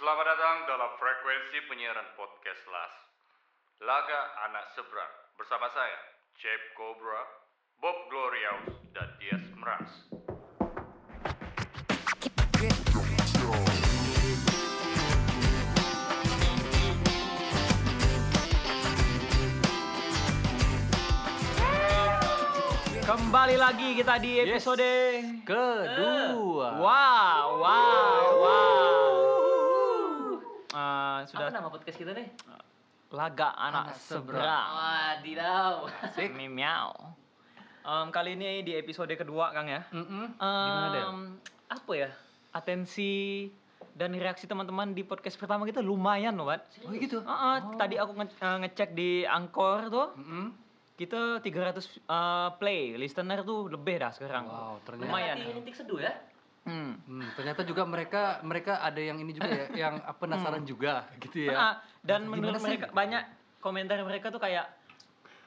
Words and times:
Selamat 0.00 0.32
datang 0.32 0.64
dalam 0.64 0.96
frekuensi 0.96 1.60
penyiaran 1.68 2.16
podcast 2.16 2.64
LAS. 2.72 2.94
Laga 3.84 4.32
Anak 4.48 4.72
Seberang 4.72 5.12
bersama 5.36 5.68
saya, 5.76 6.00
Chip 6.40 6.72
Cobra, 6.72 7.20
Bob 7.84 8.08
Gloriaus, 8.08 8.80
dan 8.96 9.12
Dias 9.20 9.44
Meras. 9.60 10.08
Kembali 23.04 23.56
lagi 23.60 24.00
kita 24.00 24.16
di 24.16 24.48
episode 24.48 24.80
Kedua. 25.44 26.80
Wow, 26.80 27.44
wow, 27.60 28.24
wow. 28.40 28.99
Sudah 31.24 31.46
Apa 31.46 31.54
nama 31.54 31.68
podcast 31.68 31.96
kita 31.96 32.12
nih? 32.12 32.28
laga 33.10 33.50
anak, 33.52 33.90
Anak 33.90 33.98
seberang. 33.98 34.68
Wadidaw. 34.70 35.74
Asik. 36.00 36.30
Miau. 36.48 36.94
Em, 37.80 38.06
kali 38.08 38.38
ini 38.38 38.62
di 38.62 38.72
episode 38.72 39.10
kedua 39.12 39.50
Kang 39.50 39.66
ya. 39.66 39.82
Mm-mm. 39.90 40.24
Em, 40.30 40.62
Gimana 40.62 40.88
Del? 40.88 41.10
Apa 41.66 41.92
ya? 41.96 42.08
Atensi 42.52 43.50
dan 43.90 44.14
reaksi 44.14 44.46
teman-teman 44.46 44.90
di 44.90 45.02
podcast 45.02 45.34
pertama 45.34 45.66
kita 45.66 45.80
lumayan 45.80 46.34
loh, 46.34 46.46
Bat. 46.46 46.62
Oh 46.80 46.92
gitu. 46.92 47.18
Heeh, 47.18 47.56
tadi 47.74 47.96
aku 47.96 48.12
nge- 48.14 48.38
eh, 48.38 48.56
ngecek 48.60 48.90
di 48.92 49.10
Angkor 49.24 49.90
tuh, 49.90 50.08
Mm-mm. 50.14 50.54
kita 50.94 51.42
300 51.42 51.82
eh, 52.06 52.48
play, 52.56 52.94
listener 52.94 53.42
tuh 53.42 53.66
lebih 53.66 53.98
dah 53.98 54.12
sekarang. 54.12 54.46
Wow, 54.46 54.78
ternyata. 54.84 55.10
Lumayan. 55.10 55.36
Rintik 55.42 55.74
seduh 55.74 55.98
ya? 55.98 56.14
Hmm. 56.60 56.92
Hmm, 57.00 57.24
ternyata 57.32 57.64
juga 57.64 57.82
mereka 57.82 58.22
mereka 58.42 58.78
ada 58.78 59.00
yang 59.00 59.16
ini 59.16 59.32
juga 59.32 59.48
ya, 59.48 59.66
yang 59.88 59.94
penasaran 60.14 60.62
juga 60.62 61.08
gitu 61.18 61.48
ya. 61.48 61.56
Ah, 61.56 61.74
dan 62.00 62.24
Gimana 62.24 62.32
menurut 62.36 62.60
sih? 62.60 62.66
mereka 62.68 62.86
banyak 62.90 63.22
komentar 63.58 63.96
mereka 64.00 64.28
tuh 64.28 64.38
kayak 64.38 64.66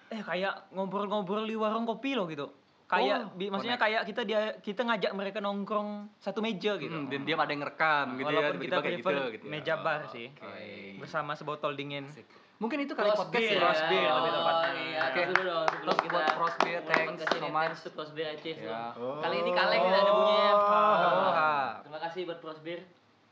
eh 0.10 0.22
kayak 0.22 0.70
ngobrol-ngobrol 0.70 1.44
di 1.44 1.54
warung 1.54 1.86
kopi 1.86 2.14
loh 2.14 2.26
gitu. 2.26 2.50
Kayak 2.84 3.26
Oh, 3.26 3.34
bi- 3.34 3.50
maksudnya 3.50 3.80
kayak 3.80 4.06
kita 4.06 4.22
dia 4.22 4.42
kita 4.60 4.82
ngajak 4.84 5.12
mereka 5.14 5.38
nongkrong 5.40 6.14
satu 6.20 6.42
meja 6.42 6.78
gitu. 6.78 6.94
Hmm, 6.94 7.10
dan 7.10 7.24
dia 7.24 7.34
ada 7.34 7.48
yang 7.48 7.62
ngerekam 7.62 8.06
gitu 8.14 8.22
ya, 8.22 8.38
Walaupun 8.44 8.58
kita 8.60 8.76
kayak 8.76 8.84
prefer 8.84 9.14
gitu, 9.14 9.24
gitu 9.32 9.46
ya. 9.46 9.52
meja 9.52 9.74
bar 9.80 10.02
sih. 10.08 10.28
Oke. 10.30 10.68
Bersama 10.98 11.32
sebotol 11.34 11.74
dingin. 11.74 12.06
Asik. 12.06 12.26
Mungkin 12.56 12.80
itu 12.80 12.94
kali 12.94 13.10
Cross 13.10 13.20
podcast 13.24 13.34
beer, 13.36 13.52
ya. 13.52 13.60
cross 13.60 13.82
beer 13.86 14.08
lebih 14.08 14.32
Oh 14.32 14.38
tepatnya. 14.40 14.72
iya, 14.80 15.00
Oke. 15.04 15.22
dulu 15.26 15.42
dong 15.44 15.66
sebelum 15.68 15.84
Toast 15.86 16.00
kita 16.00 16.14
buat 16.14 16.28
cross 16.32 16.56
beer, 16.58 16.80
mulai 16.80 16.88
thanks 16.88 17.22
so 17.22 17.38
much. 17.44 17.66
Thanks 17.66 17.82
to 17.82 17.90
cross 17.92 18.12
beer 18.12 18.30
Chief 18.40 18.58
Ya. 18.58 18.72
loh. 18.94 19.20
Kali 19.20 19.36
ini 19.38 19.52
kaleng 19.52 19.82
kita 19.82 19.98
ada 19.98 20.12
bunyinya. 20.12 20.52
Oh. 20.54 21.72
Terima 21.82 22.00
kasih 22.02 22.22
buat 22.24 22.40
cross 22.40 22.60
beer 22.60 22.82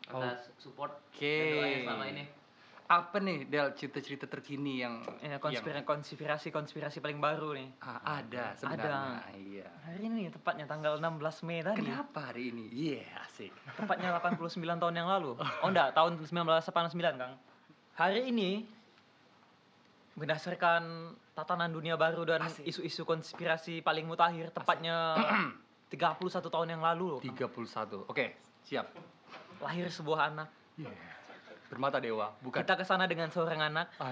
atas 0.04 0.40
support 0.58 0.92
Oke. 1.08 1.24
dan 1.24 1.48
doanya 1.54 1.78
selama 1.86 2.06
ini. 2.08 2.24
Apa 2.84 3.18
nih 3.18 3.48
Del 3.48 3.72
cerita-cerita 3.72 4.28
terkini 4.28 4.84
yang 4.84 5.00
Ya, 5.24 5.32
yang 5.32 5.40
konspirasi 5.40 5.88
konspirasi 5.88 6.48
konspirasi 6.52 6.98
paling 7.00 7.24
baru 7.24 7.56
nih. 7.56 7.72
ah, 7.80 8.20
ada 8.20 8.52
sebenarnya. 8.54 9.32
Iya. 9.32 9.68
Hari 9.88 10.04
ini 10.04 10.28
tepatnya 10.28 10.68
tanggal 10.68 11.00
16 11.00 11.16
Mei 11.42 11.64
tadi. 11.64 11.80
Kenapa 11.80 12.28
hari 12.28 12.52
ini? 12.52 12.68
Iya, 12.68 13.08
asik. 13.24 13.56
Tepatnya 13.80 14.12
89 14.14 14.52
tahun 14.76 14.92
yang 14.94 15.08
lalu. 15.08 15.40
Oh 15.40 15.72
enggak, 15.72 15.96
tahun 15.96 16.20
1989, 16.20 16.92
Kang. 17.16 17.34
Hari 17.96 18.28
ini 18.28 18.68
berdasarkan 20.22 20.84
tatanan 21.34 21.74
dunia 21.74 21.98
baru 21.98 22.22
dan 22.24 22.46
Asik. 22.46 22.62
isu-isu 22.64 23.02
konspirasi 23.02 23.82
paling 23.82 24.06
mutakhir 24.06 24.54
tepatnya 24.54 25.18
31 25.90 26.22
tahun 26.46 26.68
yang 26.70 26.82
lalu 26.82 27.06
loh. 27.10 27.20
Kang. 27.20 27.36
31. 27.52 28.06
Oke, 28.06 28.38
siap. 28.62 28.86
Lahir 29.60 29.90
sebuah 29.90 30.30
anak. 30.30 30.48
Iya. 30.78 30.94
Bermata 31.68 31.98
dewa, 31.98 32.32
bukan. 32.40 32.62
Kita 32.62 32.76
ke 32.76 32.84
sana 32.84 33.04
dengan 33.06 33.28
seorang 33.28 33.60
anak 33.64 33.88
Ah, 33.96 34.12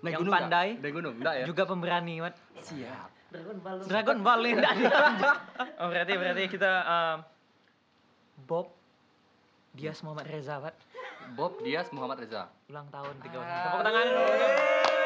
naik 0.00 0.12
Yang 0.12 0.20
gunung 0.22 0.34
pandai. 0.34 0.68
Naik 0.78 0.94
gunung, 0.94 1.14
enggak 1.16 1.34
ya? 1.36 1.44
juga 1.44 1.62
pemberani, 1.64 2.14
Mat. 2.20 2.34
Siap. 2.60 3.08
Dragon 3.26 3.58
Ball. 3.58 3.78
Dragon 3.84 4.18
Ball 4.22 4.40
ini 4.40 4.54
enggak 4.54 4.74
dilanjut. 4.76 5.36
Oh, 5.76 5.88
berarti 5.90 6.12
berarti 6.14 6.42
kita 6.46 6.72
um, 6.80 7.16
Bob 8.46 8.66
Dias 9.72 9.98
Muhammad 10.00 10.26
Reza, 10.26 10.56
Pat. 10.56 10.74
Bob 11.34 11.58
Dias 11.60 11.90
Muhammad 11.90 12.22
Reza. 12.22 12.46
Ulang 12.66 12.86
tahun 12.88 13.14
3 13.18 13.34
Ah. 13.34 13.62
Tepuk 13.66 13.82
tangan 13.82 14.04
dulu. 14.06 15.05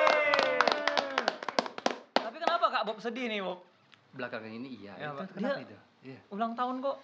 Tapi 2.80 2.88
kenapa 2.88 2.96
Kak 2.96 2.96
Bob 2.96 2.98
sedih 2.98 3.26
nih, 3.26 3.40
Bob? 3.42 3.58
Belakangan 4.10 4.50
ini 4.50 4.68
iya. 4.74 4.92
Ya, 4.96 5.08
itu 5.12 5.32
kenapa 5.34 5.52
Dia- 5.54 5.64
itu? 5.66 5.76
Iya. 6.02 6.18
Ulang 6.30 6.52
tahun 6.54 6.76
kok. 6.80 6.96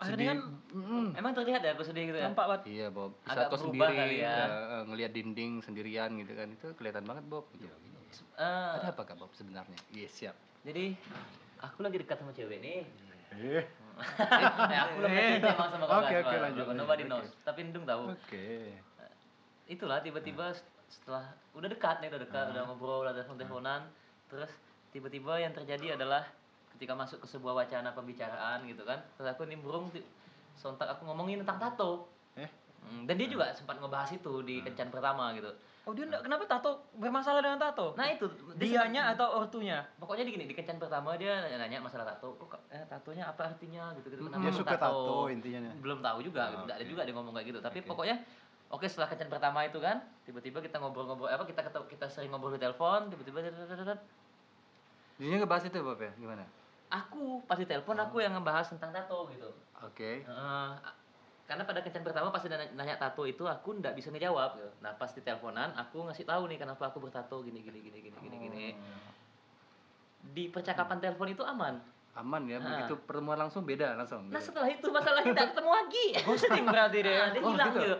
Akhirnya 0.00 0.16
Sedih. 0.16 0.26
kan 0.26 0.38
Mm-mm. 0.72 1.06
Emang 1.14 1.32
terlihat 1.34 1.60
ya 1.60 1.70
aku 1.70 1.84
sedih 1.84 2.04
gitu 2.06 2.18
ya? 2.18 2.24
nampak, 2.26 2.44
Pat. 2.48 2.60
Iya 2.64 2.86
Bob, 2.88 3.12
di 3.14 3.20
Agak 3.22 3.36
saat 3.36 3.46
kau 3.46 3.58
berubah 3.62 3.86
sendiri 3.86 4.00
kali 4.00 4.16
ya. 4.18 4.32
eh, 4.32 4.48
eh, 4.48 4.82
ngelihat 4.86 5.12
dinding 5.12 5.52
sendirian 5.60 6.10
gitu 6.16 6.32
kan 6.32 6.48
itu 6.48 6.66
kelihatan 6.74 7.04
banget 7.04 7.24
Bob. 7.26 7.44
Gitu. 7.52 7.68
Eh, 8.34 8.70
Ada 8.74 8.90
apa 8.90 9.02
kak 9.04 9.16
Bob 9.16 9.30
sebenarnya? 9.32 9.78
Iya 9.90 10.08
siap. 10.08 10.36
jadi 10.60 10.92
aku 11.58 11.78
lagi 11.80 11.96
dekat 11.96 12.16
sama 12.18 12.32
cewek 12.32 12.58
nih. 12.58 12.80
Eh, 13.30 13.62
Eh, 14.66 14.80
aku 14.80 14.98
lagi 14.98 15.16
emang 15.38 15.68
sama 15.70 15.84
kau 15.86 16.00
Oke, 16.00 16.14
oke, 16.18 16.36
lanjut, 16.38 16.64
Nobody 16.70 17.04
lanjut, 17.04 17.20
knows. 17.22 17.30
Tapi 17.42 17.60
Ndung 17.66 17.84
tahu. 17.84 18.02
oke. 18.10 18.46
itulah 19.66 20.00
tiba-tiba 20.00 20.46
Hmm. 20.46 20.56
set- 20.56 20.66
setelah 20.90 21.22
udah 21.52 21.68
dekat 21.68 21.96
nih 22.00 22.08
udah 22.08 22.20
dekat 22.20 22.44
udah 22.50 22.62
ngobrol 22.64 23.06
udah 23.06 23.14
telepon 23.14 23.36
teleponan 23.36 23.80
terus 24.26 24.50
tiba-tiba 24.90 25.36
yang 25.36 25.50
terjadi 25.50 25.94
adalah 25.94 26.26
ketika 26.72 26.92
masuk 26.92 27.18
ke 27.18 27.28
sebuah 27.28 27.54
wacana 27.56 27.90
pembicaraan 27.90 28.64
gitu 28.64 28.82
kan 28.82 28.98
terus 29.14 29.28
aku 29.28 29.44
nimbrung 29.44 29.90
sontak 30.52 30.86
aku 30.88 31.04
ngomongin 31.04 31.40
tentang 31.40 31.58
tato 31.60 32.06
Eh? 32.32 32.46
Hmm, 32.80 33.04
dan 33.04 33.14
dia 33.14 33.26
juga 33.26 33.50
sempat 33.50 33.76
ngebahas 33.76 34.08
itu 34.10 34.32
di 34.40 34.60
kencan 34.60 34.88
pertama 34.88 35.30
gitu 35.32 35.50
Oh, 35.82 35.96
dia 35.96 36.04
enggak, 36.04 36.22
kenapa 36.22 36.44
tato 36.44 36.70
bermasalah 36.94 37.40
dengan 37.40 37.56
tato? 37.58 37.96
nah 37.96 38.04
itu 38.06 38.28
dia 38.54 38.84
Dianya 38.84 39.10
atau 39.10 39.40
ortunya? 39.40 39.80
pokoknya 39.96 40.22
di 40.22 40.32
gini 40.32 40.44
di 40.44 40.52
kencan 40.52 40.76
pertama 40.76 41.16
dia 41.16 41.40
nanya 41.50 41.80
masalah 41.80 42.04
tato 42.06 42.36
kok 42.36 42.52
eh, 42.68 42.84
tatonya 42.86 43.26
apa 43.26 43.48
artinya 43.48 43.90
gitu 43.96 44.06
gitu 44.08 44.20
Dia 44.22 44.52
suka 44.52 44.76
tato 44.76 45.26
intinya. 45.26 45.72
belum 45.74 45.98
tahu 45.98 46.18
juga 46.22 46.48
gitu. 46.48 46.60
Ah, 46.60 46.64
Nggak 46.64 46.76
ada 46.76 46.86
juga 46.86 47.00
dia 47.02 47.14
ngomong 47.16 47.32
kayak 47.32 47.46
gitu 47.48 47.58
tapi 47.60 47.78
Oke. 47.80 47.88
pokoknya 47.88 48.16
oke 48.70 48.86
setelah 48.86 49.08
kencan 49.08 49.28
pertama 49.28 49.58
itu 49.62 49.78
kan 49.78 49.96
tiba-tiba 50.22 50.58
kita 50.60 50.76
ngobrol-ngobrol 50.78 51.26
apa 51.26 51.42
kita 51.42 51.60
kita 51.66 52.06
sering 52.06 52.30
ngobrol 52.30 52.54
di 52.54 52.60
telepon 52.60 53.08
tiba-tiba 53.08 53.50
Dia 55.20 55.36
ngebahas 55.36 55.68
itu 55.68 55.78
Bob 55.84 56.00
ya? 56.00 56.12
Gimana? 56.16 56.48
aku 56.90 57.46
pas 57.46 57.56
di 57.56 57.64
telepon 57.64 57.94
aku 57.96 58.18
yang 58.18 58.34
ngebahas 58.34 58.66
tentang 58.66 58.90
tato 58.90 59.30
gitu 59.30 59.46
Oke. 59.80 60.26
Heeh. 60.26 60.70
karena 61.48 61.66
pada 61.66 61.82
kencan 61.82 62.06
pertama 62.06 62.30
pasti 62.30 62.46
nanya, 62.46 62.70
nanya 62.78 62.94
tato 62.94 63.26
itu 63.26 63.42
aku 63.42 63.82
nggak 63.82 63.98
bisa 63.98 64.14
ngejawab 64.14 64.54
gitu. 64.54 64.70
nah 64.82 64.94
pas 64.94 65.10
di 65.10 65.18
teleponan 65.18 65.74
aku 65.74 66.06
ngasih 66.06 66.22
tahu 66.22 66.46
nih 66.46 66.58
kenapa 66.62 66.90
aku 66.90 67.02
bertato 67.02 67.42
gini 67.42 67.58
gini 67.58 67.78
gini 67.82 67.98
gini 67.98 68.16
gini 68.22 68.36
gini 68.38 68.64
di 70.30 70.46
percakapan 70.46 71.02
telepon 71.02 71.26
itu 71.32 71.42
aman 71.42 71.82
Aman 72.12 72.42
ya, 72.44 72.58
Ah. 72.58 72.66
begitu 72.74 72.98
pertemuan 73.00 73.38
langsung 73.38 73.62
beda 73.62 73.94
langsung. 73.94 74.26
nah 74.26 74.36
gitu. 74.36 74.50
setelah 74.50 74.66
itu 74.66 74.86
masalahnya 74.88 75.30
tidak 75.30 75.46
ketemu 75.54 75.70
lagi 75.70 76.06
Ghosting 76.26 76.64
berarti 76.66 76.98
dia. 77.00 77.14
Nah, 77.14 77.28
dia 77.28 77.40
Oh, 77.40 77.50
hilang 77.50 77.70
gitu. 77.70 77.80
gitu 77.80 77.96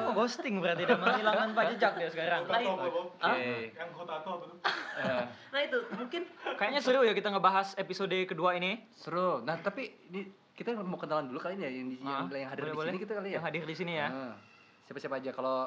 Oh, 0.00 0.12
ghosting 0.12 0.54
berarti 0.56 0.82
dia 0.82 0.96
menghilangkan 0.96 1.48
pak 1.52 1.64
jejak 1.70 1.92
dia 1.94 2.08
sekarang. 2.08 2.40
Setelah 2.42 2.60
itu? 2.60 2.72
Oke. 3.20 3.52
Yang 3.70 3.88
apa 4.00 4.14
tuh? 4.42 4.56
Eh, 4.96 5.22
nah 5.50 5.60
itu 5.60 5.78
mungkin 5.92 6.22
Kayaknya 6.56 6.80
seru 6.80 7.00
ya 7.00 7.12
kita 7.12 7.28
ngebahas 7.28 7.68
episode 7.76 8.16
kedua 8.24 8.50
ini. 8.54 8.80
seru. 8.92 9.40
Nah 9.40 9.56
tapi 9.56 9.82
ini 10.08 10.20
kita 10.52 10.74
mau 10.76 10.96
kenalan 10.96 11.28
dulu 11.28 11.38
kali 11.38 11.54
ini 11.54 11.62
ya 11.62 11.70
yang, 11.70 11.86
di, 11.86 11.96
yang, 11.98 12.16
Ah, 12.22 12.32
yang 12.34 12.50
hadir 12.50 12.58
di 12.58 12.66
boleh-boleh. 12.66 12.90
sini 12.90 12.98
kita 12.98 13.12
kali 13.14 13.28
ya. 13.28 13.34
Yang 13.34 13.44
hadir 13.46 13.62
di 13.62 13.74
sini 13.74 13.92
ya. 13.94 14.08
Ah. 14.08 14.34
Siapa-siapa 14.82 15.14
aja 15.16 15.30
kalau 15.30 15.58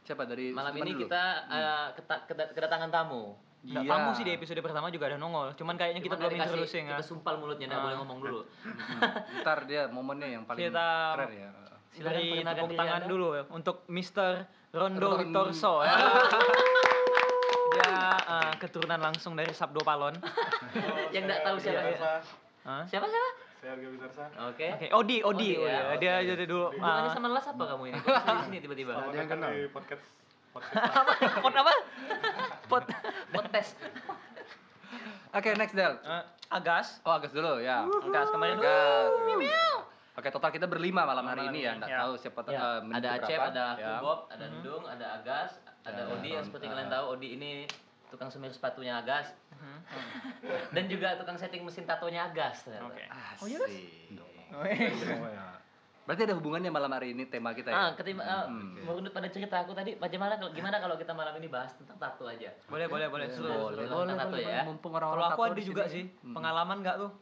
siapa 0.00 0.22
dari 0.24 0.50
malam 0.50 0.72
ini 0.72 0.90
dulu? 0.92 1.02
kita 1.04 1.22
keta- 1.92 2.22
keda- 2.24 2.50
kedatangan 2.52 2.88
tamu. 2.88 3.34
Iya. 3.60 3.84
tamu 3.84 4.10
sih 4.12 4.22
di 4.22 4.32
episode 4.32 4.58
pertama 4.58 4.86
juga 4.88 5.06
ada 5.06 5.16
nongol. 5.16 5.50
Cuman 5.52 5.74
kayaknya 5.74 5.98
kita 5.98 6.14
Cuman 6.14 6.20
belum 6.20 6.30
nggak 6.30 6.46
dikasih- 6.46 6.58
introducing 6.62 6.84
ya. 6.84 6.94
Kita 6.94 7.04
sumpal 7.04 7.34
mulutnya, 7.36 7.66
nggak 7.66 7.76
Ah. 7.76 7.84
boleh 7.84 7.96
ngomong 7.98 8.18
dulu. 8.20 8.40
Ntar 9.42 9.58
dia 9.64 9.82
momennya 9.88 10.28
yang 10.30 10.42
paling 10.44 10.62
Kita- 10.64 11.14
keren 11.16 11.30
ya. 11.32 11.50
Silakan 11.88 12.14
Dari 12.14 12.28
tepuk 12.44 12.70
tangan 12.74 13.00
Anda. 13.00 13.08
dulu 13.08 13.26
ya 13.32 13.42
untuk 13.48 13.76
Mr. 13.86 14.32
Rondo 14.70 15.08
Ron- 15.08 15.18
Witorso 15.24 15.74
ya. 15.80 15.96
Dia 17.70 17.94
eh, 18.18 18.52
keturunan 18.58 19.00
langsung 19.00 19.32
dari 19.34 19.50
Sabdo 19.50 19.80
Palon. 19.80 20.14
Yang 21.14 21.22
nggak 21.26 21.40
tahu 21.42 21.56
siapa 21.58 21.88
ya. 21.88 21.98
Hah? 22.62 22.82
Siapa 22.84 23.06
siapa? 23.06 23.30
Saya 23.58 23.70
Arga 23.74 23.88
Witarsa. 23.88 24.24
Oke. 24.46 24.66
Oke, 24.70 24.86
Odi, 24.92 25.16
Odi, 25.18 25.48
Odi, 25.48 25.48
oh 25.56 25.66
ya, 25.66 25.74
ya. 25.74 25.96
Dia 25.98 26.14
oke. 26.16 26.26
jadi 26.28 26.44
dulu 26.46 26.66
Hubungannya 26.70 27.02
ah, 27.04 27.12
sama 27.12 27.26
Las 27.28 27.46
apa 27.48 27.64
kamu 27.66 27.82
ini? 27.86 27.98
Di 27.98 28.44
sini 28.44 28.58
tiba-tiba? 28.60 28.92
Ada 28.94 29.16
yang 29.16 29.28
kenal. 29.28 29.50
di 29.50 29.66
podcast. 29.68 30.04
podcast. 30.48 31.58
apa? 31.58 31.74
Pot 32.68 32.84
Pot 33.32 33.46
tes. 33.48 33.68
Oke, 35.30 35.52
next 35.54 35.72
Del. 35.72 35.92
eh, 35.98 36.24
Agas. 36.48 37.00
Oh, 37.02 37.12
Agus 37.12 37.28
dulu 37.30 37.58
ya. 37.58 37.84
Agas 37.84 38.28
kemarin 38.30 38.56
Agas. 38.56 39.12
Oke, 40.14 40.28
total 40.28 40.50
kita 40.50 40.66
berlima 40.66 41.04
malam 41.04 41.22
hari 41.24 41.42
Malam 41.42 41.54
ini 41.54 41.60
ya. 41.62 41.72
Nggak 41.74 41.90
ya. 41.90 41.98
tahu 42.00 42.12
siapa 42.16 42.40
Ya, 42.44 42.58
eh, 42.58 42.78
ada 42.90 43.08
Acep, 43.14 43.28
berapa, 43.30 43.46
ada 43.46 43.64
aku 43.70 43.82
ya. 43.84 43.98
Bob, 44.00 44.20
ada 44.28 44.44
Dudung, 44.50 44.84
ada 44.84 45.06
Agas, 45.14 45.50
ada 45.82 46.00
Ya, 46.00 46.10
Odi 46.10 46.28
yang 46.32 46.42
seperti 46.42 46.64
ah. 46.64 46.70
kalian 46.72 46.88
tahu 46.88 47.04
Odi 47.12 47.28
ini 47.32 47.52
tukang 48.08 48.28
semir 48.28 48.50
sepatunya 48.50 48.98
Agas 48.98 49.30
Mhm. 49.52 49.78
dan 50.72 50.84
juga 50.86 51.08
tukang 51.14 51.36
setting 51.36 51.62
mesin 51.62 51.84
tatonya 51.84 52.26
Agas. 52.26 52.62
ternyata. 52.62 52.88
Oke. 52.88 53.04
Asik. 53.04 53.38
Oh 53.38 53.46
iya, 53.46 53.58
Gas? 53.58 53.74
Oh 54.50 54.64
ya. 55.28 55.46
Berarti 56.08 56.24
ada 56.24 56.40
hubungannya 56.40 56.72
malam 56.72 56.88
hari 56.88 57.12
ini 57.12 57.28
tema 57.28 57.52
kita 57.52 57.68
ya? 57.68 57.76
Ah, 57.76 57.90
ketim 57.92 58.16
eh, 58.16 58.24
Hmm. 58.48 58.80
menurut 58.80 59.12
pada 59.12 59.28
cerita 59.28 59.60
aku 59.60 59.76
tadi, 59.76 59.92
bagaimana 60.00 60.40
kalau 60.40 60.56
gimana 60.56 60.80
kalau 60.80 60.96
kita 60.96 61.12
malam 61.12 61.36
ini 61.36 61.52
bahas 61.52 61.76
tentang 61.76 62.00
tato 62.00 62.24
aja? 62.24 62.48
Boleh, 62.64 62.88
boleh, 62.88 63.12
boleh. 63.12 63.28
Seru, 63.28 63.44
boleh, 63.44 63.84
boleh, 63.84 64.16
tato 64.16 64.32
boleh, 64.32 64.48
ya. 64.48 64.64
Mumpung 64.64 64.88
Kalau 64.88 65.12
orang-orang 65.12 65.36
aku 65.36 65.42
ada 65.44 65.60
juga 65.60 65.84
sih 65.84 66.08
Hmm. 66.24 66.32
pengalaman 66.32 66.80
nggak 66.80 66.96
tuh. 66.96 67.12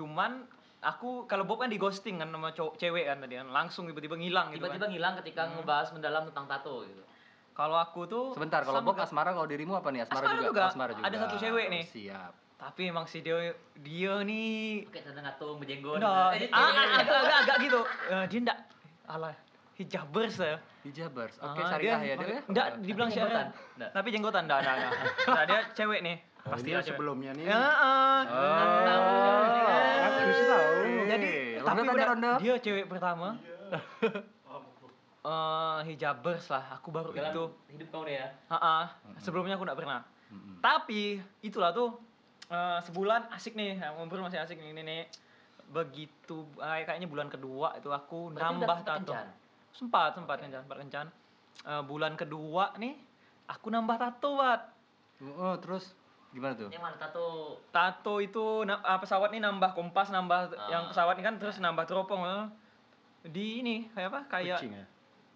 Cuman 0.00 0.48
aku 0.80 1.28
kalau 1.28 1.44
Bob 1.44 1.60
kan 1.60 1.68
di 1.68 1.76
ghosting 1.76 2.16
kan 2.16 2.32
sama 2.32 2.56
cowok 2.56 2.80
cewek 2.80 3.04
kan 3.04 3.20
tadi 3.20 3.36
kan 3.36 3.52
langsung 3.52 3.84
tiba-tiba 3.84 4.16
ngilang 4.16 4.48
gitu 4.48 4.64
Tiba-tiba 4.64 4.88
kan. 4.88 4.92
ngilang 4.96 5.14
ketika 5.20 5.42
ngebahas 5.52 5.88
mendalam 5.92 6.22
tentang 6.32 6.48
tato 6.48 6.88
gitu. 6.88 7.04
Kalau 7.52 7.76
aku 7.76 8.00
tuh 8.08 8.24
Sebentar, 8.32 8.64
kalau 8.64 8.80
Bob 8.80 8.96
Asmara, 8.96 9.36
kalau 9.36 9.44
dirimu 9.44 9.76
apa 9.76 9.92
nih? 9.92 10.08
Asmara, 10.08 10.24
Asmara 10.24 10.40
juga. 10.40 10.48
juga. 10.48 10.60
Oh, 10.64 10.70
Asmara 10.72 10.92
juga. 10.96 11.04
Ada 11.04 11.16
satu 11.20 11.36
cewek 11.36 11.66
nih. 11.68 11.84
Siap. 11.84 12.32
Tapi 12.56 12.88
emang 12.88 13.04
si 13.04 13.20
dia 13.20 13.52
dia 13.76 14.14
nih 14.22 14.88
Kayak 14.88 15.04
tanda 15.06 15.20
ngatung, 15.22 15.56
bejenggot. 15.58 15.98
Nggak, 15.98 16.28
Eh, 16.34 16.48
ah, 16.48 16.58
ah, 16.58 16.68
agak, 16.96 17.16
agak, 17.18 17.36
agak 17.38 17.56
gitu. 17.60 17.80
Eh, 18.08 18.24
dia 18.26 18.38
ndak 18.42 18.58
ala 19.04 19.30
hijabers 19.74 20.34
ya. 20.38 20.56
Hijabers. 20.82 21.34
Oke, 21.38 21.60
Ah, 21.60 21.68
syariah 21.68 22.00
ya 22.00 22.14
dia 22.14 22.26
ya? 22.26 22.40
Enggak, 22.46 22.66
dibilang 22.80 23.08
Tapi 23.08 23.16
jenggotan? 23.18 23.44
syariah. 23.44 23.76
Nggak. 23.76 23.90
Tapi 23.92 24.08
jenggotan 24.08 24.42
enggak, 24.42 24.58
enggak, 24.58 24.76
enggak. 24.78 24.92
Nah, 25.28 25.44
dia 25.44 25.60
cewek 25.74 26.00
nih. 26.00 26.16
Oh, 26.16 26.48
Pasti 26.48 26.68
cewek. 26.70 26.84
sebelumnya 26.86 27.30
nih. 27.34 27.44
Ya, 27.44 27.60
ah. 27.60 28.20
Oh, 28.24 28.64
tahu. 28.82 29.04
Jadi 31.06 31.30
tapi 31.58 31.80
udah- 31.82 32.08
ronde. 32.08 32.32
dia 32.40 32.54
cewek 32.56 32.84
pertama. 32.86 33.28
Oh, 34.46 34.62
Eh, 35.26 35.78
hijabers 35.84 36.46
lah, 36.46 36.64
aku 36.72 36.88
baru 36.88 37.10
Dalam 37.10 37.34
itu. 37.34 37.44
hidup 37.68 37.88
kau 37.90 38.06
nih 38.06 38.14
ya. 38.16 38.26
Heeh. 38.46 38.84
Sebelumnya 39.18 39.58
aku 39.58 39.66
enggak 39.66 39.74
pernah. 39.76 40.00
Mm-mm. 40.28 40.62
Tapi 40.62 41.18
itulah 41.42 41.70
tuh 41.70 41.98
eh, 42.48 42.78
sebulan 42.82 43.30
asik 43.30 43.52
nih, 43.52 43.74
ngobrol 43.92 44.22
masih 44.22 44.38
asik 44.38 44.56
nih, 44.56 44.72
nih, 44.72 44.84
nih. 44.84 45.02
Begitu 45.66 46.46
eh, 46.56 46.82
kayaknya 46.82 47.06
bulan 47.06 47.26
kedua 47.26 47.74
itu 47.74 47.88
aku 47.88 48.30
Berarti 48.30 48.42
nambah 48.56 48.78
tato. 48.80 49.12
kencan? 49.12 49.26
Sempat, 49.70 50.10
sempat 50.14 50.36
kencan, 50.38 50.60
sempat 50.62 50.78
kencan. 50.78 51.06
Eh, 51.62 51.82
bulan 51.82 52.14
kedua 52.14 52.70
nih 52.76 52.94
aku 53.46 53.66
nambah 53.68 53.96
tato, 53.96 54.36
Wat. 54.36 54.62
Oh, 55.18 55.56
terus 55.56 55.96
gimana 56.28 56.52
tuh? 56.52 56.68
Yang 56.68 56.82
mana 56.82 56.96
tato? 56.96 57.26
Tato 57.70 58.14
itu 58.18 58.44
na- 58.62 58.80
ah, 58.80 58.96
pesawat 58.96 59.30
nih 59.30 59.40
nambah 59.40 59.72
kompas, 59.72 60.08
nambah 60.08 60.52
Ah. 60.52 60.68
yang 60.68 60.82
pesawat 60.86 61.16
ini 61.16 61.24
kan 61.24 61.36
terus 61.36 61.56
nambah 61.56 61.82
teropong. 61.82 62.22
eh. 62.22 62.44
Di 63.26 63.58
ini 63.58 63.90
kayak 63.90 64.08
apa? 64.08 64.20
Kayak 64.30 64.58
Kucing 64.60 64.74
ya? 64.76 64.86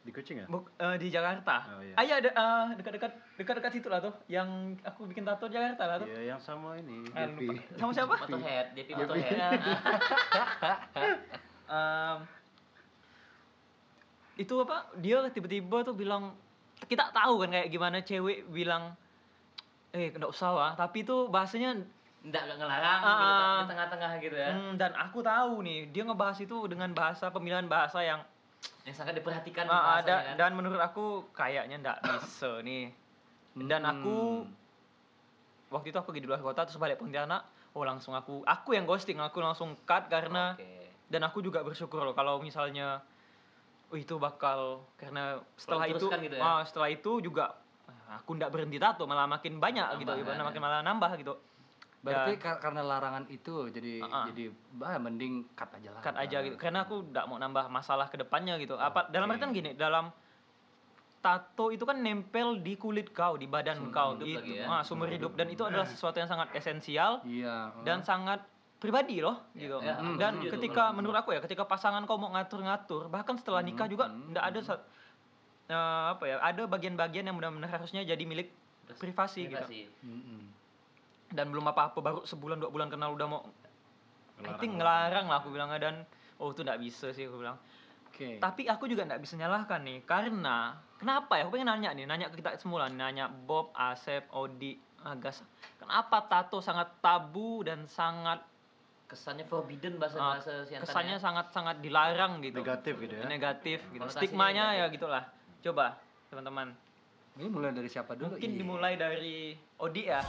Di 0.00 0.10
kucing 0.10 0.40
ya? 0.40 0.46
Buk- 0.48 0.72
eh, 0.74 0.96
di 0.96 1.08
Jakarta. 1.08 1.68
Oh, 1.70 1.82
iya. 1.84 1.92
Ah, 1.92 2.02
iya, 2.02 2.14
ada 2.18 2.30
eh, 2.30 2.66
dekat-dekat 2.74 3.12
dekat-dekat 3.36 3.70
situ 3.70 3.88
lah 3.88 4.00
tuh. 4.00 4.16
Yang 4.26 4.48
aku 4.80 5.04
bikin 5.04 5.22
tato 5.22 5.44
di 5.44 5.54
Jakarta 5.54 5.84
lah 5.84 5.96
tuh. 6.00 6.08
Iya, 6.08 6.20
yang 6.30 6.40
sama 6.40 6.74
ini. 6.74 7.04
Ah, 7.12 7.28
lupa. 7.28 7.52
Sama 7.76 7.92
siapa? 7.92 8.14
Motorhead, 8.18 8.66
Iya. 8.72 8.96
Motorhead. 8.96 9.60
Em, 11.70 12.18
itu 14.36 14.54
apa? 14.58 14.90
Dia 14.96 15.22
tiba-tiba 15.28 15.84
tuh 15.84 15.94
bilang 15.94 16.34
kita 16.82 17.12
tahu 17.12 17.38
kan 17.38 17.52
kayak 17.52 17.68
gimana 17.68 18.00
cewek 18.00 18.48
bilang 18.48 18.96
eh 19.90 20.08
enggak 20.08 20.30
usah 20.30 20.50
lah, 20.50 20.72
tapi 20.74 21.04
itu 21.04 21.28
bahasanya 21.28 21.76
Enggak 22.20 22.42
enggak 22.44 22.58
ngelarang 22.58 23.00
Ah, 23.00 23.06
gitu, 23.06 23.22
ah. 23.22 23.54
di 23.54 23.64
tengah-tengah 23.66 24.10
gitu 24.18 24.36
ya. 24.36 24.50
hmm, 24.50 24.72
dan 24.76 24.92
aku 24.92 25.18
tahu 25.20 25.62
nih, 25.62 25.88
dia 25.88 26.02
ngebahas 26.02 26.38
itu 26.38 26.56
dengan 26.66 26.90
bahasa 26.90 27.28
pemilihan 27.28 27.64
bahasa 27.64 28.00
yang 28.00 28.20
Yang 28.84 28.96
sangat 28.96 29.14
diperhatikan 29.20 29.64
ah, 29.68 29.70
bahasanya 29.70 30.00
ada 30.00 30.16
kan. 30.24 30.34
dan 30.40 30.50
menurut 30.56 30.80
aku 30.80 31.04
kayaknya 31.32 31.76
enggak 31.78 31.98
bisa 32.10 32.60
nih. 32.60 32.92
Dan 33.56 33.82
aku 33.84 34.46
Hmm. 34.46 34.52
waktu 35.70 35.92
itu 35.92 35.98
aku 36.00 36.10
di 36.16 36.22
luar 36.24 36.40
kota 36.40 36.64
terus 36.66 36.80
balik 36.80 36.98
Pontianak, 36.98 37.44
oh 37.76 37.84
langsung 37.84 38.16
aku 38.16 38.42
aku 38.42 38.74
yang 38.74 38.88
ghosting, 38.88 39.20
aku 39.20 39.38
langsung 39.38 39.76
cut 39.84 40.08
karena 40.08 40.54
Oke. 40.56 40.90
dan 41.10 41.22
aku 41.26 41.42
juga 41.42 41.60
bersyukur 41.62 42.02
loh 42.02 42.14
kalau 42.14 42.38
misalnya 42.40 43.02
oh 43.90 43.98
itu 43.98 44.14
bakal 44.22 44.86
karena 44.94 45.42
setelah 45.58 45.90
itu 45.90 46.06
gitu 46.06 46.36
ya? 46.38 46.42
ah, 46.42 46.60
setelah 46.62 46.88
itu 46.94 47.12
juga 47.18 47.58
ah, 47.90 48.22
aku 48.22 48.38
ndak 48.38 48.54
berhenti 48.54 48.78
tato 48.78 49.02
malah 49.06 49.26
makin 49.26 49.58
banyak 49.58 49.82
Nambah, 49.82 50.14
gitu 50.14 50.30
kan, 50.30 50.46
makin 50.46 50.60
malah 50.62 50.80
nambah 50.86 51.10
gitu 51.18 51.34
Berarti 52.00 52.40
kar- 52.40 52.56
karena 52.58 52.80
larangan 52.80 53.28
itu 53.28 53.68
jadi 53.68 54.00
ah. 54.00 54.24
jadi 54.24 54.48
bah 54.72 54.96
mending 54.96 55.44
cut 55.52 55.68
aja 55.68 55.88
lah. 55.92 56.00
cut 56.00 56.16
aja 56.16 56.36
gitu 56.40 56.56
karena 56.56 56.88
aku 56.88 57.04
ndak 57.06 57.24
mau 57.28 57.36
nambah 57.36 57.68
masalah 57.68 58.08
ke 58.08 58.16
depannya 58.16 58.56
gitu 58.56 58.72
apa 58.74 59.12
dalam 59.12 59.28
Oke. 59.28 59.36
artian 59.36 59.52
gini 59.52 59.70
dalam 59.76 60.08
tato 61.20 61.68
itu 61.68 61.84
kan 61.84 62.00
nempel 62.00 62.56
di 62.56 62.80
kulit 62.80 63.12
kau 63.12 63.36
di 63.36 63.44
badan 63.44 63.76
Sumber 63.76 63.92
kau 63.92 64.10
hidup 64.16 64.24
itu 64.24 64.38
lagi 64.40 64.52
ya. 64.56 64.64
ah, 64.66 64.80
sumber 64.80 65.08
hidup 65.12 65.32
dan 65.36 65.46
itu 65.46 65.60
adalah 65.60 65.84
sesuatu 65.84 66.16
yang 66.16 66.24
sangat 66.26 66.48
esensial 66.56 67.20
Iya. 67.22 67.76
dan 67.84 68.00
sangat 68.00 68.40
pribadi 68.80 69.20
loh 69.20 69.36
gitu. 69.52 69.76
ya, 69.84 70.00
dan 70.16 70.40
ketika 70.40 70.88
menurut 70.90 71.12
aku 71.14 71.36
ya 71.36 71.44
ketika 71.44 71.68
pasangan 71.68 72.00
kau 72.08 72.16
mau 72.16 72.32
ngatur-ngatur 72.32 73.12
bahkan 73.12 73.36
setelah 73.36 73.60
nikah 73.60 73.84
juga 73.84 74.08
hmm, 74.08 74.32
ndak 74.32 74.44
ada 74.48 74.60
sa- 74.64 74.84
eh, 75.68 76.04
apa 76.16 76.24
ya 76.24 76.40
ada 76.40 76.64
bagian-bagian 76.64 77.28
yang 77.28 77.36
benar-benar 77.36 77.68
harusnya 77.68 78.00
jadi 78.00 78.24
milik 78.24 78.48
privasi, 78.90 79.44
gitu. 79.46 79.60
Privasi. 79.60 79.80
Dan 81.30 81.48
belum 81.48 81.62
apa-apa 81.64 81.96
baru 81.96 82.18
sebulan 82.22 82.58
dua 82.58 82.70
bulan 82.70 82.88
kenal 82.88 83.14
udah 83.14 83.26
mau 83.26 83.42
I 83.42 84.42
Ngelarang. 84.42 84.58
think 84.58 84.72
ngelarang 84.74 85.26
lah 85.28 85.36
aku 85.38 85.48
bilangnya 85.48 85.78
dan 85.78 85.94
oh 86.36 86.50
itu 86.50 86.60
ndak 86.60 86.80
bisa 86.80 87.12
sih 87.12 87.24
aku 87.24 87.38
bilang. 87.38 87.60
Oke. 88.08 88.36
Tapi 88.36 88.66
aku 88.66 88.84
juga 88.84 89.04
ndak 89.04 89.20
bisa 89.20 89.36
nyalahkan 89.36 89.80
nih 89.80 90.00
karena 90.02 90.74
kenapa 90.96 91.36
ya? 91.36 91.44
Aku 91.44 91.52
pengen 91.52 91.68
nanya 91.68 91.92
nih, 91.92 92.04
nanya 92.04 92.26
ke 92.28 92.36
kita 92.36 92.56
semula, 92.56 92.88
nih, 92.88 92.98
nanya 92.98 93.24
Bob, 93.28 93.70
Asep, 93.72 94.26
Odi, 94.30 94.74
Agas. 95.00 95.44
Kenapa 95.76 96.24
tato 96.24 96.58
sangat 96.58 96.98
tabu 96.98 97.62
dan 97.62 97.84
sangat 97.86 98.40
Kesannya 99.06 99.42
forbidden 99.42 99.98
bahasa 99.98 100.16
Ah, 100.16 100.38
bahasa 100.38 100.62
siantannya. 100.62 100.86
kesannya 100.86 101.16
sangat-sangat 101.18 101.76
dilarang 101.78 102.38
gitu. 102.40 102.62
Negatif 102.62 102.94
gitu 102.96 103.10
ya. 103.12 103.26
Negatif 103.26 103.78
gitu. 103.88 104.00
Konotasinya 104.00 104.22
Stigmanya 104.22 104.64
ya 104.70 104.86
negatif. 104.86 104.94
gitulah. 104.96 105.22
Coba 105.60 105.86
teman-teman. 106.30 106.68
Ini 107.40 107.48
mulai 107.48 107.72
dari 107.72 107.88
siapa 107.88 108.12
dulu? 108.12 108.36
Mungkin 108.36 108.52
Iya. 108.52 108.58
dimulai 108.60 108.94
dari 109.00 109.56
Odi 109.80 110.12
ya. 110.12 110.20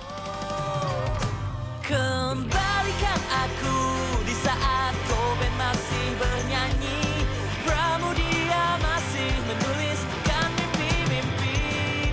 Kembalikan 1.84 3.20
aku 3.36 3.78
di 4.24 4.32
saat 4.32 4.96
Koben 5.12 5.54
masih 5.60 6.08
bernyanyi 6.16 7.28
Pramudia 7.68 8.80
masih 8.80 9.28
menuliskan 9.44 10.48
mimpi-mimpi 10.56 11.60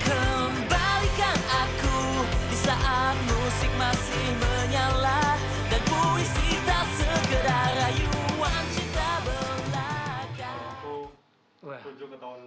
Kembalikan 0.02 1.38
aku 1.46 2.26
di 2.50 2.58
saat 2.58 3.14
musik 3.22 3.70
masih 3.78 4.26
menyala 4.34 5.38
Dan 5.70 5.82
puisi 5.86 6.58
tak 6.66 6.82
sekedar 6.98 7.70
rayuan 7.78 8.64
cinta 8.74 9.22
belaka 9.22 10.50
Aku 10.74 11.14
Wah, 11.62 11.78
tuju 11.86 12.04
ke 12.10 12.16
tahun 12.18 12.40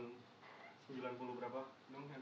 90 0.91 1.39
berapa? 1.39 1.63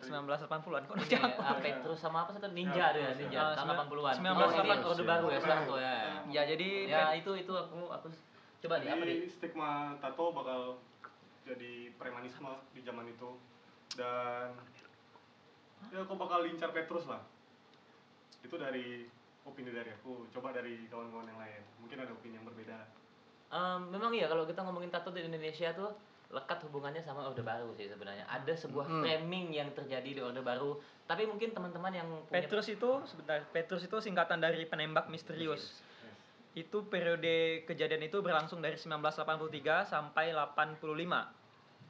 Dong, 0.10 0.26
yang 0.26 0.38
tadi? 0.40 0.50
1980-an 0.50 0.82
kok 0.84 0.96
udah 0.96 1.08
jauh. 1.08 1.34
ah, 1.40 1.56
Petrus 1.56 2.00
sama 2.00 2.18
apa 2.20 2.32
satu 2.32 2.50
ninja 2.50 2.86
tuh 2.90 3.00
ya, 3.00 3.12
ninja 3.16 3.38
Ah, 3.38 3.54
tahun 3.54 3.66
sembilan- 3.70 3.78
80-an. 3.86 4.16
1980. 4.16 4.82
Oh, 4.82 4.90
orde 4.90 5.04
baru 5.06 5.28
ya 5.28 5.40
sekarang 5.40 5.64
tuh 5.66 5.78
ya. 5.80 5.94
Ya 6.28 6.42
jadi 6.46 6.70
Ya 6.88 7.04
itu 7.14 7.32
itu 7.36 7.54
aku 7.54 7.80
aku 7.88 8.08
coba 8.60 8.76
nih 8.78 8.90
apa 8.90 9.04
nih? 9.04 9.18
Stigma 9.28 9.70
tato 9.98 10.26
bakal 10.32 10.60
jadi 11.44 11.72
premanisme 11.96 12.46
di 12.72 12.82
zaman 12.82 13.06
itu 13.08 13.30
dan 13.96 14.54
ya 15.88 16.00
aku 16.00 16.14
bakal 16.16 16.42
lincar 16.42 16.70
Petrus 16.70 17.06
lah. 17.06 17.22
Itu 18.40 18.56
dari 18.56 19.06
opini 19.42 19.70
dari 19.70 19.90
aku. 19.92 20.28
Coba 20.30 20.52
dari 20.52 20.86
kawan-kawan 20.88 21.26
yang 21.26 21.40
lain. 21.40 21.62
Mungkin 21.80 21.98
ada 21.98 22.12
opini 22.12 22.36
yang 22.36 22.46
berbeda. 22.46 22.78
Em, 23.50 23.82
memang 23.90 24.12
iya 24.12 24.26
kalau 24.26 24.46
kita 24.46 24.62
ngomongin 24.62 24.90
tato 24.90 25.10
di 25.10 25.24
Indonesia 25.24 25.70
tuh 25.72 25.90
lekat 26.30 26.62
hubungannya 26.62 27.02
sama 27.02 27.26
Orde 27.26 27.42
Baru 27.42 27.74
sih 27.74 27.90
sebenarnya. 27.90 28.22
Ada 28.24 28.54
sebuah 28.56 28.86
Hmm. 28.86 29.02
framing 29.02 29.50
yang 29.52 29.74
terjadi 29.74 30.06
di 30.08 30.22
Orde 30.22 30.40
Baru, 30.40 30.78
tapi 31.04 31.26
mungkin 31.26 31.50
teman-teman 31.50 31.90
yang 31.92 32.06
punya 32.24 32.38
Petrus 32.40 32.70
itu 32.70 32.90
sebentar, 33.04 33.42
Petrus 33.50 33.82
itu 33.82 33.98
singkatan 33.98 34.38
dari 34.38 34.62
penembak 34.64 35.10
misterius. 35.10 35.82
Itu 36.52 36.86
periode 36.86 37.66
kejadian 37.66 38.04
itu 38.04 38.20
berlangsung 38.20 38.60
dari 38.60 38.76
1983 38.76 39.50
sampai 39.84 40.30
85. 40.30 41.34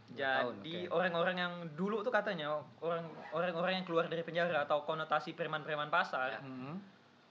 Jadi 0.10 0.88
orang-orang 0.90 1.36
yang 1.38 1.54
dulu 1.70 2.02
tuh 2.02 2.10
katanya 2.10 2.50
orang 2.80 3.06
orang-orang 3.30 3.74
yang 3.76 3.86
keluar 3.86 4.08
dari 4.08 4.20
penjara 4.22 4.64
atau 4.64 4.82
konotasi 4.82 5.32
preman-preman 5.32 5.86
pasar 5.88 6.42
Mm-mm. 6.42 6.76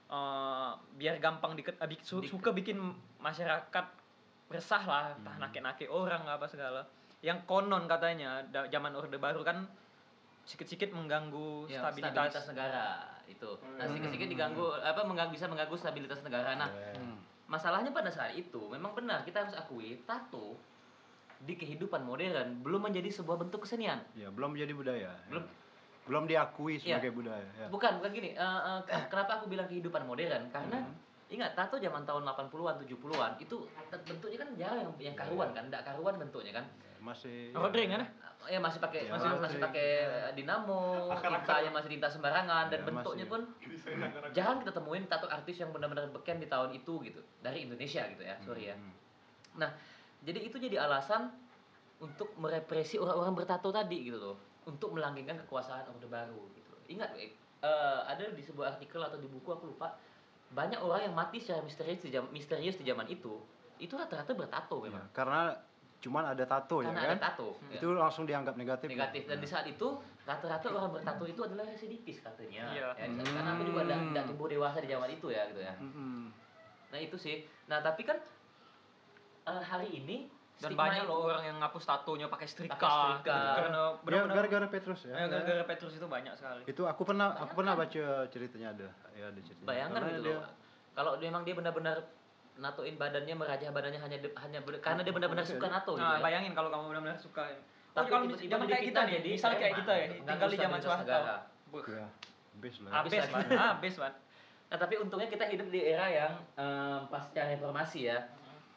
eh, 0.07 0.71
biar 0.95 1.19
gampang 1.19 1.53
diket, 1.53 1.75
eh, 1.75 1.85
bik- 1.85 2.01
su- 2.01 2.17
Dik- 2.17 2.31
suka 2.31 2.49
bikin 2.49 2.79
masyarakat 3.19 3.85
resah 4.47 4.81
lah, 4.81 5.05
entah 5.13 5.35
Hmm. 5.35 5.43
nake-nake 5.43 5.85
orang 5.85 6.23
apa 6.23 6.47
segala. 6.47 6.81
Yang 7.19 7.39
konon 7.45 7.83
katanya 7.85 8.39
da- 8.45 8.67
zaman 8.67 8.95
Orde 8.95 9.15
Baru 9.15 9.43
kan 9.43 9.67
sedikit-sedikit 10.43 10.95
mengganggu 10.95 11.67
ya, 11.67 11.83
stabilitas. 11.83 12.47
negara 12.47 12.87
itu. 13.27 13.51
Nah, 13.69 13.85
Hmm. 13.85 13.91
sedikit-sedikit 13.91 14.29
diganggu 14.29 14.65
apa 14.73 15.03
mengganggu 15.03 15.31
bisa 15.31 15.45
mengganggu 15.45 15.75
stabilitas 15.75 16.23
negara. 16.23 16.55
Nah, 16.55 16.71
Hmm. 16.95 17.19
masalahnya 17.45 17.91
pada 17.91 18.09
saat 18.09 18.33
itu 18.33 18.57
memang 18.65 18.95
benar 18.95 19.21
kita 19.21 19.45
harus 19.45 19.53
akui 19.53 19.99
tato 20.03 20.57
di 21.39 21.53
kehidupan 21.53 22.01
modern 22.01 22.59
belum 22.59 22.89
menjadi 22.89 23.11
sebuah 23.13 23.37
bentuk 23.37 23.63
kesenian. 23.63 23.99
Ya, 24.13 24.27
belum 24.27 24.55
menjadi 24.55 24.73
budaya. 24.73 25.11
ya. 25.11 25.27
Belum. 25.29 25.45
Belum 26.03 26.23
diakui 26.25 26.75
Iya. 26.75 26.97
sebagai 26.97 27.13
budaya. 27.13 27.45
Ya. 27.53 27.67
Bukan, 27.69 28.01
bukan 28.01 28.09
gini. 28.09 28.33
eh, 28.33 28.41
eh, 28.65 28.79
ke- 28.81 29.07
kenapa 29.07 29.37
aku 29.37 29.45
bilang 29.45 29.67
kehidupan 29.67 30.03
modern? 30.03 30.49
Karena 30.49 30.81
ingat 31.29 31.53
tato 31.53 31.77
zaman 31.77 32.01
tahun 32.01 32.25
80-an, 32.25 32.75
70-an 32.79 33.37
itu 33.37 33.69
bentuknya 33.85 34.37
kan 34.39 34.49
jarang 34.57 34.79
yang 34.81 34.93
yang 35.03 35.15
karuan 35.15 35.53
kan, 35.53 35.69
enggak 35.69 35.85
karuan 35.85 36.17
bentuknya 36.17 36.53
kan. 36.55 36.65
Masih 36.99 37.51
Rodring 37.51 37.89
kan? 37.89 38.03
Ya 38.47 38.57
masih 38.57 38.79
pakai 38.79 39.05
Ya, 39.05 39.11
masih, 39.11 39.29
masih- 39.29 39.41
masih. 39.41 39.59
pakai 39.61 39.89
dinamo, 40.31 41.11
tintanya 41.13 41.69
masih 41.69 41.89
tinta 41.91 42.07
sembarangan 42.07 42.65
dan 42.67 42.79
Ya, 42.79 42.85
bentuknya 42.85 43.25
masih. 43.25 43.33
pun 43.35 43.41
jarang 44.31 44.57
kita 44.59 44.71
temuin 44.71 45.03
tato 45.05 45.27
artis 45.27 45.55
yang 45.57 45.69
benar-benar 45.69 46.07
beken 46.09 46.39
di 46.39 46.47
tahun 46.47 46.71
itu 46.73 46.93
gitu. 47.03 47.19
Dari 47.39 47.63
Indonesia 47.63 48.03
gitu 48.07 48.21
ya 48.21 48.35
sorry 48.39 48.63
ya. 48.65 48.75
Hmm. 48.75 48.95
nah 49.51 49.69
jadi 50.21 50.39
itu 50.41 50.55
jadi 50.57 50.77
alasan 50.79 51.29
untuk 51.97 52.31
merepresi 52.35 52.95
orang-orang 52.95 53.35
bertato 53.35 53.69
tadi 53.69 53.97
gitu 54.03 54.17
loh. 54.17 54.37
Untuk 54.63 54.93
melanggengkan 54.93 55.35
kekuasaan 55.39 55.89
orde 55.89 56.05
baru 56.05 56.39
gitu 56.53 56.71
ingat 56.87 57.11
eh, 57.15 57.33
eh, 57.59 57.99
ada 58.03 58.23
di 58.25 58.39
sebuah 58.39 58.73
artikel 58.73 58.97
atau 58.99 59.17
di 59.17 59.25
buku 59.25 59.45
aku 59.47 59.67
lupa 59.67 59.93
banyak 60.49 60.77
orang 60.77 61.01
yang 61.03 61.13
mati 61.13 61.37
secara 61.37 61.61
misterius 61.61 62.01
di 62.01 62.09
zaman, 62.09 62.29
misterius 62.29 62.75
di 62.75 62.83
zaman 62.83 63.05
itu 63.05 63.37
itu 63.77 63.93
rata-rata 63.93 64.33
bertato 64.33 64.79
Ya, 64.79 64.83
memang. 64.87 65.05
karena 65.11 65.53
cuman 65.99 66.23
ada 66.27 66.43
tato 66.43 66.79
ya 66.79 66.87
karena 66.87 67.01
kan 67.01 67.11
ada 67.11 67.23
tato 67.25 67.49
ya. 67.67 67.75
itu 67.75 67.87
langsung 67.91 68.23
dianggap 68.23 68.55
negatif 68.55 68.87
negatif 68.87 69.23
dan 69.25 69.35
Ya. 69.35 69.43
di 69.43 69.47
saat 69.47 69.65
itu 69.65 69.87
rata-rata 70.23 70.67
orang 70.69 70.91
bertato 70.93 71.23
itu 71.25 71.41
adalah 71.41 71.65
residivis 71.65 72.17
katanya 72.19 72.71
Iya. 72.71 72.87
ya, 72.95 73.05
karena 73.11 73.51
aku 73.51 73.63
juga 73.65 73.81
tidak 73.83 74.23
tumbuh 74.25 74.47
dewasa 74.47 74.77
di 74.77 74.87
zaman 74.87 75.09
itu 75.09 75.27
ya 75.27 75.43
gitu 75.45 75.59
ya 75.59 75.73
Mm-mm. 75.75 76.31
Nah 76.89 76.97
itu 76.97 77.13
sih. 77.15 77.35
Nah 77.65 77.79
tapi 77.79 78.01
kan 78.01 78.17
eh, 79.45 79.61
hari 79.61 79.93
ini 79.93 80.25
Dan 80.55 80.73
stigma 80.73 80.87
banyak 80.87 81.03
loh 81.05 81.23
orang 81.25 81.43
yang 81.45 81.57
ngapus 81.57 81.83
tatonya 81.85 82.27
pakai 82.27 82.47
setrika. 82.47 82.73
Pakai 82.73 82.89
setrika. 82.89 83.29
gitu. 83.31 83.53
Karena 83.55 83.79
ya 83.79 83.87
benar-benar 84.01 84.35
gara-gara 84.35 84.67
Petrus 84.69 84.99
ya, 85.03 85.13
Ya, 85.13 85.25
gara-gara 85.27 85.63
Petrus 85.65 85.93
itu 85.93 86.03
banyak 86.05 86.33
sekali. 86.33 86.61
itu 86.65 86.81
aku 86.83 87.01
pernah 87.03 87.27
aku 87.37 87.53
pernah 87.55 87.73
baca 87.73 88.03
ceritanya 88.25 88.67
ada 88.71 88.87
ya 89.13 89.25
ada 89.27 89.39
ceritanya 89.39 89.67
Bayangkan 89.67 90.01
gitu 90.09 90.21
dia- 90.25 90.35
loh. 90.35 90.51
Kalau 90.91 91.11
memang 91.15 91.41
dia 91.43 91.53
benar-benar 91.53 91.97
natoin 92.59 92.95
badannya 92.99 93.35
merajah 93.35 93.71
badannya 93.71 93.99
hanya 93.99 94.17
de- 94.19 94.35
hanya 94.35 94.59
ber- 94.61 94.83
karena 94.83 95.01
dia 95.01 95.13
benar-benar 95.15 95.47
suka 95.47 95.67
nato 95.71 95.95
gitu. 95.95 96.03
Nah, 96.03 96.19
ya. 96.19 96.23
bayangin 96.23 96.51
kalau 96.53 96.69
kamu 96.69 96.83
benar-benar 96.91 97.19
suka. 97.19 97.43
Tapi 97.49 97.59
Tapi 97.95 98.07
kalau 98.11 98.25
zaman 98.37 98.65
kayak 98.69 98.83
kita 98.85 98.99
nih, 99.07 99.13
jadi 99.17 99.29
misal 99.33 99.51
kayak 99.57 99.73
kita 99.81 99.91
ya, 99.95 100.05
tinggal 100.21 100.49
di 100.51 100.57
zaman. 100.61 100.79
Buh, 101.69 101.85
ya 101.87 102.07
habis 102.59 102.75
lah. 102.81 102.91
Habis, 103.79 103.93
Wan. 103.97 104.13
Nah 104.69 104.77
tapi 104.77 104.93
untungnya 105.01 105.29
kita 105.31 105.49
hidup 105.49 105.67
di 105.73 105.81
era 105.81 106.05
yang 106.11 106.33
em, 106.59 107.01
pasca 107.09 107.41
reformasi 107.41 108.05
ya. 108.05 108.29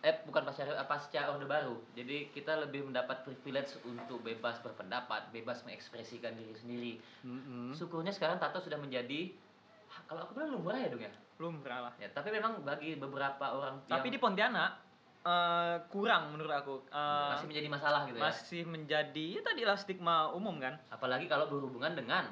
Eh 0.03 0.15
bukan 0.25 0.43
pasca 0.43 0.65
pasca 0.89 1.21
orde 1.31 1.47
baru. 1.47 1.77
Jadi 1.93 2.33
kita 2.33 2.59
lebih 2.65 2.89
mendapat 2.89 3.23
privilege 3.23 3.77
untuk 3.85 4.25
bebas 4.25 4.59
berpendapat, 4.65 5.31
bebas 5.31 5.63
mengekspresikan 5.69 6.33
diri 6.33 6.55
sendiri. 6.57 6.93
Mm-mm. 7.23 7.77
Syukurnya 7.77 8.11
sekarang 8.11 8.41
tato 8.41 8.59
sudah 8.59 8.81
menjadi 8.81 9.31
kalau 10.09 10.25
aku 10.25 10.33
bilang 10.41 10.57
lumrah 10.57 10.81
ya 10.81 10.89
dong 10.89 11.05
ya. 11.05 11.13
Lumrah 11.43 11.81
lah. 11.83 11.93
Ya, 11.99 12.07
tapi 12.09 12.31
memang 12.31 12.63
bagi 12.63 12.95
beberapa 12.95 13.45
orang 13.51 13.83
Tapi 13.85 14.07
yang 14.07 14.15
di 14.15 14.21
Pontianak 14.21 14.71
eh, 15.23 15.77
kurang 15.89 16.31
menurut 16.31 16.51
aku. 16.53 16.75
Eh, 16.87 17.29
masih 17.33 17.47
menjadi 17.49 17.69
masalah 17.69 18.01
gitu 18.05 18.17
ya. 18.17 18.23
masih 18.23 18.63
menjadi 18.65 19.25
ya 19.33 19.41
tadilah 19.43 19.75
stigma 19.75 20.17
umum 20.31 20.57
kan. 20.57 20.79
Apalagi 20.89 21.27
kalau 21.27 21.47
berhubungan 21.47 21.93
dengan 21.93 22.31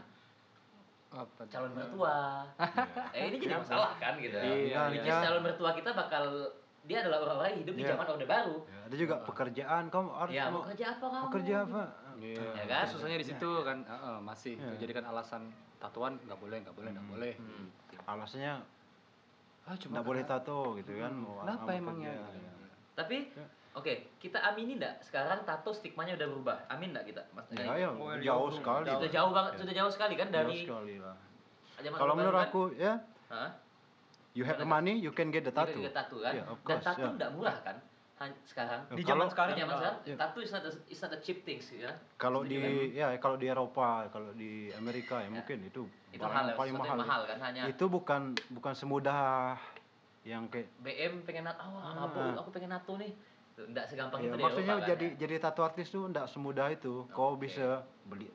Apa? 1.11 1.43
calon 1.45 1.75
mertua. 1.75 2.47
eh 3.19 3.27
ini 3.27 3.37
jadi 3.41 3.59
masalah 3.59 3.99
kan 3.99 4.15
gitu. 4.17 4.39
Iya, 4.39 4.87
Which 4.89 5.03
iya. 5.03 5.11
is 5.13 5.19
calon 5.21 5.43
mertua 5.43 5.75
kita 5.75 5.91
bakal 5.91 6.55
dia 6.81 7.03
adalah 7.05 7.19
orang-orang 7.21 7.51
yang 7.53 7.61
hidup 7.61 7.75
di 7.75 7.83
Iya. 7.83 7.91
zaman 7.93 8.07
Orde 8.09 8.27
Baru. 8.27 8.57
Ya, 8.65 8.79
ada 8.81 8.97
juga 8.97 9.15
pekerjaan 9.21 9.85
kamu 9.87 10.09
harus 10.13 10.33
Ya, 10.33 10.45
mau 10.49 10.63
kerja 10.65 10.87
apa 10.89 11.07
kamu? 11.07 11.27
kerja 11.31 11.55
apa 11.61 11.83
Iya. 12.17 12.43
Ya 12.55 12.65
kan? 12.65 12.85
Susahnya 12.87 13.19
di 13.19 13.27
situ 13.27 13.51
kan, 13.61 13.79
Heeh, 13.83 14.17
masih 14.21 14.55
Iya. 14.55 14.71
dijadikan 14.73 15.05
alasan 15.05 15.43
tatuan 15.77 16.15
nggak 16.21 16.37
boleh, 16.37 16.59
nggak 16.61 16.73
boleh, 16.73 16.91
nggak 16.91 17.05
Hmm. 17.05 17.15
boleh. 17.15 17.33
Hmm. 17.37 17.67
alasannya 18.03 18.55
Ah, 19.71 19.79
nggak 19.79 20.03
boleh 20.03 20.27
tato 20.27 20.75
gitu 20.83 20.93
kan 20.99 21.13
mau 21.15 21.47
Kenapa 21.47 21.71
emangnya? 21.71 22.11
kerja, 22.11 22.43
ya. 22.43 22.53
Tapi 22.99 23.17
Ya. 23.31 23.47
oke, 23.71 23.93
kita 24.19 24.39
amini 24.43 24.75
enggak 24.75 24.99
sekarang 24.99 25.47
tato 25.47 25.71
stigmanya 25.71 26.19
udah 26.19 26.27
berubah? 26.27 26.57
Amin 26.67 26.91
enggak 26.91 27.07
kita? 27.07 27.23
Mas 27.31 27.47
Ya, 27.55 27.71
ya, 27.79 27.89
jauh 27.95 28.19
jauh, 28.19 28.49
sekali. 28.51 28.91
jauh. 28.91 28.99
Sudah 28.99 29.11
jauh 29.15 29.31
banget, 29.31 29.53
Ya. 29.55 29.59
sudah 29.63 29.75
jauh 29.79 29.93
sekali 29.95 30.15
kan 30.19 30.27
Jauh 30.27 30.37
dari 30.43 30.59
sekali 30.67 30.95
lah. 30.99 31.15
Kalau 31.95 32.15
menurut 32.19 32.35
kan? 32.37 32.49
aku 32.51 32.63
ya, 32.75 32.93
Hah? 33.31 33.51
you 34.35 34.43
have 34.43 34.59
the 34.59 34.67
money, 34.67 34.99
you 34.99 35.15
can 35.15 35.31
get 35.31 35.47
the 35.47 35.55
tattoo. 35.55 35.79
juga 35.79 35.95
tato 35.95 36.19
kan? 36.19 36.35
Iya, 36.35 36.45
of 36.51 36.59
Dan 36.61 36.67
course, 36.67 36.87
tato 36.91 37.01
ya. 37.01 37.11
enggak 37.15 37.31
murah 37.31 37.57
kan? 37.63 37.77
Sekarang. 38.45 38.85
Ya, 38.85 38.93
Di 38.93 39.01
kalau- 39.01 39.11
zaman 39.17 39.27
sekarang. 39.33 39.55
Di 39.57 39.61
zaman 39.65 39.77
sekarang, 39.81 39.97
ya. 40.05 40.17
tato 40.21 40.39
is 40.45 40.53
not 40.53 40.61
a, 40.61 40.73
is 40.87 41.01
not 41.01 41.13
a 41.17 41.21
cheap 41.25 41.41
things 41.41 41.65
ya. 41.73 41.89
Kalau 42.21 42.45
di 42.45 42.61
ya 42.93 43.17
kalau 43.17 43.41
di 43.41 43.49
Eropa, 43.49 44.13
kalau 44.13 44.37
di 44.37 44.69
Amerika 44.77 45.25
ya, 45.25 45.33
mungkin 45.33 45.65
itu 45.65 45.89
Itu 46.13 46.21
hal 46.21 46.53
paling 46.53 46.77
mahal. 46.77 46.85
yang 46.93 47.01
mahal 47.01 47.21
kan 47.25 47.39
hanya 47.41 47.63
Itu 47.65 47.89
bukan 47.89 48.37
bukan 48.53 48.73
semudah 48.77 49.57
yang 50.21 50.53
kayak 50.53 50.69
BM 50.85 51.25
pengen 51.25 51.49
nato, 51.49 51.65
oh, 51.65 51.81
Ah. 51.81 51.97
mabuk, 51.97 52.37
aku 52.37 52.51
pengen 52.53 52.77
nato 52.77 52.93
nih. 53.01 53.09
Enggak 53.57 53.89
segampang 53.89 54.21
ya, 54.21 54.29
itu 54.29 54.37
maksudnya 54.39 54.69
Eropa, 54.71 54.85
kan, 54.85 54.91
jadi 54.93 55.07
ya. 55.07 55.17
jadi 55.17 55.35
tato 55.41 55.61
artis 55.65 55.87
tuh 55.89 56.03
enggak 56.05 56.27
semudah 56.29 56.67
itu. 56.69 57.09
Kau 57.11 57.33
Oke. 57.33 57.49
bisa 57.49 57.67
beli 58.05 58.29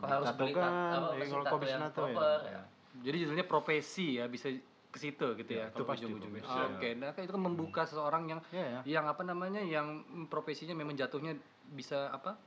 Kau 0.00 0.08
harus 0.08 0.32
beli 0.32 0.52
tato 0.52 0.60
kan, 0.64 0.72
apa, 0.72 0.96
ya, 0.96 1.16
mesin 1.20 1.28
kalau 1.30 1.44
tato 1.44 1.52
kau 1.52 1.60
bisa 1.60 1.76
nato 1.76 2.02
ya. 2.08 2.16
ya. 2.40 2.62
Jadi 3.04 3.16
judulnya 3.20 3.44
profesi 3.44 4.16
ya, 4.16 4.24
bisa 4.24 4.48
ke 4.94 4.98
situ 5.00 5.26
gitu 5.34 5.50
Ya, 5.50 5.58
ya. 5.58 5.66
itu 5.66 5.74
kalau 5.76 5.90
pasti 5.90 6.06
ujung-ujungnya. 6.06 6.38
profesi, 6.40 6.54
ya. 6.56 6.66
Oke, 6.70 6.88
nah 6.94 7.08
kan 7.10 7.20
itu 7.20 7.32
kan 7.32 7.42
membuka 7.42 7.82
seseorang 7.82 8.22
yang 8.24 8.40
Ya, 8.48 8.64
ya. 8.64 8.80
yang 8.88 9.04
apa 9.04 9.22
namanya 9.22 9.58
yang 9.58 9.86
profesinya 10.24 10.70
memang 10.72 10.94
jatuhnya 10.94 11.34
bisa 11.66 12.08
apa 12.08 12.38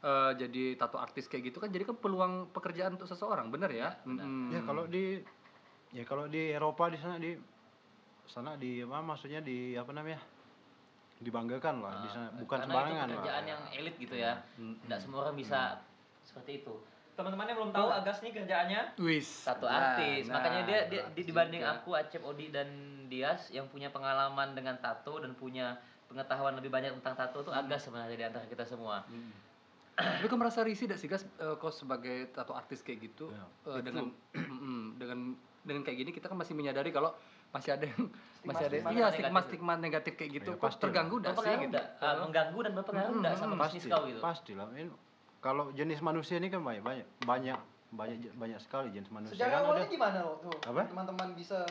eh, 0.00 0.32
jadi 0.34 0.64
tato 0.74 0.96
artis 0.96 1.24
kayak 1.26 1.44
gitu 1.46 1.58
kan 1.58 1.68
jadi 1.68 1.84
kan 1.84 1.96
peluang 1.98 2.32
pekerjaan 2.50 2.96
untuk 2.96 3.04
seseorang 3.04 3.48
bener 3.48 3.68
ya, 3.68 3.92
Ya. 3.92 4.00
Mm-mm. 4.02 4.48
Ya 4.50 4.60
kalau 4.60 4.84
di 4.86 5.20
ya 5.90 6.02
kalau 6.02 6.24
di 6.24 6.50
Eropa 6.50 6.88
di 6.88 6.96
sana 6.96 7.16
di 7.16 7.36
sana 8.26 8.56
di 8.56 8.80
apa 8.80 8.98
maksudnya 8.98 9.38
di 9.38 9.76
apa 9.76 9.92
namanya? 9.92 10.20
dibanggakan 11.16 11.78
lah 11.78 11.94
di 12.00 12.10
sana 12.10 12.26
Ah, 12.26 12.30
bukan 12.34 12.58
karena 12.58 12.66
sembarangan 12.66 12.96
itu 12.98 13.12
pekerjaan 13.14 13.38
lah. 13.38 13.48
yang 13.48 13.62
elit 13.72 13.94
gitu 13.98 14.14
ya. 14.14 14.32
Mm-mm. 14.56 14.82
Enggak 14.82 14.98
semua 14.98 15.18
orang 15.22 15.36
bisa 15.36 15.60
seperti 16.22 16.60
itu. 16.60 16.74
Teman-teman 17.14 17.46
yang 17.46 17.56
belum 17.56 17.72
tahu 17.72 17.88
Agas 17.88 18.18
nih 18.20 18.32
kerjaannya 18.32 18.80
Wis. 18.98 19.46
Tato 19.46 19.64
Nah, 19.64 19.78
artis. 19.94 20.26
nah, 20.26 20.34
Makanya 20.36 20.60
dia, 20.64 20.78
dia 20.88 21.02
dibanding 21.14 21.62
juga. 21.62 21.78
aku, 21.78 21.90
Acep, 21.94 22.22
Odi 22.22 22.50
dan 22.50 22.68
Dias 23.06 23.48
yang 23.48 23.66
punya 23.68 23.88
pengalaman 23.88 24.52
dengan 24.52 24.74
tato 24.78 25.22
dan 25.22 25.30
punya 25.32 25.78
pengetahuan 26.04 26.54
lebih 26.54 26.68
banyak 26.68 26.90
tentang 26.98 27.14
tato 27.16 27.40
tuh 27.40 27.54
Agas 27.54 27.86
sebenarnya 27.86 28.16
di 28.16 28.24
antara 28.24 28.44
kita 28.44 28.62
semua. 28.62 29.06
Mm. 29.06 29.30
Tapi 29.94 30.26
kau 30.26 30.34
merasa 30.34 30.66
risih 30.66 30.90
gak 30.90 30.98
sih 30.98 31.06
gas 31.06 31.22
eh, 31.22 31.54
kau 31.54 31.70
sebagai 31.70 32.26
tato 32.28 32.50
artis 32.50 32.82
kayak 32.82 32.98
gitu 33.04 33.30
Ya, 33.30 33.46
eh, 33.70 33.78
dengan 33.78 34.10
dengan 34.98 35.18
dengan 35.62 35.82
kayak 35.86 35.96
gini 35.96 36.10
kita 36.10 36.26
kan 36.26 36.34
masih 36.34 36.52
menyadari 36.52 36.90
kalau 36.90 37.14
masih 37.48 37.78
ada 37.78 37.86
yang 37.86 38.10
masih 38.42 38.64
ada 38.66 38.74
stigma 38.74 38.90
iya 38.90 39.06
negatif. 39.06 39.14
stigma 39.14 39.40
stigma 39.40 39.74
negatif 39.78 40.12
kayak 40.18 40.30
gitu 40.34 40.50
Ya, 40.50 40.58
kok 40.58 40.66
pasti 40.66 40.82
terganggu 40.82 41.16
gak 41.22 41.34
sih 41.38 41.54
gitu? 41.62 41.78
Ah, 42.02 42.14
mengganggu 42.18 42.58
dan 42.60 42.72
berpengaruh 42.74 43.14
sama 43.32 43.54
Hmm, 43.54 43.62
pasti 43.62 43.78
bisnis 43.78 43.92
kau 43.94 44.02
gitu? 44.04 44.18
pasti 44.18 44.52
lah 44.52 44.66
ini 44.74 44.90
kalau 45.44 45.68
jenis 45.76 46.00
manusia 46.00 46.40
ini 46.40 46.48
kan 46.48 46.64
banyak 46.64 46.80
banyak 46.80 47.04
banyak 47.28 47.58
banyak 47.92 48.16
banyak 48.34 48.58
sekali 48.64 48.88
jenis 48.90 49.12
manusia 49.12 49.36
Sejarah 49.36 49.52
kan 49.52 49.62
awalnya 49.68 49.84
ada 49.84 49.92
gimana 49.92 50.18
lo 50.24 50.32
tuh? 50.40 50.56
Apa? 50.64 50.88
Teman-teman 50.88 51.28
bisa 51.36 51.68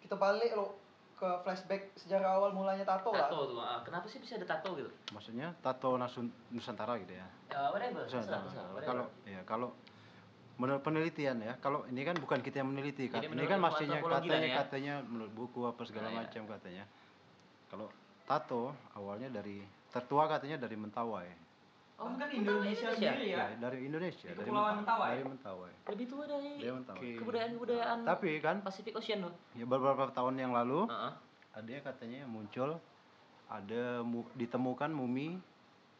kita 0.00 0.16
balik 0.16 0.56
lo 0.56 0.80
ke 1.14 1.28
flashback 1.46 1.92
sejarah 1.94 2.34
awal 2.34 2.50
mulanya 2.50 2.82
tato, 2.82 3.14
lah. 3.14 3.30
Tato 3.30 3.38
tuh, 3.46 3.60
ah, 3.62 3.78
kenapa 3.86 4.10
sih 4.10 4.18
bisa 4.18 4.34
ada 4.34 4.48
tato 4.48 4.74
gitu? 4.74 4.90
maksudnya 5.14 5.54
tato 5.62 5.94
nasun, 5.94 6.26
nusantara 6.50 6.98
gitu 6.98 7.14
ya 7.14 7.28
Ya, 7.46 7.68
whatever, 7.70 8.02
Nusantara. 8.02 8.48
kalau 8.82 9.06
ya 9.22 9.38
kalau 9.46 9.68
menurut 10.58 10.82
penelitian 10.82 11.38
ya 11.38 11.54
kalau 11.62 11.86
ini 11.86 12.02
kan 12.02 12.18
bukan 12.18 12.42
kita 12.42 12.64
yang 12.64 12.74
meneliti 12.74 13.06
kan 13.06 13.22
ini 13.22 13.46
kan 13.46 13.62
maksudnya 13.62 14.02
katanya 14.02 14.48
ya? 14.50 14.56
katanya 14.66 14.94
menurut 15.06 15.30
buku 15.30 15.60
apa 15.62 15.82
segala 15.86 16.10
Ah, 16.10 16.12
ya. 16.12 16.18
macam 16.26 16.42
katanya 16.58 16.84
kalau 17.70 17.86
tato 18.26 18.74
awalnya 18.98 19.30
dari 19.30 19.62
tertua 19.94 20.26
katanya 20.26 20.58
dari 20.58 20.74
Mentawai 20.74 21.28
Oh, 22.02 22.10
kan 22.10 22.18
Mentawai 22.18 22.34
Indonesia 22.34 22.88
sendiri 22.90 23.26
ya. 23.28 23.38
ya, 23.38 23.44
dari 23.56 23.78
Indonesia 23.80 24.26
Di 24.26 24.34
dari 24.34 24.42
Kepulauan 24.42 24.74
Mentawai? 24.76 25.08
dari 25.08 25.24
Mentawai 25.24 25.72
Lebih 25.86 26.06
tua 26.06 26.24
dari 26.26 26.50
dari 26.56 26.72
Mentawai 26.72 26.98
Oke. 26.98 27.10
kebudayaan-kebudayaan 27.16 27.98
tapi 28.02 28.30
kan 28.38 28.56
Pacific 28.58 28.92
Ocean 28.92 29.18
loh. 29.22 29.34
ya 29.52 29.64
beberapa 29.64 30.10
tahun 30.10 30.34
yang 30.36 30.50
lalu 30.50 30.84
Heeh. 30.84 31.12
ada 31.52 31.70
yang 31.70 31.84
katanya 31.84 32.20
muncul 32.26 32.70
ada 33.46 33.82
mu- 34.00 34.26
ditemukan 34.32 34.90
mumi 34.90 35.38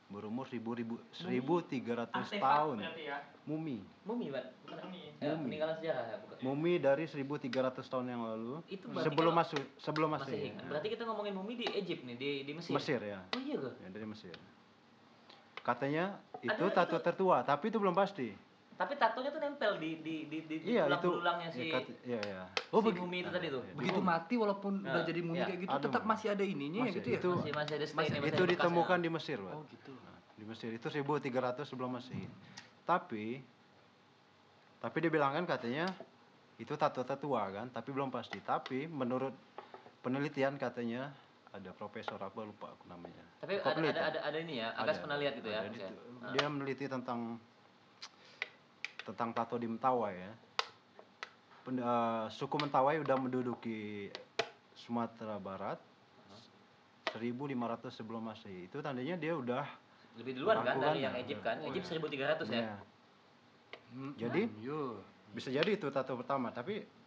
berumur 0.08 0.44
ribu 0.46 0.74
ribu 0.74 0.94
seribu 1.10 1.62
tiga 1.62 2.04
ratus 2.04 2.28
tahun 2.30 2.82
ya. 2.82 3.16
mumi 3.44 3.80
Mumi, 4.02 4.28
Pak. 4.28 4.66
Bukan 4.66 4.82
Mumi. 4.82 5.14
Ya, 5.16 5.38
peninggalan 5.38 5.74
sejarah 5.78 6.04
ya, 6.04 6.16
bukan. 6.18 6.36
mumi 6.42 6.72
dari 6.76 7.06
1300 7.06 7.46
tahun 7.86 8.06
yang 8.08 8.26
lalu 8.26 8.58
Itu 8.66 8.90
sebelum 8.98 9.30
masuk 9.32 9.62
sebelum 9.78 10.10
masuk 10.10 10.26
Masih. 10.28 10.50
Berarti 10.66 10.88
kita 10.90 11.06
ngomongin 11.06 11.30
mumi 11.32 11.54
di 11.54 11.66
Egypt 11.70 12.02
nih, 12.02 12.16
di 12.16 12.30
di 12.42 12.52
Mesir. 12.52 12.74
Mesir 12.74 12.98
ya 12.98 13.22
Oh 13.28 13.38
iya 13.38 13.56
ke? 13.56 13.70
ya 13.78 13.88
dari 13.88 14.02
Mesir 14.04 14.34
katanya 15.62 16.04
itu 16.40 16.50
Ada- 16.60 16.74
tato 16.76 16.96
itu- 16.96 17.04
tertua 17.04 17.36
tapi 17.42 17.64
itu 17.66 17.78
belum 17.78 17.94
pasti 17.94 18.30
Tapi 18.72 18.98
tatonya 18.98 19.30
tuh 19.30 19.38
nempel 19.38 19.78
di 19.78 19.90
di 19.96 20.14
di 20.26 20.38
di, 20.42 20.54
di 20.58 20.74
iya 20.74 20.82
tulang 20.84 20.98
itu 20.98 21.08
belulangnya 21.12 21.48
si 21.48 21.60
ya, 21.60 21.72
kat- 21.72 21.98
iya 22.02 22.20
iya 22.20 22.42
Oh, 22.68 22.80
si 22.80 22.90
mumi 22.90 23.18
itu 23.20 23.30
tadi 23.30 23.46
tuh. 23.46 23.62
Iya, 23.62 23.74
begitu 23.76 24.00
mati 24.02 24.34
walaupun 24.34 24.72
Ya. 24.80 24.90
udah 24.90 25.02
jadi 25.04 25.20
mumi 25.22 25.38
Ya. 25.38 25.46
kayak 25.46 25.60
gitu 25.60 25.70
Ada, 25.72 25.84
tetap 25.86 26.02
masih 26.02 26.28
ada 26.28 26.42
ininya 26.42 26.80
Masih, 26.82 26.94
gitu 26.96 27.06
ya 27.06 27.18
itu- 27.20 27.36
Masih 27.36 27.52
masih 27.54 27.74
ada 27.76 27.86
stain 27.86 28.10
itu 28.26 28.42
ditemukan 28.44 28.98
di 28.98 29.08
Mesir 29.08 29.38
Pak. 29.38 29.52
oh 29.52 29.62
gitu 29.68 29.92
Nah, 29.94 30.16
di 30.34 30.44
Mesir 30.44 30.70
itu 30.72 30.86
1300 30.88 31.62
sebelum 31.62 31.90
Masehi. 31.92 32.26
Tapi 32.82 33.24
tapi 34.80 34.98
dibilangkan 34.98 35.46
katanya 35.46 35.86
itu 36.56 36.74
tato 36.74 37.02
tertua 37.02 37.46
kan, 37.48 37.66
tapi 37.68 37.88
belum 37.88 38.10
pasti. 38.10 38.40
Tapi 38.40 38.90
menurut 38.90 39.30
penelitian 40.00 40.56
katanya 40.56 41.14
ada 41.52 41.70
profesor 41.70 42.16
apa 42.16 42.40
lupa 42.40 42.72
aku 42.72 42.88
namanya. 42.88 43.20
Tapi 43.38 43.60
ada, 43.60 43.76
ada 43.76 44.00
ada 44.08 44.18
ada 44.24 44.38
ini 44.40 44.58
ya, 44.58 44.72
Agas 44.72 44.96
Ada, 44.96 45.02
pernah 45.04 45.16
lihat 45.20 45.32
gitu 45.36 45.48
ya. 45.48 45.60
ada. 45.60 45.68
Dia- 45.68 45.92
Ah. 46.22 46.32
Dia 46.32 46.46
meneliti 46.46 46.86
tentang 46.86 47.36
tentang 49.02 49.28
tato 49.30 49.58
di 49.58 49.66
Mentawai 49.66 50.14
ya. 50.14 50.32
Pen- 51.62 51.78
eh, 51.78 52.24
suku 52.30 52.56
Mentawai 52.56 52.96
udah 52.98 53.16
menduduki 53.18 54.08
Sumatera 54.72 55.36
Barat 55.36 55.78
1500 57.10 57.92
sebelum 57.92 58.22
Masehi. 58.24 58.66
Itu 58.66 58.80
tandanya 58.80 59.14
dia 59.14 59.34
udah 59.34 59.66
Lebih 60.14 60.32
duluan 60.38 60.62
kan 60.62 60.78
dari 60.78 61.02
yang 61.02 61.12
ya. 61.12 61.20
Egypt 61.20 61.42
kan. 61.42 61.56
Egypt 61.62 61.86
1300 61.86 62.48
ya. 62.48 62.62
ya, 62.62 62.76
Jadi 64.16 64.42
Yo. 64.62 65.02
bisa 65.30 65.50
jadi 65.50 65.68
itu 65.70 65.90
tato 65.90 66.14
pertama, 66.14 66.48
tapi 66.48 66.80
Oh. 66.80 67.01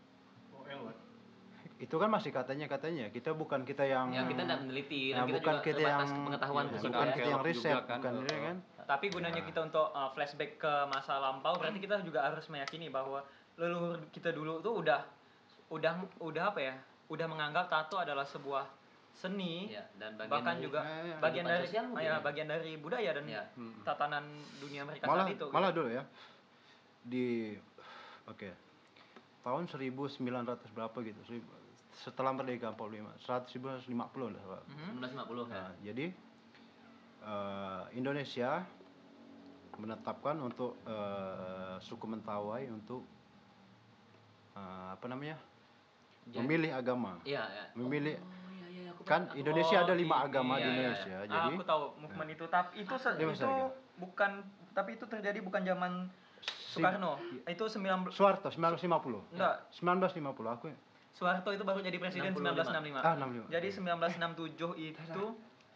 Itu 1.75 1.95
kan 1.95 2.07
masih 2.07 2.31
katanya 2.31 2.65
katanya 2.65 3.05
kita 3.09 3.31
bukan 3.31 3.61
kita 3.61 3.83
yang 3.83 4.07
Yang 4.09 4.31
kita 4.31 4.41
tidak 4.43 4.59
meneliti 4.61 5.01
Nah, 5.05 5.15
dan 5.17 5.23
kita 5.25 5.37
bukan 5.37 5.53
juga 5.53 5.65
kita 5.65 5.81
yang 5.81 5.99
pengetahuan 6.23 6.65
ya, 6.65 6.79
bukan 6.79 6.91
ya. 7.03 7.13
kita 7.13 7.27
yang 7.27 7.43
riset 7.43 7.71
juga 7.73 7.83
kan. 7.85 7.97
bukan 7.99 8.13
ini 8.17 8.37
kan 8.41 8.57
Tapi 8.85 9.05
gunanya 9.09 9.41
kita 9.41 9.59
untuk 9.61 9.87
uh, 9.89 10.09
flashback 10.09 10.51
ke 10.55 10.73
masa 10.87 11.17
lampau 11.17 11.53
berarti 11.55 11.77
kita 11.77 11.99
juga 12.01 12.19
harus 12.23 12.45
meyakini 12.47 12.87
bahwa 12.87 13.25
leluhur 13.55 13.97
kita 14.09 14.29
dulu 14.29 14.59
tuh 14.59 14.77
udah 14.77 15.01
udah 15.67 15.93
udah 16.19 16.43
apa 16.47 16.59
ya? 16.61 16.75
Udah 17.05 17.25
menganggap 17.25 17.67
tato 17.67 17.97
adalah 17.97 18.23
sebuah 18.23 18.65
seni 19.11 19.69
Ya, 19.69 19.83
dan 19.95 20.15
bagian 20.15 20.31
bahkan 20.31 20.55
dari- 20.55 20.63
juga 20.63 20.79
Ya, 20.81 20.95
ya. 21.03 21.17
bagian 21.19 21.45
dari 21.45 21.65
sosial 21.65 21.85
mungkin 21.87 22.03
ya, 22.03 22.13
ya. 22.13 22.21
bagian 22.21 22.47
dari 22.47 22.71
budaya 22.75 23.09
dan 23.11 23.25
Ya. 23.25 23.43
tatanan 23.81 24.23
dunia 24.59 24.81
mereka 24.83 25.03
malah 25.05 25.23
saat 25.23 25.35
itu. 25.35 25.47
malah 25.49 25.71
dulu 25.71 25.89
ya 25.89 26.03
di 27.01 27.55
oke 28.25 28.49
tahun 29.41 29.63
1900 29.65 30.21
berapa 30.71 30.97
gitu 31.01 31.21
setelah 31.95 32.31
merdeka 32.31 32.69
45 32.69 33.15
1950 33.17 33.87
lah 34.29 34.43
Pak. 34.45 34.61
Mhm. 34.67 34.89
1950 34.99 35.47
ya. 35.47 35.55
Nah, 35.55 35.71
jadi 35.81 36.05
eh, 37.21 37.83
Indonesia 37.93 38.49
menetapkan 39.75 40.35
untuk 40.39 40.79
eh, 40.83 41.75
suku 41.79 42.05
Mentawai 42.05 42.67
untuk 42.69 43.03
eh, 44.53 44.87
apa 44.91 45.05
namanya 45.05 45.35
Jadi- 46.25 46.37
memilih 46.37 46.71
agama 46.73 47.19
Iya, 47.21 47.43
ya. 47.43 47.65
memilih 47.75 48.15
Oh, 48.17 48.27
iya, 48.51 48.67
iya, 48.67 48.89
aku 48.89 49.01
kan 49.03 49.21
aku- 49.25 49.37
Indonesia 49.37 49.77
ada 49.79 49.93
lima 49.93 50.15
iya, 50.15 50.25
agama 50.25 50.53
di 50.53 50.57
iya, 50.57 50.65
iya. 50.65 50.73
Indonesia 50.73 51.15
Ah, 51.15 51.25
jadi 51.27 51.47
aku 51.49 51.63
tahu 51.63 51.83
movement 51.97 52.29
itu 52.31 52.45
tapi 52.47 52.69
itu 52.77 52.93
se- 52.95 53.13
masih 53.13 53.31
itu 53.35 53.47
ada. 53.47 53.67
bukan 53.95 54.31
tapi 54.71 54.89
itu 54.93 55.05
terjadi 55.05 55.39
bukan 55.39 55.61
zaman 55.63 55.91
si- 56.41 56.75
Soekarno. 56.75 57.15
Itu 57.45 57.63
19 57.65 58.11
Soeharto 58.11 58.49
1950 58.49 59.23
Enggak. 59.31 59.55
1950 59.71 60.19
aku 60.51 60.65
Soeharto 61.15 61.49
itu 61.49 61.63
baru 61.63 61.79
jadi 61.79 61.95
presiden 61.95 62.29
65. 62.29 62.67
1965. 62.67 62.99
ah 62.99 63.15
65 63.15 63.47
Jadi 63.49 63.67
1967 63.71 64.75
itu 64.85 65.23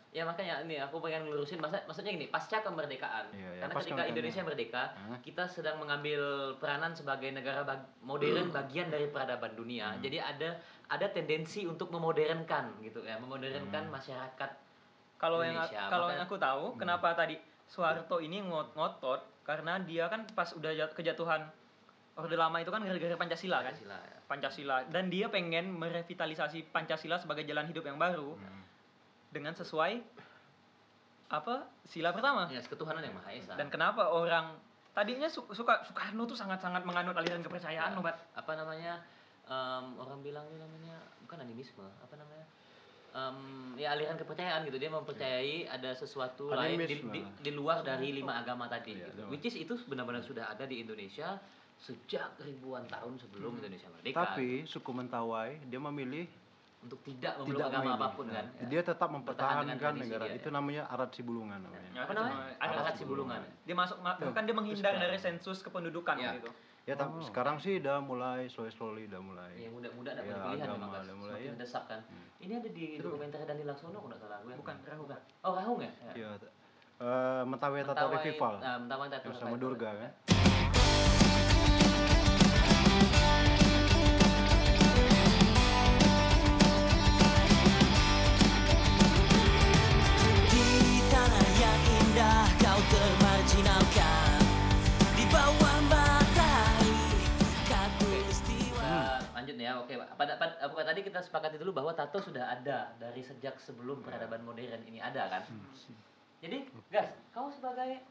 Ya 0.09 0.25
makanya 0.25 0.65
ini 0.65 0.73
aku 0.75 0.97
pengen 0.97 1.21
lurusin 1.23 1.61
masa 1.61 1.85
maksudnya 1.85 2.09
gini, 2.09 2.25
pasca 2.27 2.65
kemerdekaan. 2.65 3.29
Iya, 3.29 3.45
iya, 3.45 3.61
Karena 3.61 3.69
pasca 3.69 3.77
ketika 3.79 3.93
kemerdekaan. 3.93 4.09
Indonesia 4.11 4.41
merdeka, 4.41 4.83
Hah? 4.89 5.17
kita 5.21 5.43
sedang 5.45 5.77
mengambil 5.77 6.21
peranan 6.57 6.91
sebagai 6.91 7.29
negara 7.29 7.61
bag- 7.61 7.93
modern 8.01 8.49
bagian 8.49 8.89
dari 8.89 9.05
peradaban 9.05 9.53
dunia. 9.53 9.93
Hmm. 9.93 10.01
Jadi 10.01 10.17
ada 10.17 10.57
ada 10.89 11.05
tendensi 11.07 11.61
untuk 11.63 11.93
memodernkan 11.93 12.81
gitu 12.81 13.05
ya, 13.05 13.21
memodernkan 13.21 13.85
Hmm. 13.85 13.93
masyarakat 13.93 14.49
kalau 15.15 15.45
yang 15.45 15.61
kalau 15.85 16.09
yang 16.09 16.25
aku 16.25 16.41
tahu 16.41 16.73
kenapa 16.73 17.13
tadi 17.13 17.37
Soeharto 17.63 18.17
ini 18.17 18.41
ngot 18.41 18.73
ngotot 18.73 19.21
karena 19.43 19.77
dia 19.79 20.09
kan 20.09 20.25
pas 20.27 20.49
udah 20.49 20.73
jat- 20.73 20.95
kejatuhan 20.95 21.45
Orde 22.19 22.35
Lama 22.35 22.57
itu 22.57 22.67
kan 22.67 22.81
gara-gara 22.81 23.15
Pancasila 23.15 23.57
kan. 23.59 23.71
Pancasila. 23.71 23.97
ya. 23.97 24.17
Pancasila 24.25 24.75
dan 24.87 25.07
dia 25.07 25.27
pengen 25.27 25.71
merevitalisasi 25.71 26.69
Pancasila 26.69 27.15
sebagai 27.15 27.43
jalan 27.43 27.65
hidup 27.65 27.83
yang 27.83 27.95
baru 27.95 28.35
Hmm. 28.35 28.61
dengan 29.29 29.53
sesuai 29.53 30.03
apa 31.29 31.55
sila 31.83 32.09
pertama. 32.09 32.49
Ya, 32.49 32.59
ketuhanan 32.59 32.99
yang 32.99 33.13
Maha 33.13 33.29
Esa. 33.31 33.53
Dan 33.53 33.69
kenapa 33.69 34.09
orang 34.09 34.57
tadinya 34.91 35.25
su- 35.25 35.45
suka 35.49 35.85
Soekarno 35.85 36.25
tuh 36.25 36.33
sangat-sangat 36.33 36.81
menganut 36.83 37.13
aliran 37.13 37.39
kepercayaan 37.39 37.93
Ya. 37.93 37.97
obat. 37.97 38.15
apa 38.33 38.51
namanya 38.53 38.93
em, 39.45 39.85
orang 39.95 40.19
bilang 40.19 40.45
ini 40.47 40.59
namanya 40.59 40.97
bukan 41.21 41.39
animisme 41.39 41.85
apa 41.97 42.15
namanya 42.15 42.45
Em, 43.09 43.37
ya 43.75 43.89
aliran 43.89 44.13
kepercayaan 44.15 44.61
gitu 44.63 44.77
dia 44.77 44.85
mempercayai 44.87 45.65
ada 45.67 45.89
sesuatu 45.91 46.45
lain 46.47 46.77
di, 46.79 47.01
di, 47.01 47.21
di 47.41 47.51
luar 47.51 47.81
dari 47.81 48.13
lima 48.13 48.37
agama 48.37 48.65
tadi 48.65 48.93
Iya, 48.95 49.09
gitu. 49.09 49.21
which 49.27 49.41
is 49.43 49.57
itu 49.57 49.73
benar-benar 49.83 50.21
sudah 50.21 50.45
ada 50.47 50.61
di 50.63 50.77
Indonesia 50.79 51.41
sejak 51.79 52.35
ribuan 52.39 52.83
tahun 52.85 53.15
sebelum 53.17 53.55
Indonesia 53.57 53.87
merdeka. 53.89 54.19
Tapi 54.25 54.63
suku 54.63 54.91
Mentawai 54.91 55.57
dia 55.63 55.79
memilih 55.81 56.27
untuk 56.79 56.99
tidak 57.01 57.35
memeluk 57.35 57.49
tidak 57.53 57.67
agama 57.69 57.81
memilih. 57.81 57.97
apa 57.97 58.07
pun 58.09 58.25
Nah, 58.25 58.35
kan? 58.35 58.45
Dia 58.65 58.81
tetap 58.81 58.95
dengan 59.01 59.15
mempertahankan 59.17 59.93
negara. 59.97 60.23
dia, 60.25 60.33
itu 60.33 60.47
ya. 60.47 60.53
namanya 60.53 60.83
arat 60.87 61.09
sibulungan 61.11 61.59
namanya. 61.59 61.89
Apa 61.97 62.11
namanya? 62.13 62.37
ada 62.57 62.75
adat 62.81 62.95
sibulungan. 62.95 63.39
Dia 63.61 63.75
masuk 63.75 63.97
kan 64.29 64.43
dia 64.43 64.55
menghindar 64.55 64.83
terus 64.89 65.01
dari 65.01 65.17
sensus 65.17 65.57
kependudukan 65.59 66.15
Iya. 66.15 66.31
gitu. 66.37 66.51
ya 66.81 66.97
tapi 66.97 67.21
sekarang 67.21 67.61
sih 67.61 67.77
udah 67.77 68.01
mulai 68.01 68.49
slowly 68.49 68.71
slowly 68.71 69.03
udah 69.05 69.21
mulai 69.21 69.51
yang 69.53 69.69
muda-muda 69.69 70.09
dapat 70.11 70.25
Ya, 70.25 70.41
pilihan 70.41 70.57
agama 70.63 70.73
memang 70.73 70.89
kan? 70.89 71.01
udah 71.03 71.15
mulai, 71.15 71.29
semakin 71.29 71.45
ya. 71.45 71.51
mendesak 71.53 71.83
kan? 71.85 71.99
Hmm. 72.01 72.25
ini 72.39 72.53
ada 72.55 72.69
di 72.71 72.85
dokumenter 72.97 73.39
Dani 73.43 73.63
Laksono 73.63 73.97
kalau 73.99 74.17
salah 74.17 74.37
gue 74.41 74.53
Bukan, 74.57 74.75
Rahu. 74.81 75.01
bukan 75.05 75.19
oh 75.39 75.53
Rahung 75.53 75.79
ya, 75.79 75.91
ya. 76.01 76.11
ya 76.15 76.29
eh, 76.33 77.41
Mentawai 77.45 77.81
Mentawai- 77.83 78.09
Revival 78.17 78.53
ah, 78.57 78.77
Mentawai 78.79 79.07
Tato 79.07 79.27
yang 79.27 79.37
sama. 79.37 79.57
Durga 79.59 79.89
kan 79.93 80.11
Pada, 100.19 100.35
pada 100.35 100.83
tadi 100.83 100.99
kita 100.99 101.23
sepakati 101.23 101.55
dulu 101.55 101.79
bahwa 101.79 101.95
tato 101.95 102.19
sudah 102.19 102.51
ada 102.51 102.91
dari 102.99 103.23
sejak 103.23 103.55
sebelum 103.55 104.03
peradaban 104.03 104.43
modern 104.43 104.83
ini 104.83 104.99
ada 104.99 105.31
kan? 105.31 105.47
Jadi 106.43 106.67
gas 106.91 107.07
kau 107.31 107.47
sebagai 107.47 108.03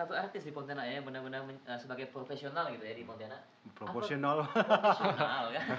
tato 0.00 0.16
artis 0.16 0.40
di 0.40 0.50
Pontianak 0.50 0.80
ya 0.82 0.98
benar-benar 0.98 1.44
men- 1.44 1.60
eh, 1.62 1.76
sebagai 1.76 2.08
profesional 2.08 2.72
gitu 2.72 2.80
ya 2.80 2.94
di 2.94 3.04
Pontianak 3.04 3.36
proporsional 3.74 4.48
profesional 4.48 5.44
ya 5.50 5.60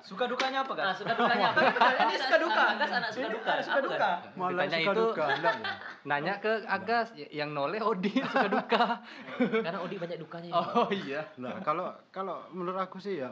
Suka 0.00 0.26
dukanya 0.26 0.64
apa, 0.64 0.72
nah 0.72 0.90
Kak? 0.90 0.96
suka 0.96 1.12
dukanya 1.14 1.46
apa 1.52 1.60
Ini 2.02 2.16
suka 2.18 2.36
duka. 2.40 2.64
gas 2.74 2.90
anak 2.90 3.10
suka 3.12 3.28
duka 3.30 3.52
suka 3.62 3.80
duka. 3.80 4.10
Malah 4.34 4.64
Ditanya 4.66 4.76
suka 4.76 4.90
itu- 4.90 5.02
duka 5.06 5.24
ya? 5.28 5.52
Nanya 6.08 6.34
ke 6.36 6.52
Agas 6.66 7.06
yang 7.30 7.50
noleh 7.52 7.78
Odi 7.78 8.10
suka 8.26 8.48
duka. 8.48 8.84
karena 9.38 9.78
Odi 9.78 9.96
banyak 9.96 10.18
dukanya 10.18 10.48
ya. 10.50 10.62
Oh 10.74 10.90
iya. 10.90 11.22
Nah, 11.36 11.62
kalau 11.62 11.94
kalau 12.10 12.42
menurut 12.50 12.80
aku 12.80 12.98
sih 12.98 13.22
ya 13.22 13.30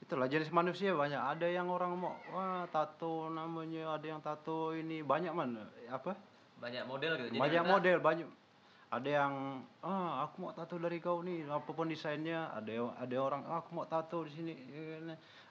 itulah 0.00 0.26
jenis 0.26 0.50
manusia 0.50 0.90
banyak. 0.92 1.16
Ada 1.16 1.46
yang 1.46 1.68
orang 1.68 1.94
mau 1.94 2.18
wah 2.28 2.66
tato 2.66 3.30
namanya, 3.30 3.94
ada 3.94 4.06
yang 4.08 4.20
tato 4.20 4.72
ini 4.72 5.00
banyak 5.00 5.30
man 5.30 5.54
apa? 5.86 6.18
banyak 6.54 6.82
model 6.82 7.12
gitu 7.14 7.28
Jadi 7.30 7.38
banyak 7.38 7.62
model, 7.62 7.96
banyak. 8.00 8.28
Ada 8.94 9.10
yang 9.10 9.34
ah 9.82 10.22
aku 10.22 10.46
mau 10.46 10.54
tato 10.54 10.78
dari 10.78 11.02
kau 11.02 11.18
nih, 11.26 11.50
apa 11.50 11.66
pun 11.74 11.90
desainnya. 11.90 12.54
Ada 12.54 12.94
ada 13.02 13.16
orang 13.18 13.42
ah, 13.50 13.58
aku 13.58 13.74
mau 13.74 13.86
tato 13.90 14.22
di 14.22 14.30
sini. 14.30 14.54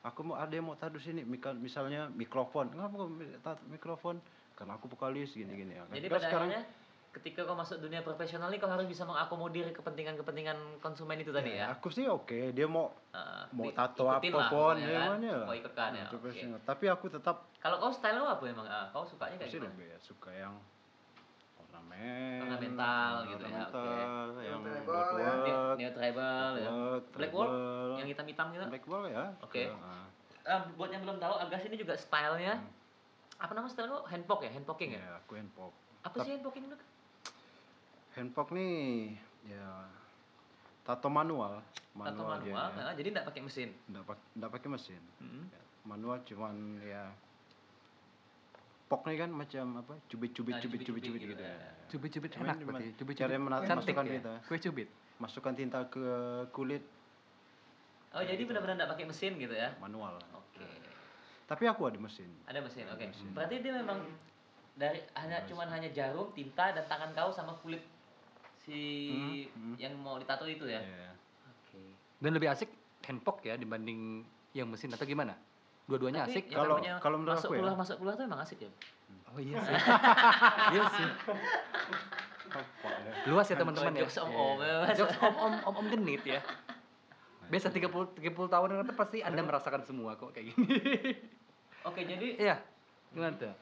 Aku 0.08 0.24
mau 0.24 0.40
ada 0.40 0.52
yang 0.56 0.64
mau 0.64 0.80
tato 0.80 0.96
di 0.96 1.04
sini. 1.04 1.22
Misalnya 1.60 2.08
mikrofon. 2.08 2.72
Kenapa 2.72 2.94
kau 2.96 3.12
tato 3.44 3.62
mikrofon? 3.68 4.24
Karena 4.56 4.80
aku 4.80 4.88
vokalis 4.88 5.36
gini-gini 5.36 5.76
ya. 5.76 5.84
Jadi 5.92 6.08
Kan 6.08 6.16
pada 6.16 6.28
akhirnya 6.32 6.62
ketika 7.14 7.46
kau 7.46 7.54
masuk 7.54 7.78
dunia 7.78 8.02
profesional 8.02 8.50
ini 8.50 8.58
kau 8.58 8.72
harus 8.72 8.90
bisa 8.90 9.06
mengakomodir 9.06 9.70
kepentingan-kepentingan 9.70 10.82
konsumen 10.82 11.20
itu 11.22 11.30
tadi 11.30 11.60
ya. 11.62 11.70
Aku 11.78 11.94
sih 11.94 12.08
oke, 12.10 12.56
dia 12.56 12.66
mau 12.66 12.90
Ah, 13.14 13.46
mau 13.54 13.70
tato 13.70 14.10
apa 14.10 14.24
pun 14.24 14.34
pokoknya 14.34 14.88
ya 14.90 15.00
kan. 15.14 15.20
Kau 15.22 15.54
ikutkan 15.54 15.90
ya. 15.94 16.02
Nah, 16.02 16.10
oke. 16.10 16.14
profesional. 16.18 16.60
Tapi 16.66 16.86
aku 16.90 17.06
tetap 17.14 17.46
Kalau 17.62 17.78
kau 17.78 17.92
style 17.94 18.18
lu 18.18 18.26
apa 18.26 18.44
emang? 18.50 18.66
Ah, 18.66 18.90
kau 18.90 19.06
sukanya 19.06 19.38
kayak 19.38 19.52
sih 19.52 19.62
gimana? 19.62 19.70
lebih 19.76 19.88
ya, 19.94 19.98
suka 20.02 20.32
yang 20.34 20.56
ornamen, 21.64 22.40
Ornamental 22.42 23.14
gitu 23.26 23.44
ya, 23.44 23.62
oke. 23.64 23.78
ornamental, 23.78 24.26
yang 24.40 24.60
ya. 24.62 24.70
black 24.84 24.86
Neo, 24.86 25.24
work, 25.24 25.76
neo 25.78 25.92
tribal 25.92 26.52
ya. 26.56 26.70
Black 27.12 27.34
work 27.34 27.52
yang 27.96 28.08
hitam-hitam 28.08 28.46
gitu. 28.52 28.66
black 28.68 28.86
work 28.86 29.06
ya. 29.08 29.26
Oke. 29.40 29.64
Ah, 30.44 30.68
buat 30.76 30.92
yang 30.92 31.02
belum 31.02 31.18
tahu, 31.18 31.34
Agas 31.40 31.64
ini 31.64 31.76
juga 31.76 31.96
stylenya 31.96 32.60
apa 33.40 33.52
nama 33.52 33.68
style 33.68 33.88
lu? 33.88 34.00
Handpoke 34.06 34.44
ya, 34.44 34.52
handpoking 34.52 34.92
ya. 34.94 35.00
ya, 35.00 35.12
aku 35.18 35.36
handpok. 35.36 35.72
Apa 36.04 36.16
sih 36.22 36.32
handpoking 36.36 36.64
lu? 36.68 36.76
Handpok 38.14 38.48
nih 38.52 39.16
ya 39.44 39.88
tato 40.84 41.08
manual, 41.08 41.64
Tato 41.96 41.96
manual, 41.96 42.38
dia, 42.44 42.54
manual, 42.54 42.70
ya. 42.76 42.84
ah, 42.86 42.94
jadi 42.94 43.08
enggak 43.16 43.28
pakai 43.28 43.42
mesin. 43.42 43.70
Nggak 44.36 44.52
pakai 44.52 44.70
mesin. 44.70 45.02
Hmm. 45.18 45.48
Ya, 45.48 45.62
Manual 45.84 46.20
cuman 46.24 46.56
ya 46.80 47.08
pok 48.94 49.10
nih 49.10 49.18
kan 49.18 49.30
macam 49.34 49.66
apa? 49.76 49.94
Cubit-cubit 50.06 50.54
Nah, 50.54 50.62
cubit-cubit 50.62 51.02
dicubit-cubit 51.02 51.02
cubit 51.02 51.22
gitu 51.26 51.34
gitu 51.34 51.42
ya. 51.42 51.50
ya. 51.50 51.70
Cubit-cubit 51.90 52.32
enak 52.38 52.58
berarti. 52.62 52.86
cara 52.86 52.94
Cubit-cubit 52.94 53.66
cantik 53.66 53.74
masukkan 53.74 54.06
ya. 54.06 54.14
tinta. 54.14 54.34
Kue 54.46 54.58
cubit. 54.62 54.90
Masukkan 55.18 55.54
tinta 55.58 55.80
ke 55.90 56.06
kulit 56.52 56.84
Oh, 58.14 58.22
jadi 58.22 58.46
benar-benar 58.46 58.78
enggak 58.78 58.94
pakai 58.94 59.06
mesin 59.10 59.34
gitu 59.42 59.58
ya. 59.58 59.74
manual. 59.82 60.22
Oke. 60.38 60.62
Tapi 61.50 61.64
aku 61.66 61.90
ada 61.90 61.98
mesin. 61.98 62.30
Ada 62.46 62.62
mesin, 62.62 62.86
oke. 62.86 63.02
Berarti 63.34 63.56
dia 63.58 63.74
memang 63.74 64.06
dari 64.78 65.02
hanya 65.18 65.42
cuman 65.50 65.66
hanya 65.68 65.90
jarum, 65.90 66.30
tinta 66.30 66.78
dan 66.78 66.86
tangan 66.86 67.10
kau 67.10 67.34
sama 67.34 67.58
kulit 67.58 67.82
si 68.62 69.10
Hmm, 69.10 69.74
hmm. 69.74 69.76
yang 69.82 69.98
mau 69.98 70.22
ditato 70.22 70.46
itu 70.46 70.70
ya. 70.70 70.78
Iya. 70.78 71.10
Oke. 71.50 71.82
Dan 72.22 72.38
lebih 72.38 72.54
asik 72.54 72.70
handpok 73.02 73.42
ya 73.42 73.58
dibanding 73.58 74.22
yang 74.54 74.70
mesin 74.70 74.94
atau 74.94 75.10
gimana? 75.10 75.34
Dua-duanya 75.84 76.24
Tapi 76.24 76.32
asik. 76.34 76.44
Kalau- 76.50 76.80
kalau 77.00 77.18
menurut 77.18 77.36
masuk 77.36 77.48
aku 77.48 77.54
ya. 77.54 77.60
keluar 77.60 77.76
masuk 77.76 77.96
keluar 77.98 78.14
tuh 78.14 78.24
emang 78.24 78.40
asik 78.40 78.60
ya. 78.62 78.72
Oh 79.28 79.38
iya 79.38 79.58
sih. 79.66 79.76
iya 80.72 80.84
sih. 80.90 81.08
Ya? 82.46 82.62
Luas 83.26 83.48
ya 83.48 83.56
teman-teman 83.56 83.94
ya. 83.94 84.02
Jokes 84.06 84.18
om-om 84.20 84.58
ya, 84.60 84.76
Mas. 84.84 84.96
Jokes 84.96 85.18
om 85.18 85.36
om 85.36 85.54
om 85.64 85.76
om 85.76 85.86
genit 85.88 86.24
ya. 86.24 86.40
Biasa 87.46 87.70
30 87.70 87.90
30 88.18 88.24
tahun 88.48 88.68
kan 88.80 88.96
pasti 88.96 89.18
Anda 89.20 89.42
merasakan 89.42 89.82
semua 89.84 90.14
kok 90.14 90.32
kayak 90.32 90.54
gini. 90.54 90.66
Oke, 91.88 92.02
jadi 92.04 92.28
Iya. 92.40 92.56
Gimana 93.10 93.36
tuh? 93.36 93.54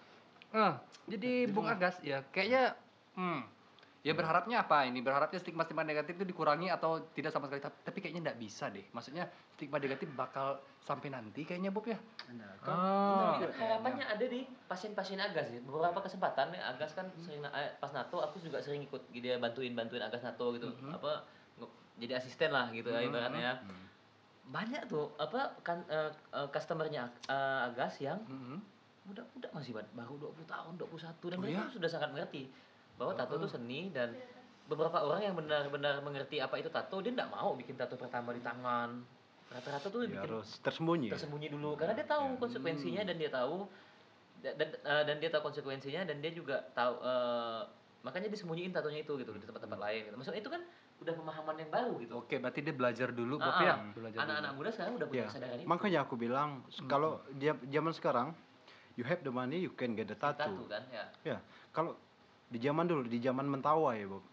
Ah, 0.51 0.77
jadi 1.05 1.47
Bung 1.47 1.65
Agas 1.65 1.97
ya 2.01 2.21
kayaknya 2.29 2.75
hmm, 3.15 3.41
ya 4.01 4.13
berharapnya 4.13 4.65
apa 4.65 4.85
ini? 4.85 4.99
Berharapnya 4.99 5.37
stigma-stigma 5.37 5.85
negatif 5.85 6.17
itu 6.17 6.25
dikurangi 6.25 6.73
atau 6.73 6.97
tidak 7.13 7.29
sama 7.29 7.45
sekali? 7.45 7.61
Tapi, 7.61 7.97
kayaknya 8.01 8.21
nggak 8.29 8.39
bisa 8.41 8.67
deh. 8.67 8.81
Maksudnya 8.89 9.29
stigma 9.53 9.77
negatif 9.77 10.09
bakal 10.11 10.57
sampai 10.81 11.13
nanti 11.13 11.45
kayaknya 11.45 11.69
Bob 11.69 11.85
ya. 11.85 11.97
Ah. 12.65 13.37
Tapi 13.37 13.53
harapannya 13.53 14.05
ada 14.05 14.25
di 14.25 14.41
pasien-pasien 14.65 15.21
Agas 15.21 15.53
ya. 15.53 15.61
Beberapa 15.61 16.01
kesempatan 16.01 16.49
ya 16.51 16.73
Agas 16.73 16.97
kan 16.97 17.05
sering 17.21 17.45
na- 17.45 17.53
eh, 17.53 17.77
pas 17.77 17.93
NATO 17.93 18.17
aku 18.17 18.41
juga 18.41 18.57
sering 18.57 18.81
ikut 18.81 19.13
dia 19.13 19.37
bantuin 19.37 19.77
bantuin 19.77 20.01
Agas 20.01 20.25
NATO 20.25 20.49
gitu. 20.57 20.73
Mhm. 20.73 20.97
Apa 20.97 21.21
jadi 22.01 22.17
asisten 22.17 22.49
lah 22.49 22.73
gitu 22.73 22.89
ya 22.89 23.05
Mhm. 23.05 23.09
ibaratnya. 23.13 23.51
Hmm. 23.61 23.85
Banyak 24.49 24.89
tuh 24.89 25.13
apa 25.21 25.53
kan 25.61 25.85
eh, 25.85 26.09
eh, 26.33 26.47
customernya 26.49 27.05
eh, 27.29 27.67
Agas 27.69 28.01
yang 28.01 28.17
Mhm. 28.25 28.57
muda-muda 29.01 29.47
masih 29.53 29.77
baru 29.93 30.17
20 30.17 30.45
tahun, 30.45 30.73
21 30.77 31.29
dan 31.29 31.37
Oh 31.37 31.41
mereka 31.41 31.61
iya? 31.65 31.73
sudah 31.73 31.89
sangat 31.89 32.09
mengerti 32.09 32.49
bahwa 33.01 33.17
tato 33.17 33.33
itu 33.35 33.49
seni 33.49 33.89
dan 33.89 34.13
beberapa 34.63 35.01
orang 35.01 35.25
yang 35.25 35.33
benar-benar 35.33 35.99
mengerti 35.99 36.37
apa 36.37 36.55
itu 36.55 36.69
tato 36.69 37.01
dia 37.01 37.09
tidak 37.09 37.27
mau 37.27 37.57
bikin 37.57 37.73
tato 37.73 37.97
pertama 37.97 38.29
di 38.29 38.39
tangan. 38.39 39.01
Rata-rata 39.49 39.89
tuh 39.89 40.05
Ya, 40.05 40.15
bikin 40.15 40.21
harus 40.31 40.61
tersembunyi. 40.61 41.09
ya. 41.09 41.13
tersembunyi 41.17 41.47
dulu 41.49 41.73
karena 41.75 41.97
dia 41.97 42.05
tahu 42.05 42.25
Ya. 42.27 42.39
konsekuensinya 42.39 43.01
dan 43.03 43.15
dia 43.17 43.27
tahu 43.27 43.65
da- 44.39 44.55
dan 44.55 44.69
eh, 44.71 45.03
dan 45.03 45.15
dia 45.17 45.29
tahu 45.29 45.43
konsekuensinya 45.43 46.01
dan 46.05 46.17
dia 46.17 46.31
juga 46.31 46.61
tahu 46.71 46.93
eh, 47.01 47.61
makanya 48.01 48.29
disembunyiin 48.29 48.71
tatonya 48.71 49.01
itu 49.01 49.13
gitu 49.17 49.31
di 49.33 49.43
tempat-tempat 49.43 49.79
lain 49.81 50.01
gitu. 50.07 50.15
Maksudnya 50.15 50.39
itu 50.39 50.49
kan 50.49 50.61
udah 51.01 51.13
pemahaman 51.13 51.55
yang 51.57 51.69
baru 51.69 51.93
gitu. 51.97 52.13
Oke, 52.15 52.37
berarti 52.37 52.61
dia 52.61 52.71
belajar 52.71 53.09
dulu 53.09 53.37
Bob 53.37 53.49
Ah, 53.51 53.59
ya. 53.59 53.73
ah. 53.75 53.77
Belajar 53.91 54.19
Anak-anak 54.21 54.51
muda 54.53 54.69
sekarang 54.69 54.93
udah 54.95 55.07
punya 55.09 55.19
Ya, 55.19 55.27
kesadaran 55.27 55.57
itu. 55.57 55.67
makanya 55.67 55.99
aku 56.05 56.13
bilang 56.15 56.49
s- 56.69 56.79
kalau 56.85 57.17
dia 57.35 57.57
zaman 57.67 57.91
sekarang 57.91 58.27
you 58.93 59.03
have 59.03 59.19
the 59.19 59.33
money 59.33 59.57
you 59.59 59.73
can 59.73 59.91
get 59.91 60.05
the 60.05 60.15
tato 60.15 60.37
tattoo. 60.47 60.65
kan 60.65 60.85
ya. 60.87 61.05
Ya, 61.25 61.37
kalau 61.69 61.97
di 62.51 62.59
zaman 62.59 62.83
dulu 62.83 63.07
di 63.07 63.17
zaman 63.17 63.47
mentawai 63.47 63.95
ya, 63.95 64.07
Bob. 64.07 64.23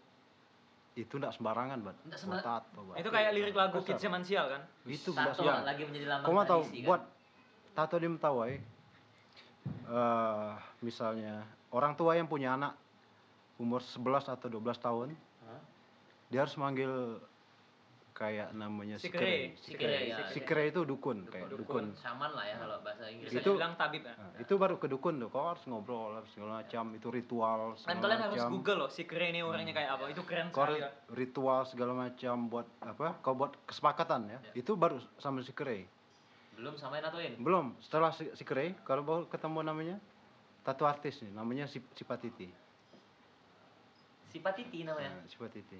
Itu 0.93 1.15
enggak 1.15 1.31
sembarangan, 1.33 1.79
Buat 1.79 1.95
sembar- 2.13 2.43
tato, 2.43 2.79
Bang. 2.83 2.99
Itu 2.99 3.07
kayak 3.07 3.31
lirik 3.31 3.55
lagu. 3.55 3.79
Kids 3.79 3.97
Zaman 3.97 4.19
Sial 4.19 4.45
kan? 4.45 4.61
Itu 4.83 5.09
enggak 5.09 5.31
Tato 5.31 5.39
sembarangan. 5.41 5.63
lagi 5.65 5.81
menjadi 5.85 6.05
lambang 6.05 6.27
Kau 6.27 6.33
mau 6.33 6.43
tahu 6.43 6.61
tradisi 6.61 6.77
kan. 6.77 6.85
buat 6.85 7.01
tato 7.71 7.95
di 7.95 8.07
mentawai 8.09 8.53
eh 9.87 10.51
misalnya 10.79 11.41
orang 11.69 11.93
tua 11.93 12.13
yang 12.13 12.25
punya 12.25 12.53
anak 12.53 12.73
umur 13.55 13.79
11 13.79 14.27
atau 14.27 14.47
12 14.49 14.75
tahun, 14.77 15.07
dia 16.27 16.39
harus 16.41 16.55
manggil 16.55 17.19
kayak 18.19 18.51
namanya 18.51 18.99
Sikere. 18.99 19.55
sikere. 19.55 20.27
Sikere, 20.27 20.59
ya. 20.59 20.67
Itu 20.67 20.83
dukun, 20.83 21.23
kayak 21.23 21.47
Dukun. 21.55 21.63
dukun. 21.63 21.85
Shaman 21.95 22.35
lah 22.35 22.43
ya 22.43 22.55
kalau 22.59 22.77
bahasa 22.83 23.07
Inggris. 23.07 23.31
Bisa 23.31 23.39
Itu- 23.39 23.55
dibilang 23.55 23.79
tabib 23.79 24.03
ya. 24.03 24.11
Nah, 24.11 24.35
itu 24.35 24.53
baru 24.59 24.75
ke 24.75 24.87
dukun 24.91 25.15
tuh, 25.17 25.29
kau 25.31 25.47
harus 25.47 25.63
ngobrol 25.63 26.19
harus 26.19 26.27
segala 26.35 26.59
macam, 26.59 26.83
itu 26.91 27.07
ritual 27.07 27.59
Dan 27.79 27.79
segala 27.79 27.95
kalian 28.03 28.19
harus 28.19 28.35
macam. 28.35 28.51
Google 28.51 28.77
loh, 28.77 28.89
si 28.91 29.07
keren 29.07 29.31
ini 29.31 29.39
orangnya 29.39 29.71
kayak 29.71 29.89
apa. 29.95 30.03
Itu 30.11 30.27
keren 30.27 30.51
Kau 30.51 30.67
sekali. 30.67 30.83
ya. 30.83 30.91
ritual 31.09 31.61
segala 31.63 31.91
macam 31.95 32.35
buat 32.45 32.67
apa? 32.83 33.07
Kau 33.23 33.33
buat 33.33 33.55
kesepakatan 33.63 34.21
ya. 34.27 34.39
Ya. 34.43 34.51
Itu 34.53 34.75
baru 34.75 34.99
sama 35.15 35.39
sikere. 35.39 35.87
Belum 36.53 36.75
samain 36.75 36.99
natoin. 36.99 37.39
Belum, 37.39 37.71
setelah 37.79 38.11
si- 38.11 38.35
sikere 38.35 38.75
kalau 38.83 38.99
baru 38.99 39.23
ketemu 39.25 39.63
namanya 39.63 39.95
tato 40.59 40.83
artis 40.83 41.23
nih, 41.23 41.31
namanya 41.31 41.65
Sip- 41.65 41.87
Sipatiti. 41.95 42.51
Sipatiti 44.27 44.83
namanya. 44.83 45.09
Nah, 45.09 45.23
Sipatiti. 45.25 45.79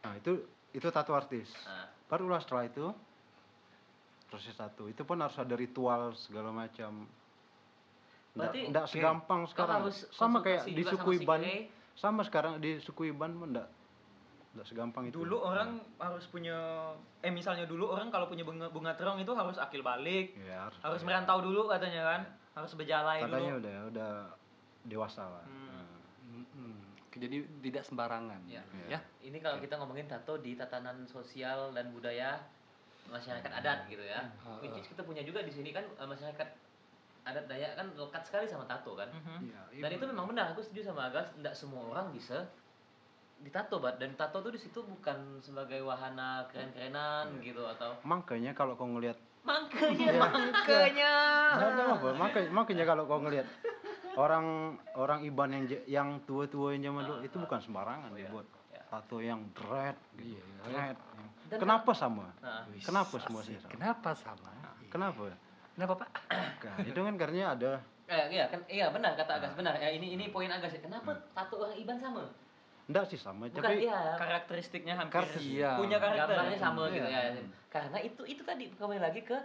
Nah, 0.00 0.14
itu 0.14 0.38
itu 0.74 0.86
tato 0.90 1.14
artis. 1.14 1.46
Nah, 1.64 1.86
Barulah 2.10 2.42
setelah 2.42 2.66
itu 2.66 2.90
proses 4.28 4.54
tato. 4.58 4.90
Itu 4.90 5.06
pun 5.06 5.22
harus 5.22 5.38
ada 5.38 5.54
ritual 5.54 6.12
segala 6.18 6.50
macam. 6.50 7.06
Berarti 8.34 8.66
nggak 8.66 8.86
oke. 8.90 8.92
segampang 8.92 9.40
kau 9.46 9.50
sekarang. 9.54 9.80
Sama 10.10 10.42
kayak 10.42 10.66
di 10.66 10.82
suku 10.82 11.10
sama 11.14 11.22
Iban. 11.22 11.40
Sikere. 11.40 11.56
Sama 11.94 12.20
sekarang 12.26 12.52
di 12.58 12.82
suku 12.82 13.14
Iban 13.14 13.38
pun 13.38 13.54
enggak 13.54 13.70
enggak 14.54 14.66
segampang 14.70 15.10
itu. 15.10 15.18
Dulu 15.18 15.36
orang 15.42 15.82
harus 15.98 16.26
punya 16.30 16.58
eh 17.22 17.30
misalnya 17.30 17.66
dulu 17.66 17.90
orang 17.90 18.10
kalau 18.10 18.30
punya 18.30 18.46
bunga 18.46 18.70
bunga 18.70 18.94
terong 18.94 19.18
itu 19.18 19.34
harus 19.34 19.58
akil 19.58 19.82
balik, 19.82 20.34
ya, 20.38 20.70
harus, 20.70 20.78
harus 20.78 21.02
merantau 21.02 21.42
dulu 21.42 21.70
katanya 21.70 22.02
kan. 22.06 22.20
Harus 22.54 22.70
berjalai 22.78 23.18
Katanya 23.26 23.58
dulu. 23.58 23.62
udah 23.66 23.76
udah 23.90 24.12
dewasa 24.86 25.26
lah. 25.26 25.42
Hmm. 25.42 25.73
Nah. 27.14 27.22
Jadi 27.22 27.36
tidak 27.62 27.86
sembarangan. 27.86 28.40
Ya. 28.50 28.62
Ya. 28.90 28.98
Ini 29.22 29.38
kalau 29.38 29.62
kita 29.62 29.78
ngomongin 29.78 30.10
tato 30.10 30.34
di 30.36 30.58
tatanan 30.58 31.06
sosial 31.06 31.70
dan 31.70 31.94
budaya 31.94 32.42
masyarakat 33.06 33.50
adat 33.54 33.86
gitu 33.86 34.02
ya. 34.02 34.26
Which 34.58 34.74
is 34.74 34.90
kita 34.90 35.06
punya 35.06 35.22
juga 35.22 35.46
di 35.46 35.54
sini 35.54 35.70
kan 35.70 35.86
eh, 35.86 36.02
masyarakat 36.02 36.48
adat 37.24 37.44
Dayak 37.46 37.78
kan 37.78 37.86
lekat 37.94 38.22
sekali 38.26 38.44
sama 38.44 38.66
tato 38.66 38.98
kan. 38.98 39.08
Mhm. 39.08 39.38
Iya, 39.46 39.60
Dan 39.80 39.90
itu 39.94 40.04
memang 40.04 40.26
benar, 40.26 40.52
aku 40.52 40.60
setuju 40.60 40.90
sama 40.90 41.08
Agas, 41.08 41.30
tidak 41.32 41.54
semua 41.54 41.86
orang 41.86 42.10
bisa 42.10 42.44
ditato, 43.40 43.78
Bat. 43.78 43.96
Dan 43.96 44.12
tato 44.14 44.40
tuh 44.40 44.52
di 44.52 44.58
situ 44.58 44.82
bukan 44.82 45.38
sebagai 45.40 45.80
wahana 45.84 46.44
keren-kerenan 46.50 47.40
Iya. 47.40 47.54
gitu 47.54 47.62
atau 47.64 47.96
Makanya 48.02 48.52
kalau 48.52 48.74
kau 48.74 48.88
ngelihat 48.88 49.16
makanya 49.44 50.08
Iya. 50.08 50.20
makanya. 50.20 51.14
Ada 51.60 51.82
apa. 51.94 52.08
Makanya, 52.16 52.48
makanya 52.50 52.84
kalau 52.84 53.04
kau 53.04 53.20
ngelihat 53.20 53.44
orang 54.16 54.46
orang 54.94 55.20
Iban 55.22 55.50
yang 55.52 55.64
yang 55.86 56.08
tua-tua 56.22 56.72
yang 56.72 56.88
zaman 56.88 57.02
dulu 57.04 57.18
itu 57.20 57.36
bukan 57.36 57.58
sembarangan 57.58 58.08
Oh, 58.08 58.14
iya. 58.14 58.24
dibuat. 58.24 58.46
Ya. 58.70 58.82
Tato 58.86 59.16
yang 59.18 59.40
dread 59.52 59.96
gitu. 60.14 60.34
Iya. 60.34 60.44
Dread. 60.62 60.96
yang- 60.96 61.32
Dan- 61.44 61.60
Kenapa 61.60 61.92
sama? 61.92 62.26
Nah, 62.40 62.64
Kenapa 62.78 63.14
semua 63.18 63.40
sih 63.40 63.52
asik. 63.52 63.62
sama? 63.62 63.70
Kenapa 63.70 64.10
sama? 64.14 64.50
Kenapa? 64.86 65.22
Kenapa, 65.74 65.92
Pak? 65.96 66.08
Nah, 66.62 66.76
itu 66.80 67.00
kan 67.00 67.14
karena 67.16 67.52
ada 67.52 67.72
eh, 68.04 68.24
iya 68.30 68.44
kan 68.46 68.60
iya 68.66 68.86
benar 68.88 69.12
kata 69.14 69.26
Nah. 69.30 69.38
Agas, 69.40 69.52
benar. 69.54 69.74
Ya 69.74 69.88
ini 69.90 70.12
ini 70.12 70.28
poin 70.28 70.46
Agas 70.46 70.70
ya. 70.70 70.80
Kenapa 70.80 71.12
tato 71.32 71.56
orang 71.58 71.74
Iban 71.74 71.96
sama? 71.96 72.24
enggak 72.84 73.04
sih 73.06 73.16
sama, 73.16 73.48
Bukan 73.48 73.64
tapi 73.64 73.80
iya. 73.82 74.12
Karakteristiknya 74.14 74.92
hampir 74.94 75.16
Kar- 75.16 75.40
iya. 75.40 75.72
punya 75.74 75.96
karakter. 75.96 76.28
gambarnya 76.28 76.58
sama 76.58 76.82
gitu 76.90 77.00
Iya. 77.02 77.32
ya. 77.32 77.42
Karena 77.66 77.96
itu 77.98 78.22
itu 78.24 78.42
tadi 78.42 78.68
kembali 78.70 79.00
lagi 79.00 79.20
ke 79.20 79.38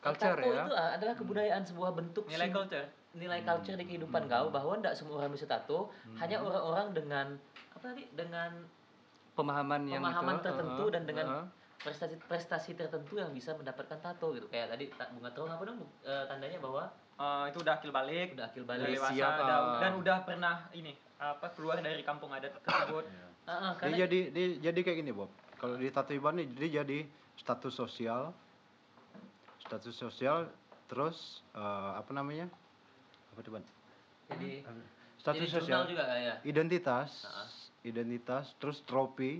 Culture 0.00 0.34
tato 0.34 0.48
ya. 0.48 0.64
itu 0.64 0.72
ah, 0.74 0.90
adalah 0.90 1.14
kebudayaan 1.14 1.62
sebuah 1.62 1.92
bentuk 1.92 2.24
Nilai 2.26 2.48
culture. 2.48 2.88
Nilai 3.12 3.44
culture 3.44 3.76
di 3.76 3.84
kehidupan 3.84 4.24
kau 4.26 4.48
bahwa 4.48 4.78
tidak 4.80 4.94
semua 4.96 5.20
orang 5.20 5.32
bisa 5.32 5.44
tato, 5.44 5.92
hanya 6.16 6.40
orang-orang 6.40 6.86
dengan 6.96 7.26
apa 7.76 7.84
tadi 7.92 8.04
dengan 8.12 8.50
Pemahaman 9.32 9.88
yang 9.88 10.04
Pemahaman 10.04 10.36
itu, 10.36 10.44
tertentu 10.44 10.84
uh-uh, 10.84 10.92
dan 10.92 11.02
dengan 11.08 11.26
uh-uh. 11.28 11.46
prestasi 11.80 12.14
prestasi 12.28 12.70
tertentu 12.76 13.16
yang 13.16 13.32
bisa 13.32 13.56
mendapatkan 13.56 13.96
tato 14.00 14.36
gitu 14.36 14.44
kayak 14.52 14.76
tadi 14.76 14.92
ta- 14.92 15.08
bunga 15.08 15.32
terong 15.32 15.52
apa 15.56 15.62
dong 15.64 15.80
eh, 16.04 16.24
tandanya 16.28 16.60
bahwa 16.60 16.84
Eh, 17.22 17.44
itu 17.52 17.58
udah 17.62 17.74
akil 17.78 17.92
balik, 17.92 18.34
udah 18.34 18.50
akil 18.50 18.64
balik 18.66 18.88
Udah 18.88 18.96
dewasa, 18.98 19.12
siap, 19.14 19.32
udah- 19.38 19.60
ah. 19.60 19.78
dan 19.78 19.92
udah 20.00 20.16
pernah 20.24 20.56
ini 20.72 20.92
apa 21.22 21.46
keluar 21.54 21.78
dari 21.78 22.02
kampung 22.02 22.32
adat 22.34 22.56
tersebut. 22.64 23.04
Dia 23.42 23.74
karena 23.74 23.96
jadi 24.06 24.18
dia 24.30 24.46
jadi 24.70 24.80
kayak 24.86 24.98
gini, 25.02 25.10
Bob. 25.10 25.26
Kalau 25.58 25.74
di 25.74 25.90
tato 25.90 26.14
Iban 26.14 26.38
nih 26.38 26.46
dia 26.54 26.82
jadi 26.82 27.02
status 27.34 27.74
sosial 27.74 28.30
status 29.66 29.94
sosial 29.94 30.46
terus 30.86 31.42
eh, 31.54 31.90
apa 31.98 32.10
namanya? 32.14 32.46
Apa 33.32 33.40
Ban? 33.48 33.64
jadi 34.28 34.50
Status 35.18 35.38
jadi 35.40 35.54
sosial, 35.54 35.80
juga 35.86 36.04
kayak 36.04 36.36
identitas, 36.42 37.10
Ah. 37.24 37.46
identitas, 37.82 38.52
terus 38.56 38.82
trofi, 38.82 39.38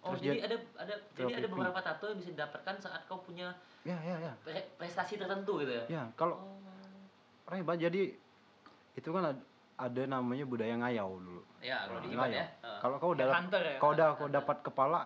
oh 0.00 0.12
terus 0.12 0.20
jadi 0.24 0.38
ada 0.42 0.56
ada 0.76 0.94
jadi 1.14 1.32
ada 1.36 1.46
beberapa 1.46 1.80
tato 1.80 2.04
yang 2.06 2.18
bisa 2.18 2.30
didapatkan 2.32 2.74
saat 2.78 3.02
kau 3.04 3.20
punya 3.20 3.54
ya 3.82 3.94
ya 3.96 4.16
ya. 4.18 4.32
pre- 4.40 4.68
prestasi 4.74 5.16
tertentu 5.16 5.56
gitu 5.58 5.72
ya 5.72 5.84
Ya, 5.88 6.02
kalau 6.14 6.40
oh 7.42 7.54
Iban 7.54 7.76
jadi 7.76 8.10
itu 8.92 9.08
kan 9.08 9.22
ada, 9.24 9.40
ada 9.78 10.02
namanya 10.04 10.44
budaya 10.44 10.74
ngayau 10.76 11.16
dulu. 11.16 11.42
ya 11.60 11.86
kalau 11.86 12.00
di 12.00 12.08
Nah, 12.08 12.14
Iban 12.16 12.28
ngayau. 12.28 12.40
ya 12.40 12.46
Ah. 12.60 12.78
Kalau 12.80 12.96
kau 12.98 13.10
udah 13.12 13.26
Hunter 13.30 13.62
ya. 13.62 13.76
kau 13.78 13.90
udah 13.92 14.08
kau 14.14 14.28
dapat 14.28 14.56
kepala, 14.62 15.00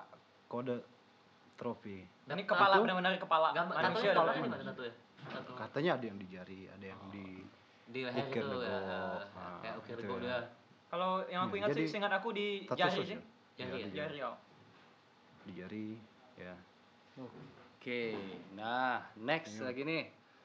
kau 0.47 0.59
udah 0.61 0.79
trofi. 1.55 2.01
Ini 2.25 2.43
kepala 2.45 2.75
Itu- 2.75 2.83
benar-benar 2.83 3.13
kepala 3.17 3.47
gambar 3.53 3.75
tato 3.77 3.89
manusia. 3.93 4.13
di 4.33 4.49
mana 4.49 4.65
tato 4.65 4.83
ya 4.83 4.95
Katanya 5.55 5.91
ada 5.95 6.05
yang 6.05 6.19
di 6.19 6.27
jari, 6.27 6.61
ada 6.67 6.87
yang 6.87 7.01
di 7.11 7.44
di 7.87 8.01
leher 8.03 8.25
Ukir 8.25 8.43
itu 8.43 8.59
ya 8.59 8.75
Legok. 8.75 8.85
Ah, 8.85 9.21
Ah, 9.35 9.57
kayak 9.61 9.75
ukir 9.79 9.97
gitu 9.97 10.15
ya. 10.15 10.21
dia 10.21 10.39
Kalau 10.87 11.11
yang 11.27 11.41
aku 11.43 11.51
Hmm, 11.51 11.59
ingat 11.59 11.69
sih, 11.71 11.77
jadi 11.77 11.91
seingat 11.91 12.13
aku 12.15 12.29
di 12.31 12.47
jari 12.71 13.01
sih. 13.03 13.19
Jari 13.55 13.71
Ya, 13.71 13.77
ya? 13.77 13.87
di 13.87 13.95
Jari 13.95 14.19
oh. 14.23 14.37
di 15.45 15.53
jari, 15.53 15.89
ya. 16.37 16.55
Oke, 17.15 18.17
nah 18.53 18.99
next 19.15 19.59
Iya. 19.59 19.69
lagi 19.69 19.83
nih. 19.83 20.05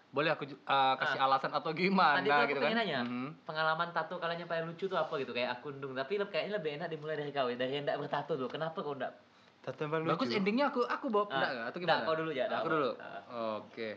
boleh 0.10 0.34
aku 0.34 0.41
uh, 0.65 0.97
kasih 0.97 1.21
alasan 1.21 1.54
atau 1.54 1.69
gimana 1.69 2.17
Tadi 2.17 2.34
aku 2.34 2.49
gitu 2.49 2.60
kan 2.60 2.73
nanya, 2.73 3.06
Mhm. 3.06 3.45
pengalaman 3.45 3.93
tato 3.93 4.17
kalian 4.17 4.41
yang 4.41 4.49
paling 4.49 4.65
lucu 4.65 4.89
tuh 4.89 4.97
apa 4.97 5.13
gitu 5.15 5.30
kayak 5.30 5.54
aku 5.54 5.69
ndung 5.71 5.93
tapi 5.93 6.17
kayaknya 6.17 6.58
lebih 6.58 6.71
enak 6.75 6.89
dimulai 6.89 7.13
dari 7.13 7.30
kau 7.30 7.45
ya, 7.45 7.54
dari 7.54 7.78
yang 7.78 7.86
enggak 7.86 8.02
bertato 8.02 8.34
dulu. 8.34 8.49
Kenapa 8.49 8.82
kau 8.82 8.97
enggak? 8.97 9.13
Tato 9.62 9.78
yang 9.78 9.93
paling 9.93 10.10
bagus 10.10 10.25
lucu. 10.25 10.38
endingnya 10.41 10.65
aku 10.67 10.82
aku 10.82 11.06
Bob 11.08 11.30
Ah, 11.30 11.38
enggak, 11.38 11.49
atau 11.62 11.78
enggak, 11.78 11.78
gimana 11.93 12.02
kau 12.04 12.15
dulu 12.17 12.32
ya, 12.34 12.45
aku 12.49 12.67
dulu 12.67 12.89
ah. 12.97 13.21
oke 13.62 13.89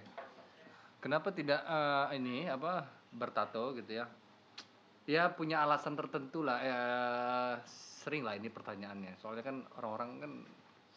kenapa 1.00 1.28
tidak 1.32 1.60
uh, 1.64 2.06
ini 2.12 2.44
apa 2.44 2.72
bertato 3.12 3.76
gitu 3.76 4.00
ya 4.02 4.06
ya 5.04 5.30
punya 5.34 5.66
alasan 5.66 5.98
tertentu 5.98 6.46
lah 6.46 6.58
ya 6.62 6.82
sering 8.02 8.22
lah 8.22 8.38
ini 8.38 8.48
pertanyaannya 8.50 9.18
soalnya 9.18 9.44
kan 9.46 9.56
orang-orang 9.78 10.10
kan 10.22 10.32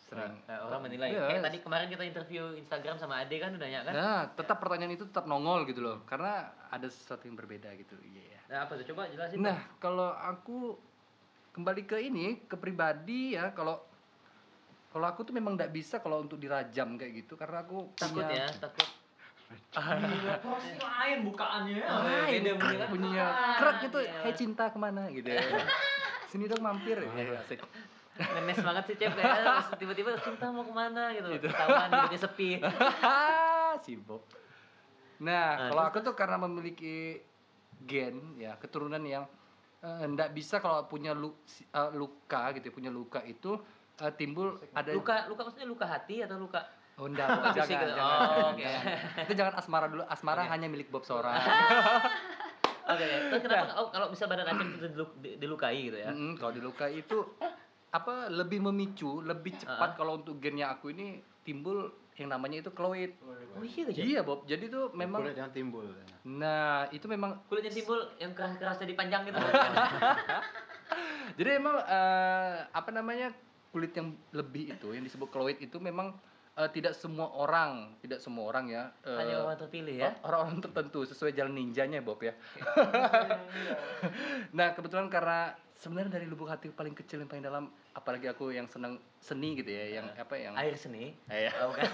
sering 0.06 0.34
Nah, 0.45 0.69
orang 0.69 0.86
menilai. 0.86 1.17
Iya. 1.17 1.25
Kayak 1.34 1.43
tadi 1.49 1.58
kemarin 1.65 1.88
kita 1.89 2.04
interview 2.06 2.43
Instagram 2.54 2.95
sama 3.01 3.25
Ade 3.25 3.41
kan 3.41 3.49
udah 3.58 3.65
nanya 3.65 3.82
kan. 3.82 3.93
Nah, 3.97 4.21
tetap 4.38 4.62
pertanyaan 4.62 4.93
itu 4.93 5.06
tetap 5.10 5.25
nongol 5.25 5.65
gitu 5.65 5.82
loh, 5.82 6.06
karena 6.06 6.54
ada 6.69 6.86
sesuatu 6.86 7.25
yang 7.25 7.34
berbeda 7.34 7.73
gitu. 7.73 7.97
Iya. 8.06 8.38
Nah, 8.54 8.58
apa 8.69 8.78
tuh? 8.78 8.86
Coba 8.93 9.10
jelasin. 9.10 9.41
Nah, 9.41 9.58
kalau 9.82 10.13
aku 10.13 10.78
kembali 11.58 11.89
ke 11.89 11.97
ini, 12.06 12.45
ke 12.45 12.54
pribadi 12.54 13.34
ya, 13.34 13.49
kalau 13.58 13.82
kalau 14.93 15.10
aku 15.10 15.25
tuh 15.25 15.34
memang 15.34 15.58
nggak 15.58 15.73
bisa 15.73 15.99
kalau 15.99 16.21
untuk 16.21 16.38
dirajam 16.38 16.95
kayak 17.01 17.25
gitu, 17.25 17.34
karena 17.34 17.65
aku 17.65 17.89
takut 17.97 18.21
punya, 18.21 18.45
ya, 18.45 18.47
takut. 18.62 18.88
Pasti 19.75 20.79
lain 20.79 21.17
bukaannya. 21.27 21.77
Lain, 21.83 22.31
Beda 22.31 22.51
bunyi 22.55 22.77
punya 22.87 23.23
Ah, 23.35 23.55
kerak 23.59 23.75
gitu, 23.87 23.99
iya. 24.01 24.21
hei 24.23 24.33
cinta 24.35 24.63
ke 24.71 24.77
mana 24.79 25.07
gitu 25.11 25.27
ya. 25.27 25.41
Sini 26.31 26.47
dong 26.47 26.63
mampir 26.63 26.99
ya, 26.99 27.11
asik. 27.39 27.61
Ngenes 28.15 28.59
banget 28.63 28.83
sih 28.87 28.95
Cep 28.95 29.11
kayak 29.11 29.35
terus 29.43 29.67
tiba-tiba 29.75 30.11
cinta 30.23 30.47
mau 30.51 30.63
ke 30.63 30.73
mana 30.73 31.11
gitu. 31.11 31.27
Ketahuan 31.43 31.89
hidupnya 31.91 32.19
sepi. 32.19 32.49
Sibuk. 33.85 34.23
Nah, 35.19 35.55
Nah, 35.55 35.67
kalau 35.71 35.83
aku 35.83 35.97
tuh 36.03 36.15
karena 36.15 36.39
memiliki 36.39 37.19
gen 37.83 38.39
ya 38.39 38.55
keturunan 38.55 39.03
yang 39.03 39.27
ndak 39.85 40.33
bisa 40.33 40.57
kalau 40.57 40.89
punya 40.89 41.13
lu- 41.13 41.37
eh, 41.45 41.91
luka 41.93 42.55
gitu 42.57 42.71
ya, 42.71 42.73
punya 42.73 42.91
luka 42.91 43.21
itu 43.21 43.59
eh, 44.01 44.11
timbul 44.17 44.57
ada 44.73 44.91
Luka 44.91 45.29
luka 45.29 45.45
maksudnya 45.45 45.67
luka 45.69 45.85
hati 45.85 46.25
atau 46.25 46.35
luka 46.41 46.65
oh 46.95 47.05
enggak 47.05 47.27
Luka 47.29 47.49
jangan, 47.49 47.55
fisik 47.62 47.75
gitu. 47.77 47.88
jangan, 47.89 48.08
Oh, 48.08 48.23
jangan, 48.23 48.45
oke. 48.47 48.63
jangan. 48.63 49.21
itu 49.21 49.34
jangan 49.36 49.53
asmara 49.55 49.86
dulu 49.88 50.03
asmara 50.05 50.41
Oke. 50.41 50.49
hanya 50.49 50.67
milik 50.67 50.88
Bob 50.88 51.03
Sora 51.03 51.36
Oke, 52.86 53.01
oke. 53.01 53.17
Terus 53.27 53.41
kenapa 53.41 53.73
oh, 53.75 53.89
kalau 53.89 54.08
bisa 54.08 54.23
badan 54.25 54.45
Aceh 54.47 54.62
itu 54.63 54.88
diluk- 54.88 55.17
di- 55.17 55.36
dilukai 55.38 55.79
gitu 55.84 55.97
ya? 55.97 56.08
Mm-mm, 56.08 56.38
kalau 56.38 56.53
dilukai 56.53 56.93
itu 56.95 57.17
apa 57.89 58.29
lebih 58.29 58.62
memicu 58.62 59.19
lebih 59.19 59.58
cepat 59.58 59.89
Ah. 59.89 59.95
kalau 59.95 60.19
untuk 60.19 60.38
gennya 60.38 60.69
aku 60.69 60.91
ini 60.91 61.17
timbul 61.41 61.88
yang 62.13 62.29
namanya 62.29 62.60
itu 62.60 62.69
kloid 62.69 63.17
Oh 63.51 63.60
iya 63.60 63.88
iya 63.89 64.19
Bob 64.21 64.43
jadi 64.43 64.67
tuh 64.67 64.93
memang 64.93 65.19
Kulit 65.21 65.36
yang 65.36 65.49
timbul. 65.49 65.88
nah 66.23 66.86
itu 66.89 67.03
memang 67.05 67.41
Kulitnya 67.45 67.73
timbul 67.73 67.99
yang 68.15 68.31
keras-keras 68.31 68.77
jadi 68.79 68.93
panjang 68.93 69.25
gitu. 69.25 69.39
Jadi 71.36 71.49
emang 71.51 71.75
eh, 71.81 72.55
apa 72.69 72.89
namanya 72.91 73.34
kulit 73.69 73.91
yang 73.91 74.13
lebih 74.31 74.71
itu 74.71 74.88
yang 74.89 75.01
disebut 75.01 75.27
kloid 75.27 75.58
itu 75.58 75.75
memang 75.77 76.15
eh, 76.55 76.69
tidak 76.71 76.93
semua 76.93 77.27
orang, 77.31 77.95
tidak 77.99 78.19
semua 78.19 78.43
orang 78.47 78.65
ya. 78.67 78.83
eh, 79.03 79.13
Hanya 79.13 79.41
orang 79.41 79.57
terpilih 79.57 79.95
ya. 79.99 80.09
Orang-orang 80.21 80.59
tertentu 80.59 81.03
sesuai 81.03 81.31
jalan 81.31 81.53
ninjanya 81.53 81.99
Bob 81.99 82.19
ya. 82.19 82.33
nah 84.57 84.71
kebetulan 84.71 85.07
karena 85.07 85.53
sebenarnya 85.75 86.15
dari 86.15 86.25
lubuk 86.25 86.47
hati 86.47 86.71
paling 86.71 86.93
kecil 86.93 87.19
yang 87.19 87.27
paling 87.27 87.43
dalam, 87.43 87.63
apalagi 87.91 88.27
aku 88.27 88.49
yang 88.49 88.65
senang 88.65 88.97
seni 89.19 89.59
gitu 89.59 89.69
ya, 89.69 89.99
yang 89.99 90.05
apa 90.15 90.33
yang 90.35 90.53
Air 90.55 90.75
seni. 90.75 91.11
Eh, 91.27 91.47
ya. 91.47 91.51
Oh, 91.61 91.73
bukan. 91.73 91.85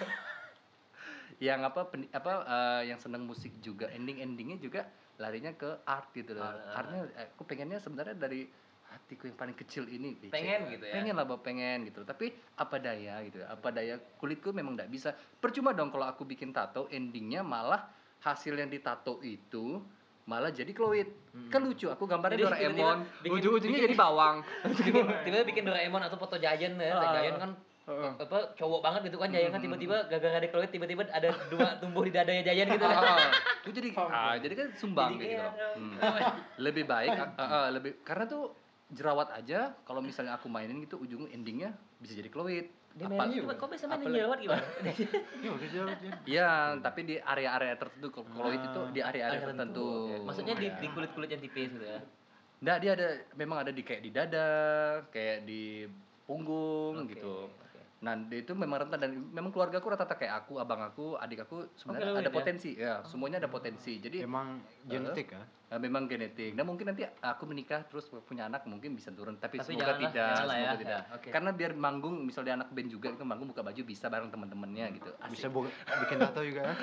yang 1.42 1.66
apa 1.66 1.82
pen- 1.90 2.12
apa 2.14 2.32
eh, 2.46 2.82
yang 2.94 3.00
senang 3.02 3.26
musik 3.26 3.50
juga 3.60 3.90
ending 3.90 4.22
endingnya 4.22 4.62
juga 4.62 4.86
larinya 5.18 5.50
ke 5.54 5.82
art 5.86 6.14
gitu 6.14 6.38
loh 6.38 6.46
Ah, 6.46 6.54
ah. 6.54 6.78
artnya 6.78 7.02
eh, 7.18 7.28
aku 7.34 7.42
pengennya 7.50 7.82
sebenarnya 7.82 8.14
dari 8.14 8.46
hatiku 8.92 9.24
yang 9.26 9.38
paling 9.38 9.56
kecil 9.56 9.88
ini 9.88 10.14
Bece. 10.14 10.32
Pengen 10.32 10.68
gitu 10.68 10.84
ya? 10.84 10.94
pengen 10.94 11.14
lah 11.16 11.24
Bob, 11.24 11.40
pengen 11.40 11.88
gitu 11.88 12.04
tapi 12.04 12.30
apa 12.54 12.76
daya 12.76 13.24
gitu 13.24 13.40
ya 13.40 13.48
apa 13.50 13.68
daya 13.72 13.96
kulitku 14.20 14.52
memang 14.52 14.76
nggak 14.76 14.92
bisa 14.92 15.10
percuma 15.40 15.72
dong 15.72 15.88
kalau 15.88 16.06
aku 16.06 16.24
bikin 16.24 16.52
tato 16.52 16.86
endingnya 16.88 17.40
malah 17.42 17.88
hasil 18.20 18.54
yang 18.54 18.68
ditato 18.68 19.18
itu 19.22 19.80
malah 20.22 20.54
jadi 20.54 20.70
kloid 20.70 21.10
kan 21.50 21.60
lucu 21.60 21.88
aku 21.88 22.06
gambarnya 22.06 22.38
Jadi 22.38 22.46
Doraemon 22.46 22.98
ujung-ujungnya 23.26 23.80
jadi 23.82 23.96
bawang 23.98 24.46
tiba-tiba 24.78 25.44
bikin 25.44 25.64
Doraemon 25.66 26.02
atau 26.04 26.16
foto 26.16 26.38
Giant 26.38 26.78
ya. 26.78 26.94
Ah. 26.94 27.16
Giant 27.16 27.38
kan 27.40 27.52
Heeh. 27.82 28.12
apa 28.22 28.54
cowok 28.54 28.80
banget 28.80 29.02
gitu 29.10 29.18
kan 29.18 29.34
Giant 29.34 29.50
kan 29.50 29.58
Hmm. 29.58 29.66
tiba-tiba 29.66 29.98
gagal 30.08 30.32
ada 30.38 30.48
kloid 30.48 30.70
tiba-tiba 30.70 31.04
ada 31.10 31.34
dua 31.50 31.68
tumbuh 31.82 32.06
di 32.06 32.14
dadanya 32.14 32.46
Giant 32.46 32.70
gitu 32.70 32.86
kan. 32.86 33.02
Ah, 33.02 33.30
itu 33.66 33.72
jadi 33.74 33.90
ah, 33.98 34.34
jadi 34.38 34.54
kan 34.54 34.68
sumbang 34.78 35.12
Jadi 35.18 35.26
gitu. 35.26 35.42
kayak, 35.42 35.74
Hmm. 35.74 35.98
Lebih 36.62 36.84
baik 36.86 37.10
ah, 37.10 37.30
ah, 37.42 37.68
lebih 37.74 37.92
karena 38.06 38.30
tuh 38.30 38.54
jerawat 38.92 39.32
aja 39.32 39.72
kalau 39.88 40.04
misalnya 40.04 40.36
aku 40.36 40.52
mainin 40.52 40.84
gitu 40.84 41.00
ujung 41.00 41.28
endingnya 41.32 41.72
bisa 41.98 42.14
jadi 42.16 42.28
kloid. 42.28 42.68
Dia 42.92 43.08
Apa- 43.08 43.24
mainin 43.24 43.48
coba 43.48 43.56
kok 43.56 43.70
bisa 43.72 43.86
mainin 43.88 44.12
jerawat 44.12 44.40
gimana? 44.44 44.64
Iya. 45.42 45.84
Iya, 46.28 46.52
tapi 46.84 47.00
di 47.08 47.16
area-area 47.18 47.76
tertentu 47.80 48.12
kalau 48.12 48.28
kloid 48.28 48.60
itu 48.60 48.82
di 48.92 49.00
area-area 49.00 49.40
Area 49.40 49.48
tertentu. 49.48 49.88
Oke. 50.12 50.16
Maksudnya 50.28 50.56
di 50.60 50.68
di 50.76 50.88
kulit-kulit 50.92 51.30
yang 51.32 51.42
tipis 51.42 51.72
gitu 51.72 51.86
ya. 51.88 52.00
Nggak, 52.62 52.78
dia 52.84 52.92
ada 52.94 53.08
memang 53.34 53.58
ada 53.66 53.72
di 53.74 53.82
kayak 53.82 54.02
di 54.06 54.12
dada, 54.14 54.52
kayak 55.10 55.50
di 55.50 55.90
punggung 56.30 57.08
Oke, 57.08 57.18
gitu. 57.18 57.50
Nah, 58.02 58.18
dia 58.18 58.42
itu 58.42 58.58
memang 58.58 58.82
rentan 58.82 58.98
dan 58.98 59.14
memang 59.14 59.54
keluarga 59.54 59.78
aku 59.78 59.94
rata-rata 59.94 60.18
kayak 60.18 60.34
aku, 60.42 60.58
abang 60.58 60.82
aku, 60.82 61.22
adik 61.22 61.46
aku 61.46 61.70
sebenarnya 61.78 62.10
Oke, 62.10 62.22
ada 62.26 62.32
ya. 62.34 62.34
potensi. 62.34 62.72
Ya, 62.74 62.94
semuanya 63.06 63.38
ada 63.38 63.46
potensi. 63.46 64.02
Jadi 64.02 64.26
Emang 64.26 64.58
genetik 64.90 65.38
kan? 65.38 65.46
eh, 65.46 65.78
memang 65.78 66.10
genetik. 66.10 66.58
Dan 66.58 66.66
mungkin 66.66 66.90
nanti 66.90 67.06
aku 67.06 67.46
menikah 67.46 67.86
terus 67.86 68.10
punya 68.26 68.50
anak 68.50 68.66
mungkin 68.66 68.98
bisa 68.98 69.14
turun, 69.14 69.38
tapi, 69.38 69.62
Tapi 69.62 69.70
semoga 69.70 69.94
janganlah, 69.94 70.02
tidak, 70.02 70.26
janganlah 70.34 70.56
ya. 70.58 70.62
semoga 70.66 70.78
tidak. 70.82 70.98
Ya, 71.06 71.14
oke. 71.14 71.30
Karena 71.30 71.50
biar 71.54 71.72
manggung 71.78 72.16
misalnya 72.26 72.54
anak 72.58 72.70
band 72.74 72.90
juga 72.90 73.08
itu 73.14 73.22
manggung 73.22 73.48
buka 73.54 73.62
baju 73.62 73.82
bisa 73.86 74.06
bareng 74.10 74.30
teman-temannya 74.34 74.86
gitu. 74.98 75.10
Asik. 75.22 75.32
Bisa 75.38 75.48
bu- 75.54 75.74
bikin 76.02 76.18
tato 76.18 76.42
juga 76.42 76.62
ya? 76.66 76.74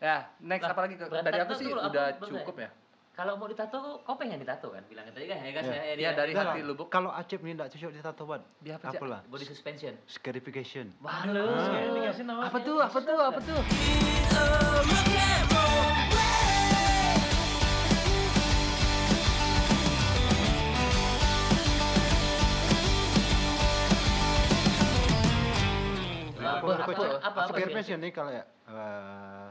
ya, 0.08 0.16
next 0.40 0.64
Lah, 0.64 0.72
apalagi 0.72 0.94
dari 0.96 1.40
aku 1.44 1.52
sih 1.60 1.68
udah 1.68 2.16
cukup 2.24 2.56
ya. 2.56 2.72
Kalau 3.18 3.34
mau 3.34 3.50
ditato, 3.50 3.98
kau 4.06 4.14
pengen 4.14 4.38
ditato 4.38 4.70
kan? 4.70 4.78
Bilangnya 4.86 5.10
tadi 5.10 5.26
kan 5.26 5.42
ya 5.42 5.50
guys 5.50 5.66
Ya. 5.66 5.74
ya. 5.74 5.94
Iya, 5.98 6.10
dari 6.14 6.30
Enggak 6.30 6.54
hati 6.54 6.60
lubuk. 6.62 6.86
Kalau 6.86 7.10
Acep 7.10 7.42
ini 7.42 7.58
enggak 7.58 7.74
cocok 7.74 7.90
ditato 7.90 8.22
buat 8.22 8.42
Dia 8.62 8.78
apa, 8.78 8.94
apalah? 8.94 9.20
body 9.26 9.42
suspension. 9.42 9.98
Scarification. 10.06 10.94
Halo, 11.02 11.50
Ah. 11.50 12.14
nama 12.14 12.46
Apa 12.46 12.58
tuh? 12.62 12.78
Apa 12.78 12.98
tuh? 13.02 13.18
Apa 13.18 13.40
tuh? 13.42 13.58
Apa 26.38 26.70
apa 26.74 26.92
apa 27.18 27.18
apa 27.20 27.40
Scarification 27.50 27.98
ini 27.98 28.10
kalau 28.10 28.30
ya 28.30 28.44
eh, 28.70 29.48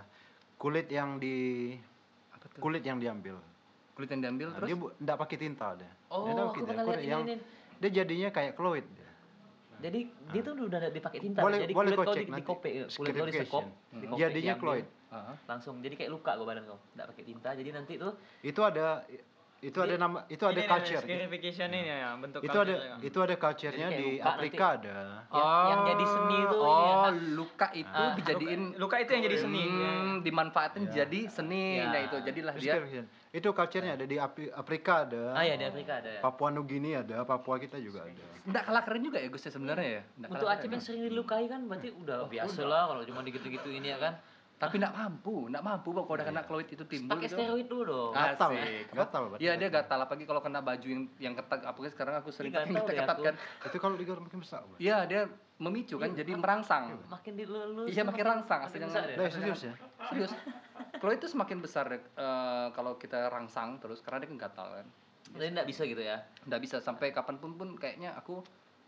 kulit 0.56 0.88
yang 0.90 1.20
di 1.20 1.72
Apa 2.32 2.46
tuh? 2.48 2.60
kulit 2.60 2.84
yang 2.84 2.98
diambil. 2.98 3.38
Kulit 3.98 4.14
yang 4.14 4.22
diambil 4.22 4.48
Nah, 4.54 4.62
terus 4.62 4.70
dia 4.70 4.78
bu- 4.78 4.94
enggak 5.02 5.18
pakai 5.18 5.38
tinta 5.42 5.68
dia. 5.74 5.90
Oh, 6.14 6.30
dia 6.30 6.38
aku 6.38 6.62
pernah 6.62 6.86
lihat 6.86 7.02
ini, 7.02 7.10
yang 7.10 7.22
ini. 7.26 7.36
dia 7.82 7.90
jadinya 7.90 8.30
kayak 8.30 8.54
kloid. 8.54 8.86
dia. 8.94 9.10
Jadi 9.78 10.00
dia 10.30 10.42
tuh 10.46 10.54
udah 10.54 10.80
dipakai 10.94 11.18
tinta. 11.18 11.42
Boleh 11.42 11.58
jadi 11.66 11.74
boleh 11.74 11.90
kulit 11.92 12.06
kau 12.06 12.14
di, 12.14 12.26
nanti. 12.30 12.38
dikope, 12.46 12.70
kulit 12.70 13.14
kau 13.18 13.26
disekop, 13.26 13.64
Scarification. 13.66 13.66
dikope, 13.98 14.20
Jadinya 14.22 14.54
kloid. 14.54 14.86
Ah. 15.10 15.34
Langsung. 15.50 15.82
Jadi 15.82 15.98
kayak 15.98 16.12
luka 16.14 16.38
kau 16.38 16.46
badan 16.46 16.70
kau. 16.70 16.78
Enggak 16.94 17.08
pakai 17.10 17.24
tinta. 17.26 17.50
Jadi 17.58 17.70
nanti 17.74 17.94
tuh 17.98 18.14
Itu 18.46 18.62
ada 18.62 19.02
itu 19.60 19.80
ada 19.80 19.96
nama 19.98 20.22
itu 20.28 20.44
ada 20.44 20.62
culture. 20.62 21.02
Scarification 21.02 21.70
ini 21.72 21.90
ya 21.90 22.14
bentuk 22.14 22.40
Itu 22.40 22.54
ada 22.56 22.70
culture-nya. 22.70 22.96
itu 23.02 23.18
ada 23.20 23.36
culture-nya 23.36 23.88
di 23.90 24.06
luka 24.14 24.30
Afrika 24.30 24.66
ada. 24.72 24.98
Yang- 25.28 25.66
yang 25.68 25.82
jadi 25.84 26.06
seni 26.08 26.38
itu 26.38 26.56
oh, 26.56 26.70
ini 26.70 26.86
ya. 26.86 27.10
luka 27.34 27.68
itu 27.74 27.98
Ah, 28.00 28.14
dijadiin 28.14 28.62
luka 28.78 28.96
itu 28.98 29.10
yang 29.10 29.24
jadi 29.24 29.38
seni. 29.40 29.64
Hmm, 29.66 30.16
dimanfaatin 30.22 30.84
Ya. 30.86 30.94
jadi 31.00 31.20
seni. 31.28 31.66
Ya. 31.76 31.86
Nah, 31.88 32.02
itu 32.04 32.16
jadilah 32.22 32.54
dia. 32.56 32.74
Itu 33.30 33.50
culture-nya 33.52 33.94
ada 33.94 34.06
di 34.06 34.16
Afri- 34.16 34.52
Afrika 34.52 34.94
ada. 35.04 35.24
ah 35.34 35.42
ya 35.42 35.56
di 35.56 35.66
Afrika 35.66 35.92
ada 35.98 36.10
ya. 36.12 36.22
Papua 36.22 36.50
Nugini 36.50 36.94
ada, 36.94 37.18
Papua 37.24 37.58
kita 37.58 37.78
juga 37.78 38.04
ada. 38.04 38.26
enggak 38.44 38.64
kalah 38.64 38.82
keren 38.82 39.02
juga 39.02 39.18
ya 39.18 39.28
Gus 39.28 39.42
ya 39.42 39.52
sebenarnya 39.52 39.90
ya. 39.92 40.02
Nggak 40.16 40.30
Untuk 40.32 40.48
keren. 40.48 40.70
yang 40.70 40.84
sering 40.84 41.02
dilukai 41.04 41.46
kan 41.46 41.66
berarti 41.66 41.90
udah 41.92 42.18
biasa 42.26 42.62
lah 42.62 42.84
kalau 42.88 43.02
cuma 43.04 43.20
digitu-gitu 43.22 43.68
ini 43.68 43.90
ya 43.90 43.98
kan. 43.98 44.14
Tapi 44.58 44.82
enggak 44.82 44.90
mampu, 44.92 45.46
enggak 45.46 45.62
mampu 45.62 45.90
kalau 45.94 46.10
udah 46.10 46.26
kena 46.26 46.42
kloid 46.42 46.66
itu 46.66 46.82
timbul 46.84 47.14
Pakai 47.14 47.30
gitu. 47.30 47.38
steroid 47.38 47.68
dulu 47.68 47.84
dong. 47.86 48.12
Gatal, 48.12 48.50
gatal 48.90 49.22
berarti. 49.30 49.42
Iya 49.46 49.54
dia 49.54 49.70
gatal 49.70 50.00
apalagi 50.02 50.26
kalau 50.26 50.42
kena 50.42 50.60
baju 50.60 50.88
yang 50.88 51.04
yang 51.22 51.34
ketat 51.38 51.62
apalagi 51.62 51.94
sekarang 51.94 52.14
aku 52.18 52.30
sering 52.34 52.50
pakai 52.50 52.66
gatal 52.66 52.90
ketat 52.90 52.98
ketat 52.98 53.18
kan. 53.22 53.36
Itu 53.70 53.78
kalau 53.78 53.96
digaruk 53.96 54.26
makin 54.26 54.42
besar. 54.42 54.66
Iya 54.76 55.06
dia 55.06 55.22
memicu 55.58 55.96
kan 55.96 56.10
jadi 56.12 56.32
merangsang. 56.34 56.90
Makin 57.06 57.34
dilulus. 57.34 57.88
Iya 57.88 58.02
makin 58.02 58.26
rangsang 58.26 58.60
aslinya 58.64 58.88
nggak- 58.88 59.10
ya. 59.16 59.30
Serius 59.30 59.62
ya? 59.62 59.74
Serius. 60.10 60.32
Kloid 60.98 61.18
itu 61.18 61.30
semakin 61.30 61.58
besar 61.62 61.86
eh, 61.94 62.02
kalau 62.72 62.98
kita 62.98 63.30
rangsang 63.30 63.78
terus 63.78 64.02
karena 64.02 64.26
dia 64.26 64.30
kan 64.30 64.38
gatal 64.42 64.68
kan. 64.74 64.88
Jadi 65.38 65.54
enggak 65.54 65.68
bisa 65.70 65.82
gitu 65.86 66.02
ya. 66.02 66.18
Nggak 66.50 66.62
bisa 66.66 66.76
sampai 66.80 67.14
kapan 67.14 67.38
pun 67.38 67.54
pun 67.54 67.70
kayaknya 67.74 68.18
aku 68.18 68.42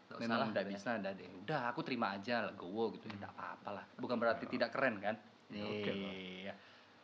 Nggak 0.10 0.18
memang 0.18 0.34
salah 0.34 0.48
nggak 0.50 0.64
gitu 0.64 0.66
ya. 0.66 0.78
bisa 0.82 0.90
nggak 0.98 1.14
deh. 1.14 1.28
Udah 1.46 1.62
aku 1.70 1.80
terima 1.86 2.08
aja 2.12 2.36
lah, 2.42 2.54
gowo 2.58 2.90
gitu. 2.90 3.06
Nggak 3.08 3.38
apa-apa 3.38 3.70
lah. 3.70 3.86
Bukan 3.96 4.18
berarti 4.18 4.50
tidak 4.50 4.74
keren 4.74 4.98
kan. 4.98 5.14
Oke 5.50 5.92
lah. 5.92 6.14
Iya. 6.14 6.54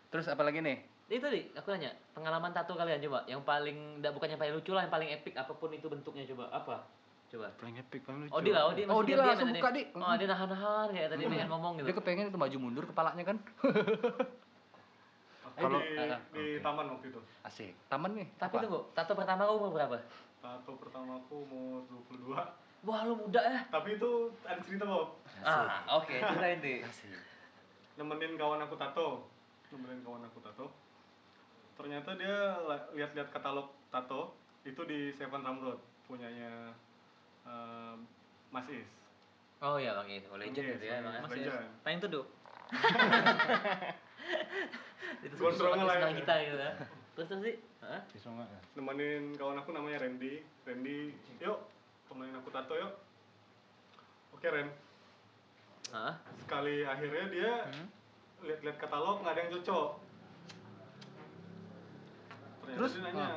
Terus 0.07 0.25
apa 0.29 0.41
lagi 0.41 0.61
nih? 0.61 0.77
Itu 1.05 1.21
tadi 1.21 1.53
aku 1.53 1.69
nanya, 1.69 1.93
pengalaman 2.13 2.49
tato 2.49 2.73
kalian 2.73 2.97
coba 2.99 3.25
yang 3.25 3.41
paling 3.41 4.01
enggak 4.01 4.09
bukan 4.11 4.27
yang 4.27 4.39
paling 4.39 4.53
lucu 4.53 4.71
lah, 4.71 4.85
yang 4.85 4.93
paling 4.93 5.09
epic 5.11 5.33
apa 5.33 5.51
pun 5.51 5.69
itu 5.69 5.85
bentuknya 5.85 6.25
coba. 6.25 6.49
Apa? 6.51 6.75
Coba. 7.27 7.47
Paling 7.57 7.77
epic 7.77 8.01
paling 8.01 8.19
lucu. 8.23 8.33
Odi 8.33 8.49
lah, 8.49 8.63
Odi 8.65 8.81
Oh, 8.83 9.01
masih 9.01 9.01
dia 9.03 9.15
diam-diam 9.15 9.27
langsung 9.27 9.49
buka. 9.51 9.69
Dik. 9.71 9.87
Oh, 9.93 10.13
dia 10.15 10.27
nahan-nahan 10.27 10.87
kayak 10.91 11.09
tadi 11.09 11.23
pengen 11.27 11.49
ngomong 11.49 11.73
gitu. 11.75 11.85
Dia 11.85 11.95
kepengen 11.95 12.25
itu 12.27 12.39
maju 12.39 12.57
mundur 12.59 12.83
kepalanya 12.85 13.23
kan. 13.23 13.37
Kalau- 15.55 15.79
di, 15.79 15.95
Ah, 15.95 16.19
di 16.35 16.59
oke. 16.59 16.59
taman 16.59 16.85
waktu 16.91 17.05
itu. 17.07 17.19
Asik. 17.41 17.71
Taman 17.87 18.11
nih. 18.13 18.27
Tapi 18.35 18.59
tunggu, 18.59 18.91
tato 18.91 19.15
pertama 19.15 19.47
kamu 19.47 19.55
umur 19.55 19.71
berapa? 19.71 19.95
Tato 20.37 20.71
pertama 20.75 21.15
aku 21.15 21.47
umur 21.47 21.79
22. 21.87 22.43
Wah, 22.85 23.01
lu 23.01 23.15
muda 23.17 23.39
ya. 23.41 23.61
Tapi 23.71 23.95
itu 23.95 24.09
ada 24.43 24.59
cerita 24.61 24.83
Bob. 24.83 25.15
Ah, 25.41 25.79
oke, 25.95 26.11
ceritain 26.11 26.59
deh. 26.59 26.83
Asik. 26.83 27.07
Nemenin 27.95 28.35
kawan 28.35 28.59
aku 28.63 28.75
tato. 28.75 29.27
Nemenin 29.71 30.03
kawan 30.03 30.23
aku 30.27 30.39
tato. 30.43 30.67
Ternyata 31.75 32.15
dia 32.19 32.59
lihat-lihat 32.95 33.31
katalog 33.31 33.71
tato 33.91 34.35
itu 34.67 34.81
di 34.87 35.11
Seven 35.15 35.43
Ram 35.43 35.59
Road 35.63 35.79
punyanya 36.07 36.75
eh, 37.47 37.95
Mas 38.51 38.67
Is. 38.71 38.87
Oh 39.63 39.79
iya, 39.79 39.95
Bang 39.95 40.11
Is. 40.11 40.27
Oh, 40.27 40.35
legend 40.35 40.75
gitu 40.75 40.85
ya, 40.85 40.99
Bang. 40.99 41.23
Mas. 41.23 41.31
Is. 41.35 41.47
Tanya 41.83 42.07
tuh. 42.07 42.25
Itu 45.25 45.37
lah 45.41 45.53
ya. 45.53 45.85
senang 46.01 46.17
kita 46.17 46.33
gitu 46.43 46.57
ya. 46.59 46.73
Terus 47.15 47.27
terus 47.31 47.41
sih? 47.47 47.55
Hah? 47.79 48.01
Ya? 48.03 48.59
Nemenin 48.75 49.23
kawan 49.39 49.57
aku 49.61 49.71
namanya 49.71 50.03
Randy. 50.03 50.43
Randy, 50.67 51.15
yuk 51.39 51.57
temenin 52.11 52.35
aku 52.35 52.51
tato 52.51 52.75
yuk. 52.75 52.91
Oke 54.35 54.51
Ren, 54.51 54.67
Hah? 55.95 56.13
sekali 56.35 56.83
akhirnya 56.83 57.25
dia 57.29 57.51
Hmm? 57.65 57.87
lihat-lihat 58.43 58.77
katalog 58.77 59.23
nggak 59.23 59.31
ada 59.31 59.41
yang 59.41 59.51
cocok. 59.55 59.89
Ternyata 62.59 62.75
Terus? 62.77 62.91
dia 62.91 63.01
nanya, 63.01 63.27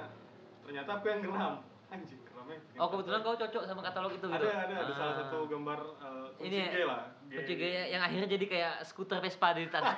ternyata 0.63 0.91
aku 0.93 1.05
yang 1.07 1.21
geram. 1.23 1.55
Anjing, 1.89 2.21
geramnya. 2.21 2.59
Oh, 2.77 2.89
kebetulan 2.91 3.21
kau 3.23 3.37
cocok 3.39 3.63
sama 3.63 3.81
katalog 3.81 4.13
itu 4.13 4.27
gitu. 4.27 4.35
ada 4.37 4.49
ada 4.59 4.75
ada 4.77 4.93
salah 4.93 5.15
Ah. 5.15 5.19
satu 5.23 5.39
gambar 5.47 5.79
uh, 5.97 6.27
kunci 6.35 6.49
Ini 6.51 6.59
G 6.67 6.77
lah. 6.83 7.03
G. 7.23 7.33
Kunci 7.33 7.55
G 7.55 7.63
yang 7.89 8.03
akhirnya 8.03 8.29
jadi 8.29 8.45
kayak 8.45 8.75
skuter 8.85 9.19
Vespa 9.19 9.49
di 9.53 9.65
tanah. 9.67 9.95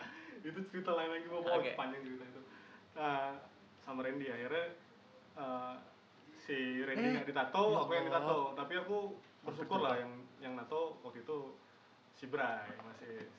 itu 0.48 0.60
cerita 0.64 0.90
lain 0.90 1.10
lagi 1.12 1.26
bawa 1.28 1.60
Oke. 1.60 1.76
panjang 1.76 2.00
cerita 2.00 2.24
itu. 2.24 2.40
Nah, 2.94 3.36
sama 3.78 4.00
Randy 4.00 4.26
akhirnya 4.26 4.64
uh, 5.36 5.74
si 6.40 6.56
Randy 6.80 7.04
Eh, 7.04 7.12
nggak 7.14 7.28
ditato, 7.28 7.62
ya 7.68 7.78
aku 7.78 7.92
yang 7.92 8.06
ditato. 8.08 8.38
Tapi 8.56 8.72
aku 8.76 8.96
bersyukur 9.44 9.78
lah 9.78 9.94
yang 9.94 10.10
yang 10.38 10.54
nato 10.54 10.96
waktu 11.04 11.20
itu 11.20 11.38
si 12.18 12.26
Bray 12.26 12.66
masih 12.82 13.30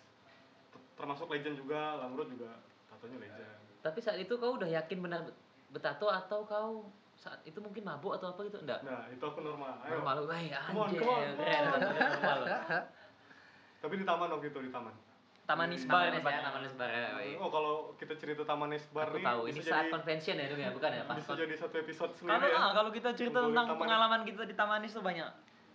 termasuk 0.96 1.28
legend 1.28 1.60
juga, 1.60 2.00
Lamrod 2.00 2.32
juga 2.32 2.64
tatonya 2.88 3.20
legend. 3.20 3.60
Tapi 3.84 4.00
saat 4.00 4.16
itu 4.16 4.32
kau 4.40 4.56
udah 4.56 4.68
yakin 4.72 4.98
benar 5.04 5.28
bet- 5.28 5.40
betato 5.72 6.08
atau 6.08 6.48
kau 6.48 6.88
saat 7.20 7.44
itu 7.44 7.60
mungkin 7.60 7.84
mabuk 7.84 8.16
atau 8.16 8.32
apa 8.32 8.48
gitu? 8.48 8.64
Enggak. 8.64 8.80
Nah, 8.88 9.12
itu 9.12 9.20
aku 9.20 9.44
normal. 9.44 9.76
Ayo. 9.84 10.00
Normal, 10.00 10.16
ya 10.40 10.60
on, 10.64 10.88
anjir. 10.88 11.00
Keren, 11.04 11.64
normal. 11.68 12.40
Tapi 13.84 13.94
di 13.96 14.06
taman 14.08 14.28
waktu 14.32 14.48
itu 14.48 14.60
di 14.64 14.72
taman. 14.72 14.96
Taman 15.44 15.68
Di- 15.72 15.82
Isbar 15.82 16.04
Taman 16.08 16.14
Nes 16.14 16.24
ya. 16.24 16.40
Taman 16.46 16.62
Nesbar 16.64 16.90
ya. 16.94 17.08
Oh, 17.42 17.50
kalau 17.52 17.76
kita 18.00 18.14
cerita 18.16 18.44
Taman 18.48 18.70
Aku 18.72 19.18
nih 19.20 19.26
tahu 19.26 19.42
ini 19.50 19.60
saat 19.60 19.88
jadi 19.88 19.92
convention 19.92 20.36
ya 20.38 20.46
dong 20.48 20.62
ya, 20.62 20.70
bukan 20.72 20.92
ya? 20.94 21.04
Pas 21.04 21.16
bisa 21.20 21.34
jadi 21.36 21.56
satu 21.58 21.76
episode 21.76 22.12
sendiri 22.16 22.38
Kalau 22.38 22.48
ya. 22.48 22.72
kalau 22.72 22.92
kita 22.92 23.10
cerita 23.12 23.40
tentang 23.44 23.68
Taman 23.68 23.80
pengalaman 23.80 24.22
kita 24.24 24.44
di 24.48 24.56
Tamanis 24.56 24.92
tuh 24.96 25.04
banyak. 25.04 25.28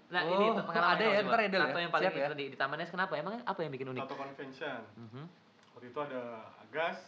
Nah, 0.04 0.20
Oh, 0.20 0.30
ini 0.30 0.46
pengalaman 0.58 0.92
ada 0.94 1.04
ya, 1.06 1.20
ntar 1.22 1.40
ya, 1.40 1.48
Del, 1.48 1.56
ya? 1.56 1.66
Tato 1.66 1.78
yang 1.78 1.92
paling 1.92 2.04
Siap 2.06 2.14
ya? 2.14 2.26
di, 2.36 2.44
di 2.52 2.56
kenapa? 2.86 3.12
Emang 3.16 3.34
apa 3.40 3.60
yang 3.60 3.72
bikin 3.72 3.88
unik? 3.88 4.02
Tato 4.04 4.16
convention. 4.16 4.80
Mhm. 4.96 5.24
Waktu 5.74 5.86
itu 5.88 6.00
ada 6.00 6.22
Agas, 6.60 6.98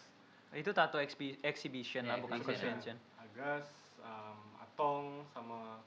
Itu 0.52 0.70
tato 0.72 0.96
expi- 0.96 1.36
exhibition 1.42 2.02
Ya, 2.02 2.10
lah, 2.10 2.16
bukan 2.18 2.38
exhibition. 2.38 2.72
convention. 2.72 2.96
Agas, 3.18 3.66
um, 4.00 4.38
Atong 4.58 5.04
sama 5.28 5.82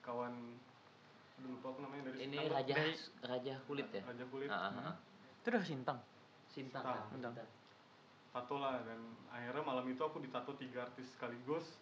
kawan 0.00 0.34
aduh 1.40 1.56
lupa 1.56 1.72
aku 1.72 1.80
namanya 1.80 2.12
dari 2.12 2.16
Ini 2.20 2.36
Sintang. 2.36 2.52
raja 2.52 2.74
Dari- 2.74 3.00
raja 3.22 3.54
kulit 3.64 3.88
ya? 3.88 4.02
Raja 4.04 4.24
kulit. 4.28 4.48
Ah, 4.48 4.68
ah, 4.68 4.92
ah. 4.92 4.94
Itu 5.40 5.46
udah 5.48 5.64
sintang. 5.64 5.98
Sintang. 6.46 6.84
Sintang. 6.84 7.32
kan? 7.32 7.32
Sintang. 7.32 7.48
Tato 8.30 8.56
lah 8.58 8.76
dan 8.84 9.00
akhirnya 9.26 9.62
malam 9.64 9.86
itu 9.86 9.98
aku 9.98 10.20
ditato 10.20 10.52
tiga 10.54 10.84
artis 10.84 11.08
sekaligus 11.10 11.80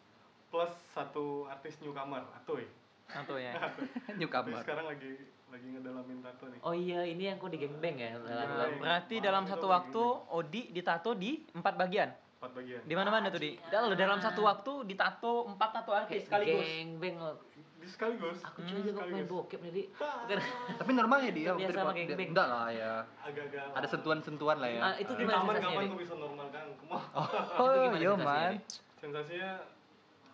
plus 0.48 0.72
satu 0.88 1.44
artis 1.44 1.76
newcomer 1.80 2.22
Atoy. 2.34 2.64
Tato 3.08 3.34
ya. 3.40 3.52
New 4.20 4.28
Tapi 4.28 4.52
kamar. 4.52 4.62
sekarang 4.62 4.86
lagi 4.86 5.12
lagi 5.48 5.66
ngedalamin 5.72 6.18
tato 6.20 6.44
nih. 6.52 6.60
Oh 6.60 6.76
iya, 6.76 7.00
ini 7.08 7.24
yang 7.24 7.40
kau 7.40 7.48
di 7.48 7.56
gengbeng 7.56 7.96
ya? 7.96 8.20
Nah, 8.20 8.44
Lagu-lagu. 8.44 8.76
Berarti 8.84 9.14
Maaf, 9.16 9.24
dalam 9.24 9.44
satu 9.48 9.66
waktu 9.66 10.02
Odi 10.28 10.62
ditato 10.70 11.16
di 11.16 11.40
empat 11.56 11.74
bagian. 11.74 12.12
Empat 12.38 12.52
bagian. 12.52 12.80
Di 12.84 12.94
mana-mana 12.94 13.32
tuh 13.32 13.40
di. 13.40 13.56
Dalam 13.72 13.96
dalam 13.96 14.20
satu 14.20 14.44
waktu 14.44 14.72
ditato 14.84 15.48
empat 15.48 15.70
tato 15.72 15.96
artis 15.96 16.28
sekaligus. 16.28 16.60
Gengbeng 16.60 17.16
loh. 17.16 17.40
Di 17.80 17.88
sekaligus. 17.88 18.44
Aku 18.44 18.60
cuma 18.60 18.78
jago 18.84 19.00
main 19.08 19.24
bokep 19.24 19.60
nih, 19.64 19.72
Di. 19.72 19.82
Bukan. 19.88 20.38
Tapi 20.76 20.90
normal 20.92 21.18
ya 21.24 21.32
dia. 21.32 21.48
Terbiasa 21.56 21.64
waktu 21.64 21.80
sama 21.80 21.92
geng-geng. 21.96 22.30
Enggak 22.36 22.46
lah 22.52 22.66
ya. 22.68 22.92
Agak-agak. 23.24 23.64
Ada 23.72 23.86
sentuhan-sentuhan 23.88 24.56
lah 24.60 24.68
ya. 24.68 24.80
Ah, 24.84 24.94
itu 25.00 25.12
Di 25.16 25.20
gimana 25.24 25.36
taman 25.40 25.54
sensasinya, 25.56 25.72
kapan 25.72 25.88
kok 25.88 26.00
bisa 26.04 26.14
normal 26.20 26.46
kan? 26.52 26.66
Kemau. 26.76 27.00
Oh, 27.16 27.26
Itu 27.72 27.78
gimana 27.80 27.96
yo 28.04 28.12
sensasinya, 28.12 28.28
man. 28.28 28.52
Sensasinya 29.00 29.50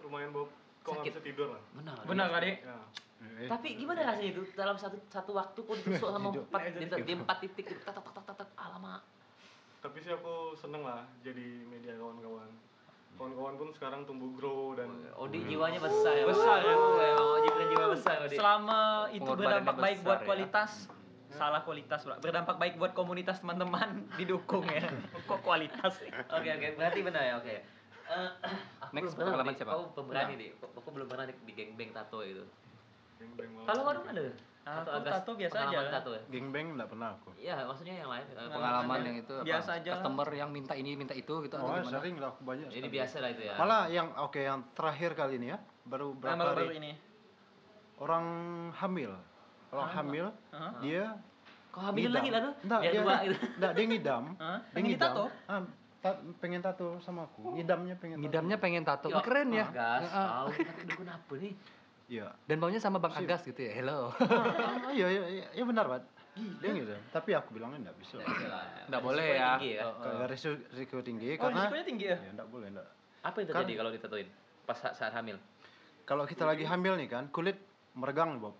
lumayan 0.02 0.30
Bob. 0.34 0.48
Kok 0.84 0.90
nggak 0.92 1.00
Sakit. 1.00 1.12
bisa 1.16 1.20
tidur 1.24 1.48
lah. 1.48 1.62
Benar. 1.72 1.96
Benar 2.04 2.26
kali. 2.30 2.50
Ya. 2.60 2.76
Eh, 3.24 3.48
Tapi 3.48 3.68
gimana 3.74 4.04
rasanya 4.04 4.30
itu 4.30 4.42
dalam 4.52 4.76
satu 4.76 5.00
satu 5.08 5.32
waktu 5.32 5.58
kau 5.64 5.72
ditusuk 5.80 6.12
sama 6.12 6.28
empat 6.28 6.60
di, 6.70 6.84
di 6.84 7.12
empat 7.16 7.36
titik 7.40 7.64
gitu, 7.66 7.80
tak 7.82 7.96
tak 7.96 8.04
tak 8.04 8.24
tak 8.28 8.36
tak 8.44 8.48
alamak. 8.54 9.00
Tapi 9.80 9.96
sih 9.98 10.12
aku 10.12 10.52
seneng 10.54 10.84
lah 10.84 11.08
jadi 11.24 11.64
media 11.64 11.96
kawan-kawan. 11.96 12.48
Kawan-kawan 13.14 13.54
pun 13.56 13.68
sekarang 13.72 14.04
tumbuh 14.04 14.28
grow 14.34 14.74
dan 14.74 14.90
Odi 15.16 15.40
jiwanya 15.46 15.80
besar 15.80 16.12
ya. 16.14 16.24
Besar 16.26 16.58
ya. 16.60 16.74
Oh, 16.74 17.00
emang 17.00 17.28
Odi 17.38 17.48
punya 17.48 17.66
jiwa 17.72 17.86
besar 17.96 18.16
Odi. 18.20 18.36
Selama 18.36 18.80
itu 19.08 19.30
berdampak 19.30 19.76
baik 19.78 19.98
buat 20.02 20.20
ya. 20.20 20.26
kualitas, 20.26 20.70
salah 21.30 21.60
kualitas 21.62 22.00
pula. 22.02 22.16
Berdampak 22.18 22.56
baik 22.58 22.74
buat 22.76 22.92
komunitas 22.92 23.40
teman-teman 23.40 24.04
didukung 24.18 24.68
ya. 24.68 24.84
Kok 25.24 25.40
kualitas 25.40 25.96
sih? 25.96 26.10
Oke 26.36 26.48
oke, 26.50 26.68
berarti 26.76 27.00
benar 27.00 27.22
ya 27.22 27.34
oke. 27.40 27.54
Aku 28.14 28.92
Next, 28.92 29.04
belum 29.04 29.14
pernah, 29.14 29.26
pengalaman 29.28 29.54
siapa? 29.54 29.70
Kau 29.70 29.84
pemberani 29.92 30.34
di. 30.36 30.46
Aku 30.54 30.88
belum 30.88 31.06
pernah 31.06 31.24
di, 31.24 31.34
di 31.42 31.52
geng-geng 31.52 31.90
tato 31.90 32.18
itu. 32.20 32.44
Kalau 33.64 33.80
kau 33.82 33.92
ada? 33.92 34.24
Aku 34.64 34.88
Atau 34.88 35.04
tato 35.04 35.30
biasa 35.36 35.56
aja. 35.62 35.76
Tato 35.92 36.10
ya? 36.10 36.22
Gengbeng 36.30 36.72
enggak 36.72 36.88
pernah 36.88 37.12
aku. 37.12 37.28
Iya, 37.36 37.68
maksudnya 37.68 37.94
yang 37.96 38.08
lain. 38.08 38.24
eh, 38.26 38.48
Pengalaman 38.48 38.98
yang 39.02 39.16
itu 39.18 39.32
apa? 39.34 39.44
Biasa 39.44 39.70
aja. 39.76 39.90
Customer 39.92 40.28
yang 40.32 40.50
minta 40.50 40.72
ini, 40.72 40.90
minta 40.94 41.12
itu 41.12 41.34
gitu 41.38 41.52
atau 41.52 41.64
Oh, 41.64 41.76
gimana? 41.76 41.92
sering 41.92 42.16
lah 42.16 42.28
aku 42.32 42.42
banyak. 42.42 42.68
Ini 42.68 42.78
sekali. 42.80 42.94
biasa 42.96 43.16
lah 43.20 43.30
itu 43.30 43.42
ya. 43.44 43.54
Malah 43.54 43.82
yang 43.88 44.08
oke 44.16 44.40
yang 44.40 44.60
terakhir 44.72 45.10
kali 45.12 45.36
ini 45.36 45.52
ya, 45.52 45.58
baru 45.84 46.08
Nah, 46.10 46.18
berapa 46.18 46.44
hari 46.56 46.76
ini. 46.78 46.92
orang 47.96 48.26
hamil. 48.74 49.12
Orang 49.68 49.84
Hah? 49.84 49.96
hamil, 49.96 50.26
Hah? 50.50 50.72
dia 50.80 51.04
hamilin 51.74 52.06
ngidam. 52.06 52.16
lagi 52.16 52.30
lah 52.30 52.40
tuh? 52.40 52.54
Enggak, 52.62 52.80
dia, 52.80 52.92
dua 52.94 53.14
gitu. 53.20 53.36
enggak, 53.52 53.72
dia 53.74 53.84
ngidam. 53.84 54.24
Dia 54.32 54.80
ngidam. 54.80 54.88
ditato? 54.88 55.24
Ta- 56.04 56.20
pengen 56.36 56.60
tato 56.60 57.00
sama 57.00 57.24
aku. 57.24 57.56
Ngidamnya 57.56 57.96
pengen 57.96 58.20
tato. 58.20 58.24
Ngidamnya 58.28 58.56
pengen 58.60 58.82
tato. 58.84 59.08
Ya, 59.08 59.16
Wih, 59.16 59.24
keren 59.24 59.48
ya. 59.50 59.66
Gas, 59.72 60.04
Ah, 60.12 60.44
tahu 60.44 60.48
apa 61.16 61.34
nih? 61.40 61.52
Iya. 62.04 62.26
Dan 62.44 62.56
baunya 62.60 62.76
sama 62.76 63.00
Bang 63.00 63.16
Agas 63.16 63.40
gitu 63.42 63.56
ya. 63.56 63.72
Hello. 63.72 64.12
Ah, 64.84 64.92
iya, 64.92 65.08
iya, 65.08 65.22
iya, 65.32 65.46
iya 65.50 65.64
benar, 65.64 65.88
Pak. 65.88 66.04
Dia 66.60 66.70
ngidam. 66.70 67.00
Tapi 67.08 67.30
aku 67.32 67.56
bilangnya 67.56 67.88
enggak 67.88 67.96
bisa. 67.96 68.20
Nggak 68.20 69.00
boleh 69.00 69.24
ya. 69.32 69.56
tinggi 69.56 69.70
ya. 69.72 69.82
Oh, 69.82 69.96
Karena 69.96 70.24
risiko, 70.28 70.52
risiko 70.68 71.00
tinggi 71.00 71.26
Oh, 71.32 71.36
karena 71.40 71.56
risikonya 71.58 71.84
tinggi 71.88 72.04
ya? 72.04 72.16
ya 72.18 72.30
enggak 72.36 72.48
boleh, 72.52 72.66
enggak. 72.68 72.88
Apa 73.24 73.36
yang 73.40 73.46
Kan- 73.48 73.54
terjadi 73.56 73.72
kalau 73.74 73.90
ditatuin? 73.90 74.28
Pas 74.62 74.76
saat, 74.76 74.94
saat 74.94 75.12
hamil? 75.14 75.40
Kalau 76.04 76.28
kita 76.28 76.44
lagi 76.44 76.68
hamil 76.68 77.00
nih 77.00 77.08
kan, 77.08 77.24
kulit 77.30 77.56
meregang, 77.94 78.36
Bob. 78.36 78.52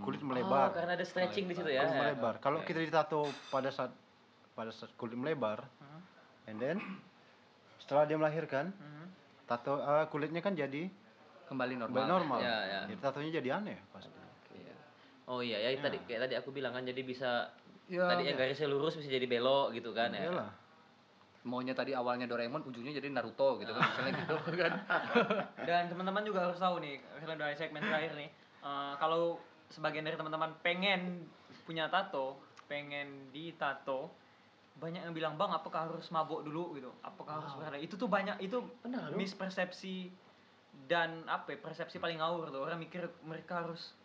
Kulit 0.00 0.18
Oh, 0.18 0.28
melebar. 0.28 0.70
karena 0.70 0.94
ada 0.94 1.02
stretching 1.02 1.46
di 1.46 1.54
situ 1.56 1.66
ya. 1.68 1.82
kulit 1.82 1.94
melebar. 1.96 2.34
Kalau 2.38 2.62
kita 2.62 2.78
ditato 2.78 3.26
pada 3.48 3.70
saat 3.70 3.90
pada 4.52 4.70
saat 4.70 4.94
kulit 4.94 5.14
melebar, 5.14 5.66
Hmm. 5.76 5.95
And 6.46 6.56
then 6.56 6.78
setelah 7.78 8.02
dia 8.04 8.16
melahirkan, 8.16 8.70
Hmm. 8.72 9.06
tato 9.44 9.78
eh, 9.78 10.06
kulitnya 10.06 10.40
kan 10.40 10.52
jadi 10.52 10.90
Kembali 11.46 11.74
normal. 11.76 11.94
kembali 11.94 12.10
normal. 12.10 12.38
Ya, 12.40 12.56
ya. 12.64 12.80
Jadi 12.84 12.98
tatonya 12.98 13.30
jadi 13.32 13.48
aneh 13.54 13.78
pasti. 13.88 14.10
Iya. 14.52 14.74
Oh 15.24 15.38
iya, 15.38 15.58
ya, 15.60 15.78
tadi 15.78 16.02
kayak 16.02 16.26
tadi 16.26 16.34
aku 16.34 16.50
bilang 16.50 16.72
kan 16.72 16.82
jadi 16.82 16.98
bisa 17.00 17.54
Ya, 17.86 18.02
tadi 18.04 18.26
yang 18.26 18.34
garisnya 18.34 18.66
lurus 18.66 18.98
bisa 18.98 19.06
jadi 19.06 19.22
belok 19.24 19.70
gitu 19.72 19.94
kan 19.94 20.10
ya. 20.10 20.26
Iyalah. 20.26 20.50
maunya 21.46 21.70
tadi 21.70 21.94
awalnya 21.94 22.26
Doraemon, 22.26 22.66
ujungnya 22.66 22.90
jadi 22.92 23.06
Naruto 23.08 23.54
gitu 23.56 23.70
kan. 23.70 23.86
Misalnya 23.86 24.12
gitu 24.18 24.34
kan. 24.58 24.72
Dan 25.62 25.86
teman-teman 25.86 26.26
juga 26.26 26.42
harus 26.42 26.58
tahu 26.58 26.82
nih, 26.82 26.98
karena 27.16 27.38
dari 27.38 27.54
segmen 27.54 27.78
terakhir 27.80 28.18
nih, 28.18 28.26
eh, 28.60 28.92
kalau 28.98 29.38
sebagian 29.68 30.02
dari 30.02 30.18
teman-teman 30.18 30.50
pengen 30.58 31.22
punya 31.62 31.86
tato, 31.86 32.34
pengen 32.66 33.30
ditato, 33.30 34.10
banyak 34.76 35.02
yang 35.02 35.14
bilang 35.16 35.34
bang, 35.34 35.50
apakah 35.50 35.88
harus 35.88 36.06
mabok 36.12 36.44
dulu 36.44 36.76
gitu? 36.76 36.92
Apakah 37.00 37.40
harus 37.40 37.52
berada? 37.56 37.80
Itu 37.80 37.96
tuh 37.96 38.06
banyak 38.06 38.36
itu 38.40 38.60
Benar 38.84 39.12
mispersepsi 39.16 40.12
dan 40.84 41.24
apa? 41.24 41.56
ya, 41.56 41.58
persepsi 41.58 41.96
paling 41.96 42.20
ngawur 42.20 42.52
tuh 42.52 42.60
orang 42.60 42.76
mikir 42.76 43.08
mereka 43.24 43.64
harus 43.64 43.96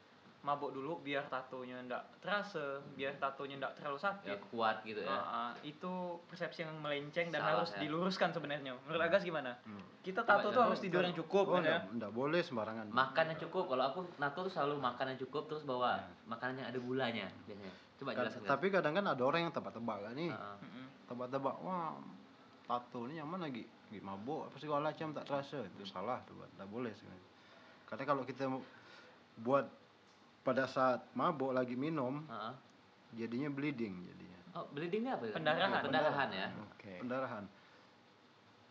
mabuk 0.42 0.74
dulu 0.74 0.98
biar 1.06 1.30
tatonya 1.30 1.78
ndak 1.86 2.02
terasa, 2.18 2.82
biar 2.98 3.14
tatonya 3.22 3.62
ndak 3.62 3.78
terlalu 3.78 4.02
ya 4.02 4.04
sakit. 4.10 4.38
kuat 4.50 4.82
gitu 4.82 5.06
ya 5.06 5.14
ah, 5.14 5.54
itu 5.62 6.18
persepsi 6.26 6.66
yang 6.66 6.74
melenceng 6.82 7.30
dan 7.30 7.46
Salah, 7.46 7.62
harus 7.62 7.70
ya. 7.78 7.86
diluruskan 7.86 8.34
sebenarnya. 8.34 8.74
Menurut 8.90 9.06
Agas 9.06 9.22
gimana? 9.22 9.54
Hmm. 9.62 9.86
Kita 10.02 10.26
tato 10.26 10.50
ya. 10.50 10.56
tuh 10.58 10.64
harus 10.66 10.82
tidur 10.82 11.06
yang 11.06 11.14
cukup 11.14 11.46
Oh, 11.46 11.54
kan 11.54 11.62
ya. 11.62 11.78
enggak, 11.78 11.84
enggak 11.94 12.12
boleh 12.18 12.42
sembarangan. 12.42 12.90
makan 12.90 13.26
yang 13.30 13.40
cukup 13.46 13.64
kalau 13.70 13.84
aku 13.86 14.00
nato 14.18 14.40
tuh 14.42 14.50
selalu 14.50 14.76
makan 14.82 15.06
yang 15.14 15.20
cukup 15.22 15.44
terus 15.46 15.62
bawa 15.62 16.02
makanan 16.26 16.58
yang 16.58 16.68
ada 16.74 16.80
gulanya 16.82 17.28
biasanya 17.46 17.70
coba 18.02 18.18
jelaskan 18.18 18.42
tapi 18.50 18.66
kadang 18.74 18.94
kan 18.98 19.06
ada 19.06 19.22
orang 19.22 19.46
yang 19.46 19.54
tebak-tebak 19.54 19.98
kan 20.02 20.14
nih. 20.18 20.34
Mm-mm. 20.34 20.86
Tebak-tebak, 21.06 21.56
wah 21.62 21.94
tato 22.66 23.06
ini 23.06 23.22
nyaman 23.22 23.46
lagi. 23.46 23.64
Lagi 23.64 24.02
mabuk 24.02 24.50
apa 24.50 24.58
segala 24.58 24.90
macam 24.90 25.14
tak 25.14 25.26
terasa. 25.30 25.60
Itu 25.70 25.86
salah 25.86 26.18
tuh. 26.26 26.42
Enggak 26.58 26.70
boleh 26.72 26.92
sebenarnya. 26.98 27.28
Karena 27.86 28.04
kalau 28.10 28.24
kita 28.26 28.44
mau 28.50 28.64
buat 29.38 29.66
pada 30.42 30.66
saat 30.66 31.06
mabuk 31.14 31.54
lagi 31.54 31.78
minum, 31.78 32.26
ah. 32.26 32.58
jadinya 33.14 33.54
bleeding 33.54 33.94
jadinya. 34.10 34.40
oh 34.58 34.66
bleeding 34.74 35.06
ini 35.06 35.12
apa 35.14 35.24
ya 35.30 35.34
Pendarahan. 35.38 35.82
pendarahan 35.86 36.30
ya 36.34 36.48
Oke. 36.74 36.94
Pendarahan. 37.06 37.44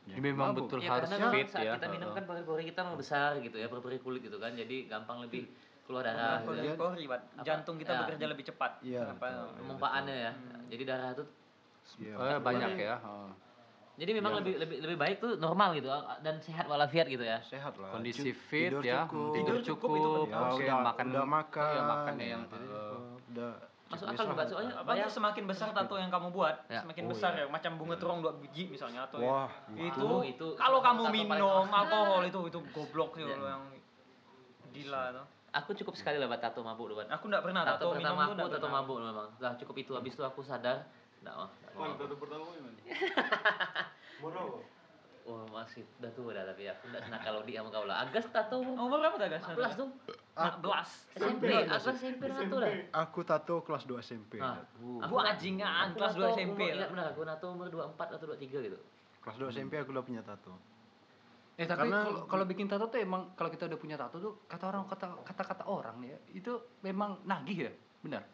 Ya, 0.09 0.17
Ini 0.17 0.21
memang 0.33 0.57
mabuk. 0.57 0.67
betul 0.67 0.81
ya 0.83 0.91
harus 0.99 1.09
karena 1.13 1.29
fit 1.31 1.49
saat 1.49 1.65
ya. 1.71 1.73
kita 1.79 1.87
minum 1.93 2.09
kan 2.11 2.25
pori-pori 2.27 2.63
kita 2.67 2.81
memang 2.83 2.99
besar 2.99 3.39
gitu 3.39 3.57
ya 3.61 3.71
pori-pori 3.71 4.01
kulit 4.03 4.21
gitu 4.27 4.37
kan 4.43 4.53
jadi 4.59 4.91
gampang 4.91 5.23
lebih 5.23 5.47
keluar 5.91 6.07
darah 6.07 6.39
Pori- 6.41 6.57
gitu 6.57 6.69
ya. 6.69 6.75
pori, 6.77 7.05
Pak. 7.05 7.21
Apa? 7.21 7.43
Jantung 7.43 7.77
kita 7.77 7.91
Ya. 7.91 7.99
bekerja 8.01 8.25
lebih 8.25 8.45
cepat. 8.47 8.73
Iya, 8.81 9.03
Apa- 9.11 9.51
pemompaannya 9.53 10.15
ya 10.15 10.31
Hmm. 10.31 10.63
jadi 10.69 10.83
darah 10.87 11.11
itu 11.13 11.25
Iya. 11.99 12.15
Eh, 12.15 12.39
banyak 12.39 12.71
ya. 12.79 12.97
Oh. 13.03 13.27
jadi 13.97 14.13
memang 14.15 14.33
Iya. 14.33 14.39
lebih 14.41 14.55
lebih 14.57 14.77
lebih 14.81 14.97
baik 14.97 15.17
tuh 15.19 15.37
normal 15.37 15.75
gitu 15.75 15.91
dan 16.17 16.39
sehat 16.39 16.65
walafiat 16.65 17.05
gitu 17.05 17.21
ya 17.21 17.37
sehat 17.43 17.77
lah. 17.77 17.91
Kondisi 17.91 18.31
fit 18.31 18.71
tidur 18.71 18.81
ya, 18.81 19.05
cukup. 19.05 19.35
tidur 19.35 19.35
Tidur 19.53 19.67
cukup 19.67 19.89
cukup, 19.91 19.99
itu. 19.99 20.11
Ya, 20.25 20.39
udah 20.49 20.79
makan 20.81 21.05
udah 21.11 21.27
makan. 21.29 21.69
Iya, 21.69 21.83
makannya 21.85 22.27
yang 22.29 22.43
ya, 22.47 22.57
eh, 22.57 22.97
udah 23.29 23.51
Masuk 23.91 24.07
cukup 24.07 24.15
akal 24.15 24.25
lah. 24.33 24.47
soalnya 24.47 24.75
Apalagi 24.79 25.11
semakin 25.11 25.45
besar 25.45 25.69
tato 25.75 25.95
yang 25.97 26.09
kamu 26.09 26.29
buat, 26.31 26.57
Ya. 26.65 26.81
semakin 26.81 27.05
Oh, 27.05 27.11
besar 27.11 27.31
iya. 27.35 27.43
ya, 27.43 27.47
macam 27.51 27.73
bunga 27.75 27.97
terong 27.99 28.19
dua 28.23 28.33
biji 28.33 28.65
misalnya 28.71 29.01
atau 29.03 29.19
ya. 29.19 29.27
Wah, 29.27 29.51
itu, 29.75 30.01
Wah, 30.01 30.23
itu 30.23 30.47
kalau 30.55 30.79
kamu 30.79 31.03
minum 31.11 31.67
alkohol 31.67 32.23
itu 32.23 32.41
itu 32.47 32.59
goblok 32.71 33.11
sih 33.13 33.27
Iya. 33.27 33.35
kalau 33.35 33.49
yang 33.51 33.63
gila 34.71 35.03
tuh. 35.13 35.27
Aku 35.51 35.71
cukup 35.75 35.95
sekali 35.99 36.17
lah 36.17 36.27
buat 36.27 36.41
tato 36.41 36.61
mabuk 36.63 36.87
dulu. 36.91 37.03
Aku 37.03 37.25
enggak 37.27 37.43
pernah 37.43 37.63
tato, 37.67 37.77
tato, 37.77 37.87
minum 37.99 38.03
pertama 38.03 38.21
tuh 38.21 38.25
aku 38.25 38.35
nggak 38.35 38.51
tato 38.51 38.61
pernah. 38.63 38.83
mabuk 38.83 38.97
memang 39.03 39.29
lah 39.39 39.53
cukup 39.59 39.75
itu 39.79 39.93
habis 39.99 40.13
itu 40.15 40.23
aku 40.23 40.41
sadar 40.43 40.77
enggak 41.21 41.35
mau 41.37 41.47
nggak 41.49 41.73
mau 41.75 41.83
mabuk. 41.85 41.99
tato 41.99 42.15
pertama 42.17 42.45
gimana? 42.55 42.79
Moro. 44.23 44.45
Wah 45.21 45.45
masih 45.53 45.85
udah 46.01 46.11
tua 46.17 46.31
dah 46.33 46.45
tapi 46.49 46.63
aku 46.67 46.83
enggak 46.91 47.03
senang 47.07 47.23
kalau 47.23 47.41
di 47.45 47.53
sama 47.55 47.69
kau 47.69 47.85
lah. 47.85 47.97
Agas 48.03 48.27
tato 48.33 48.57
Oh, 48.65 48.85
umur 48.89 48.99
berapa 48.99 49.17
dah, 49.21 49.29
Gas? 49.29 49.43
14 49.53 49.79
tuh. 49.79 49.89
Nak 50.33 50.57
belas. 50.65 50.89
SMP, 51.13 51.45
Agas 51.53 51.85
SMP 51.93 52.23
tato 52.27 52.57
dah. 52.57 52.71
Aku 53.05 53.21
tato 53.23 53.55
kelas 53.63 53.85
2 53.85 54.01
SMP. 54.01 54.33
Nah, 54.41 54.65
Aku 55.05 55.15
ajingan, 55.21 55.93
kelas 55.95 56.15
nato 56.17 56.35
2 56.35 56.37
SMP 56.41 56.61
lah. 56.73 56.75
ingat 56.83 56.91
benar 56.95 57.07
aku 57.13 57.21
nato 57.29 57.47
umur 57.53 57.69
24 57.69 58.17
atau 58.17 58.27
23 58.33 58.67
gitu. 58.67 58.79
Kelas 59.21 59.37
2 59.37 59.53
SMP 59.53 59.73
aku 59.77 59.93
udah 59.93 60.05
punya 60.07 60.23
tato. 60.25 60.57
Eh 61.61 61.69
tapi 61.69 61.93
Karena- 61.93 62.09
kalau 62.09 62.21
kalau 62.25 62.45
bikin 62.49 62.65
tato 62.65 62.89
tuh 62.89 62.97
emang 62.97 63.37
kalau 63.37 63.53
kita 63.53 63.69
udah 63.69 63.77
punya 63.77 64.01
tato 64.01 64.17
tuh 64.17 64.33
kata 64.49 64.65
orang 64.73 64.89
kata 64.89 65.13
kata-kata 65.29 65.65
orang 65.69 66.01
nih 66.01 66.17
ya 66.17 66.19
itu 66.41 66.53
memang 66.81 67.21
nagih 67.29 67.69
ya? 67.69 67.73
Benar? 68.01 68.25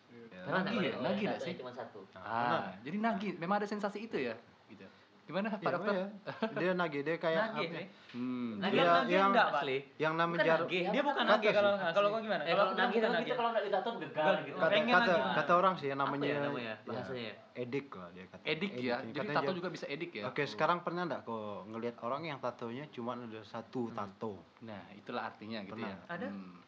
Karena 0.47 0.63
Nagih 0.63 0.79
ya? 0.79 0.95
Nagih 1.03 1.25
nggak 1.27 1.43
sih? 1.43 1.55
Cuma 1.59 1.75
satu. 1.75 2.07
ah 2.15 2.71
jadi 2.87 3.03
nagih. 3.03 3.35
Memang 3.43 3.59
ada 3.59 3.67
sensasi 3.67 4.07
itu 4.07 4.15
ya? 4.15 4.39
Gitu 4.71 4.87
gimana 5.27 5.47
pak 5.51 5.59
Iya, 5.59 5.71
dokter 5.73 5.93
ya. 5.93 6.07
Dia 6.55 6.73
nagih 6.73 7.03
dia 7.03 7.17
kayak 7.17 7.43
Nagih, 7.49 7.67
apa? 7.67 7.75
nih. 7.75 7.87
hmm. 8.15 8.51
Nagih 8.57 8.77
Dia 8.77 8.87
nagih 8.89 9.11
yang 9.13 9.29
enggak, 9.29 9.47
Pak? 9.47 9.59
asli. 9.59 9.77
Yang 9.97 10.15
nama 10.15 10.31
Bukan 10.31 10.47
jarum. 10.47 10.63
nagih, 10.63 10.83
Dia 10.87 11.03
bukan 11.03 11.17
namanya? 11.17 11.35
nagih 11.35 11.49
Kata 11.49 11.59
kalau 11.59 11.73
sih. 11.73 11.93
kalau 11.93 12.09
kau 12.09 12.21
gimana? 12.21 12.43
Eh, 12.43 12.49
Kalau 12.49 12.65
nagih. 12.73 13.01
kita 13.21 13.35
kalau 13.35 13.51
nggak 13.51 13.65
ditato 13.65 13.91
gegar 13.99 14.35
gitu. 14.41 14.57
Kata, 14.57 14.71
Pengen 14.71 14.95
kata, 14.95 15.13
kata 15.35 15.53
orang 15.53 15.75
sih 15.75 15.87
yang 15.87 15.99
Apa 15.99 16.07
namanya 16.09 16.27
ya 16.29 16.39
namanya 16.41 16.75
bahasanya? 16.85 17.33
edik 17.57 17.87
lah 17.91 18.09
dia 18.11 18.25
kata. 18.27 18.43
edik 18.45 18.73
ya 18.77 18.97
jadi 19.03 19.29
tato 19.33 19.53
juga 19.53 19.69
bisa 19.69 19.87
edik 19.87 20.11
ya 20.13 20.25
Oke, 20.27 20.43
sekarang 20.45 20.79
pernah 20.81 21.03
enggak 21.03 21.23
kau 21.23 21.41
ngelihat 21.67 21.97
orang 22.01 22.23
yang 22.25 22.39
tatonya 22.39 22.85
cuma 22.89 23.15
ada 23.15 23.41
satu 23.43 23.89
tato? 23.91 24.39
nah 24.61 24.85
itulah 24.93 25.27
artinya 25.27 25.59
gitu 25.61 25.75
Pernah. 25.75 25.91
ya 25.91 25.97
Ada? 26.07 26.29
Hmm. 26.29 26.61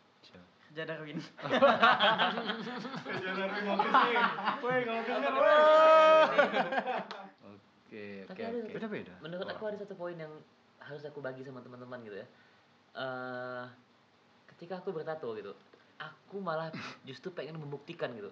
Kerja 0.68 0.84
Darwin. 0.84 1.16
Jangan 3.08 3.60
mau 3.64 3.76
ke 3.78 3.88
sini. 3.88 4.20
Woi, 4.60 4.78
kalau 4.82 5.00
denger, 5.08 5.32
oke 7.88 8.04
Tapi 8.26 8.40
ada 8.42 8.56
oke 8.58 8.74
Beda-beda. 8.74 9.14
Menurut 9.18 9.46
aku 9.46 9.64
ada 9.64 9.76
satu 9.76 9.94
poin 9.94 10.12
yang 10.14 10.32
harus 10.78 11.02
aku 11.02 11.18
bagi 11.18 11.40
sama 11.40 11.58
teman-teman 11.58 11.98
gitu 12.02 12.16
ya. 12.16 12.26
Eh 12.94 13.64
ketika 14.48 14.78
aku 14.78 14.90
bertato 14.90 15.32
gitu, 15.32 15.52
aku 15.96 16.36
malah 16.38 16.68
justru 17.02 17.30
pengen 17.30 17.56
membuktikan 17.56 18.10
gitu 18.12 18.28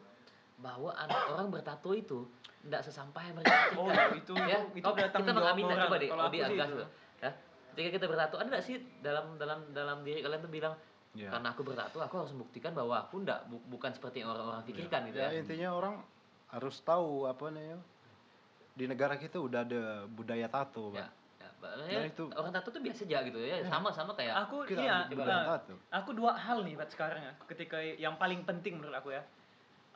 bahwa 0.57 0.93
anak 0.93 1.17
orang 1.33 1.49
bertato 1.49 1.93
itu 1.93 2.27
tidak 2.61 2.83
sesampai 2.83 3.23
yang 3.25 3.37
mereka 3.37 3.55
Oh, 3.73 3.87
pikirkan. 3.87 4.11
itu 4.17 4.33
ya, 4.35 4.59
itu, 4.61 4.77
itu 4.77 4.85
oh, 4.85 4.95
datang 4.95 5.21
kita 5.23 5.33
mengaminkan 5.33 5.77
coba 5.81 5.97
deh, 5.97 6.09
Kalau 6.09 6.23
Odi 6.25 6.37
aku 6.37 6.43
sih 6.43 6.57
Agas 6.57 6.69
itu. 6.69 6.77
tuh. 6.77 6.89
Ya, 7.17 7.31
ketika 7.71 7.89
kita 7.93 8.07
bertato 8.07 8.35
ada 8.37 8.49
nggak 8.49 8.65
sih 8.65 8.77
dalam 9.01 9.25
dalam 9.37 9.59
dalam 9.71 9.99
diri 10.03 10.21
kalian 10.21 10.41
tuh 10.41 10.51
bilang 10.51 10.75
Ya. 11.15 11.33
karena 11.33 11.49
aku 11.49 11.65
bertato 11.65 11.97
aku 11.97 12.15
harus 12.19 12.29
membuktikan 12.31 12.77
bahwa 12.77 13.01
aku 13.01 13.25
ndak 13.25 13.49
bu- 13.49 13.65
bukan 13.71 13.89
seperti 13.89 14.21
yang 14.21 14.29
orang-orang 14.29 14.61
pikirkan 14.63 15.09
gitu 15.09 15.17
Ya, 15.17 15.33
ya. 15.33 15.41
intinya 15.41 15.73
orang 15.73 15.95
harus 16.51 16.77
tahu 16.83 17.25
apa 17.25 17.49
namanya. 17.49 17.81
Di 18.77 18.85
negara 18.85 19.17
kita 19.17 19.41
udah 19.41 19.65
ada 19.65 20.05
budaya 20.05 20.47
tato, 20.47 20.93
Ya, 20.93 21.09
Pak. 21.09 21.09
ya, 21.41 21.49
makanya 21.57 21.89
Ya, 21.89 22.01
itu. 22.05 22.25
orang 22.29 22.53
tato 22.53 22.69
tuh 22.69 22.83
biasa 22.85 23.09
aja 23.09 23.19
gitu 23.25 23.39
ya, 23.41 23.65
sama-sama 23.65 24.13
kayak 24.13 24.37
Aku 24.45 24.69
Kita 24.69 24.85
iya, 24.85 25.09
nah, 25.09 25.57
tato. 25.57 25.73
aku 25.89 26.13
dua 26.13 26.37
hal 26.37 26.61
nih 26.61 26.77
Pat 26.77 26.93
sekarang 26.93 27.25
ya 27.25 27.33
ketika 27.49 27.81
yang 27.81 28.21
paling 28.21 28.45
penting 28.45 28.77
menurut 28.77 28.93
aku 28.95 29.17
ya. 29.17 29.25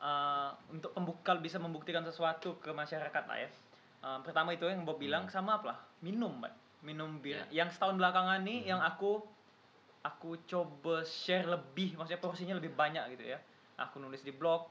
Eh, 0.01 0.49
untuk 0.73 0.97
pembukal 0.97 1.37
bisa 1.37 1.61
membuktikan 1.61 2.01
sesuatu 2.01 2.57
ke 2.57 2.73
masyarakat 2.73 3.23
lah 3.29 3.37
ya. 3.37 3.49
Eh, 4.01 4.19
pertama 4.25 4.49
itu 4.49 4.65
yang 4.65 4.81
Bob 4.81 4.97
bilang 4.97 5.29
sama 5.29 5.61
apa 5.61 5.77
lah? 5.77 5.79
Minum 6.01 6.41
Pak. 6.41 6.53
Minum 6.81 7.21
bir. 7.21 7.37
Yang 7.53 7.77
setahun 7.77 8.01
belakangan 8.01 8.41
nih 8.41 8.65
yang 8.65 8.81
aku 8.81 9.21
aku 10.01 10.41
coba 10.49 11.05
share 11.05 11.45
lebih 11.45 11.93
maksudnya 11.93 12.17
porsinya 12.17 12.57
lebih 12.57 12.73
banyak 12.73 13.13
gitu 13.13 13.29
ya. 13.29 13.37
Aku 13.77 14.01
nulis 14.01 14.25
di 14.25 14.33
blog 14.33 14.65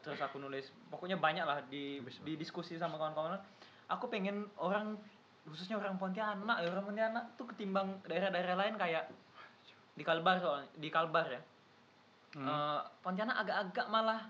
terus 0.00 0.16
aku 0.18 0.38
nulis. 0.38 0.72
Pokoknya 0.88 1.16
banyak 1.16 1.44
lah 1.44 1.60
di 1.66 2.00
di 2.22 2.32
diskusi 2.34 2.76
sama 2.76 2.96
kawan-kawan. 2.96 3.36
Aku 3.90 4.08
pengen 4.08 4.48
orang 4.56 4.96
khususnya 5.42 5.76
orang 5.76 5.98
Pontianak 5.98 6.62
ya 6.62 6.70
orang 6.70 6.86
Pontianak 6.86 7.24
tuh 7.34 7.44
ketimbang 7.44 7.98
daerah-daerah 8.06 8.56
lain 8.56 8.74
kayak 8.78 9.10
di 9.92 10.00
Kalbar 10.00 10.40
soalnya 10.40 10.68
di 10.72 10.88
Kalbar 10.88 11.26
ya. 11.28 11.40
Eh, 12.32 12.80
Pontianak 13.02 13.36
agak-agak 13.42 13.86
malah 13.88 14.20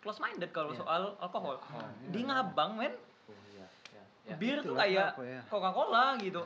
close 0.00 0.18
minded 0.18 0.48
kalau 0.50 0.72
Iya. 0.72 0.80
soal 0.80 1.02
alkohol. 1.20 1.60
Di 2.08 2.24
Ngabang 2.24 2.74
men. 2.74 2.94
Oh 3.28 3.36
iya, 3.52 3.66
iya, 3.92 4.02
iya. 4.24 4.34
bir 4.34 4.58
tuh 4.62 4.72
kayak 4.72 5.14
ya. 5.18 5.42
Coca-Cola 5.46 6.16
gitu. 6.16 6.40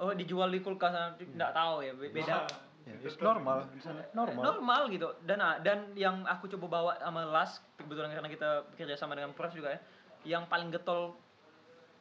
Oh 0.00 0.10
dijual 0.10 0.50
di 0.50 0.58
kulkas 0.58 0.90
nggak 1.14 1.52
tahu 1.52 1.84
ya 1.84 1.92
be- 1.94 2.10
beda 2.10 2.42
Ya, 2.82 2.98
it's 2.98 3.14
normal 3.22 3.70
di 3.70 3.78
sana. 3.78 4.02
Normal. 4.10 4.42
normal 4.42 4.82
gitu 4.90 5.14
dan 5.22 5.38
ah, 5.38 5.54
dan 5.62 5.94
yang 5.94 6.26
aku 6.26 6.50
coba 6.50 6.66
bawa 6.66 6.92
sama 6.98 7.22
Las 7.22 7.62
kebetulan 7.78 8.10
karena 8.10 8.26
kita 8.26 8.48
bekerja 8.74 8.98
sama 8.98 9.14
dengan 9.14 9.30
Pros 9.30 9.54
juga 9.54 9.70
ya 9.70 9.80
yang 10.22 10.50
paling 10.50 10.74
getol 10.74 11.14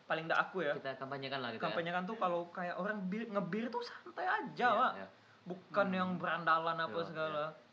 paling 0.09 0.25
enggak 0.27 0.41
aku 0.49 0.65
ya 0.65 0.73
Kita 0.75 0.97
kampanyekan 0.97 1.39
lah 1.39 1.49
gitu 1.53 1.61
kampanyekan 1.61 2.03
tuh 2.03 2.17
kalau 2.17 2.49
kayak 2.51 2.75
orang 2.75 2.97
bir, 3.07 3.29
ngebir 3.29 3.69
tuh 3.69 3.79
santai 3.79 4.25
aja 4.27 4.67
ya. 4.67 4.69
pak 4.73 4.91
Iya, 4.91 4.99
iya. 4.99 5.07
bukan 5.45 5.88
yang 5.93 6.09
berandalan 6.17 6.77
apa 6.77 6.97
Iya, 6.97 7.07
segala 7.07 7.43
Ya, 7.45 7.70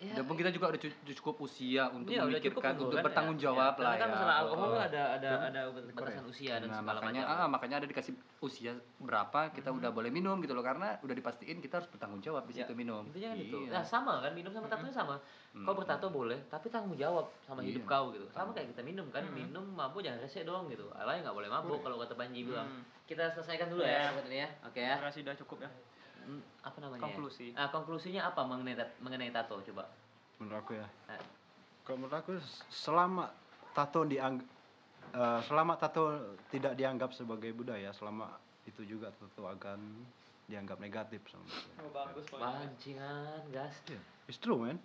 Dan 0.00 0.24
pun 0.24 0.32
kita 0.32 0.48
juga 0.48 0.72
udah 0.72 0.80
cu- 0.80 0.96
cukup 1.12 1.44
usia 1.44 1.84
untuk 1.86 2.08
Iya, 2.08 2.24
cukup 2.24 2.32
memikirkan, 2.32 2.72
untuk 2.74 2.88
kan, 2.90 3.04
bertanggung 3.04 3.36
ya. 3.36 3.42
jawab 3.44 3.72
Ya, 3.74 3.76
lah 3.76 3.90
karena 3.90 4.00
kan 4.00 4.08
ya. 4.08 4.14
masalah 4.16 4.34
alkohol 4.40 4.70
Oh. 4.70 4.80
ada 4.80 5.02
ada 5.12 5.30
ada 5.44 5.60
batasan 5.92 6.24
usia 6.24 6.54
dan 6.56 6.66
Nah, 6.66 6.80
segala 6.80 6.98
makanya 6.98 7.22
macam. 7.22 7.36
ah, 7.36 7.48
makanya 7.50 7.76
ada 7.76 7.86
dikasih 7.86 8.12
usia 8.40 8.72
berapa 8.96 9.40
kita 9.50 9.68
udah 9.68 9.90
boleh 9.90 10.08
minum 10.08 10.40
gitu 10.40 10.52
loh 10.52 10.64
karena 10.64 10.96
udah 10.98 11.12
dipastiin 11.12 11.60
kita 11.60 11.74
harus 11.76 11.88
bertanggung 11.90 12.18
jawab 12.18 12.42
di 12.42 12.52
Ya, 12.54 12.64
situ 12.64 12.72
minum. 12.74 13.04
Intinya 13.06 13.28
kan 13.28 13.36
itu. 13.38 13.58
Iya. 13.60 13.70
Nah, 13.70 13.84
sama 13.84 14.14
kan 14.18 14.32
minum 14.32 14.50
sama 14.50 14.66
tato 14.66 14.88
sama. 14.88 15.16
Hmm. 15.52 15.64
Kau 15.64 15.74
bertato 15.74 16.06
boleh, 16.08 16.38
tapi 16.46 16.66
tanggung 16.66 16.96
jawab 16.96 17.28
sama 17.42 17.60
hidup 17.60 17.84
Iya. 17.84 17.92
kau 17.92 18.04
gitu. 18.10 18.24
Sama 18.30 18.50
kayak 18.50 18.72
kita 18.72 18.80
minum 18.80 19.04
kan, 19.06 19.28
minum 19.28 19.68
mabuk 19.68 20.00
jangan 20.00 20.16
rese 20.18 20.40
dong 20.42 20.64
gitu. 20.66 20.88
Alay 20.94 21.20
nggak 21.20 21.34
boleh 21.34 21.50
mabuk 21.50 21.76
kalau 21.78 22.00
kata 22.00 22.16
Panji 22.16 22.40
bilang. 22.42 22.64
Hmm. 22.64 22.88
Kita 23.04 23.28
selesaikan 23.28 23.68
dulu 23.68 23.84
Ya. 23.84 24.08
ya. 24.16 24.48
Oke 24.64 24.80
ya. 24.80 24.96
Terima 24.96 25.12
kasih 25.12 25.20
udah 25.22 25.36
cukup 25.36 25.58
ya 25.60 25.68
Hmm, 25.68 25.76
apa 26.62 26.78
namanya? 26.78 27.02
Konklusi. 27.02 27.52
Ah, 27.56 27.68
konklusinya 27.72 28.30
apa 28.30 28.44
mengenai 28.46 28.76
mengenai 29.00 29.30
tato 29.32 29.58
coba? 29.64 29.88
Menurut 30.38 30.56
aku 30.62 30.72
ya. 30.78 30.86
Nah, 31.08 31.22
Kalau 31.84 31.96
menurut 31.96 32.16
aku 32.16 32.32
selama 32.70 33.32
tato 33.74 34.06
diang 34.06 34.38
eh, 35.14 35.40
selama 35.46 35.74
tato 35.80 36.36
tidak 36.52 36.78
dianggap 36.78 37.10
sebagai 37.16 37.50
budaya, 37.56 37.90
selama 37.90 38.30
itu 38.68 38.86
juga 38.86 39.10
tato 39.10 39.48
akan 39.48 39.80
dianggap 40.50 40.82
negatif 40.82 41.22
sama 41.30 41.46
oh, 41.78 41.90
bagus 41.94 42.26
Pancingan, 42.34 43.46
gas. 43.54 43.74
It's 44.26 44.38
true, 44.42 44.66
man. 44.66 44.82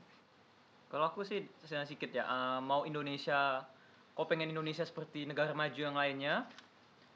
Kalau 0.94 1.10
aku 1.10 1.26
sih 1.26 1.50
saya 1.66 1.84
sedikit 1.84 2.14
ya, 2.14 2.24
eh, 2.26 2.60
mau 2.62 2.86
Indonesia, 2.86 3.66
kau 4.14 4.30
pengen 4.30 4.54
Indonesia 4.54 4.86
seperti 4.86 5.26
negara 5.26 5.52
maju 5.58 5.80
yang 5.82 5.98
lainnya, 5.98 6.46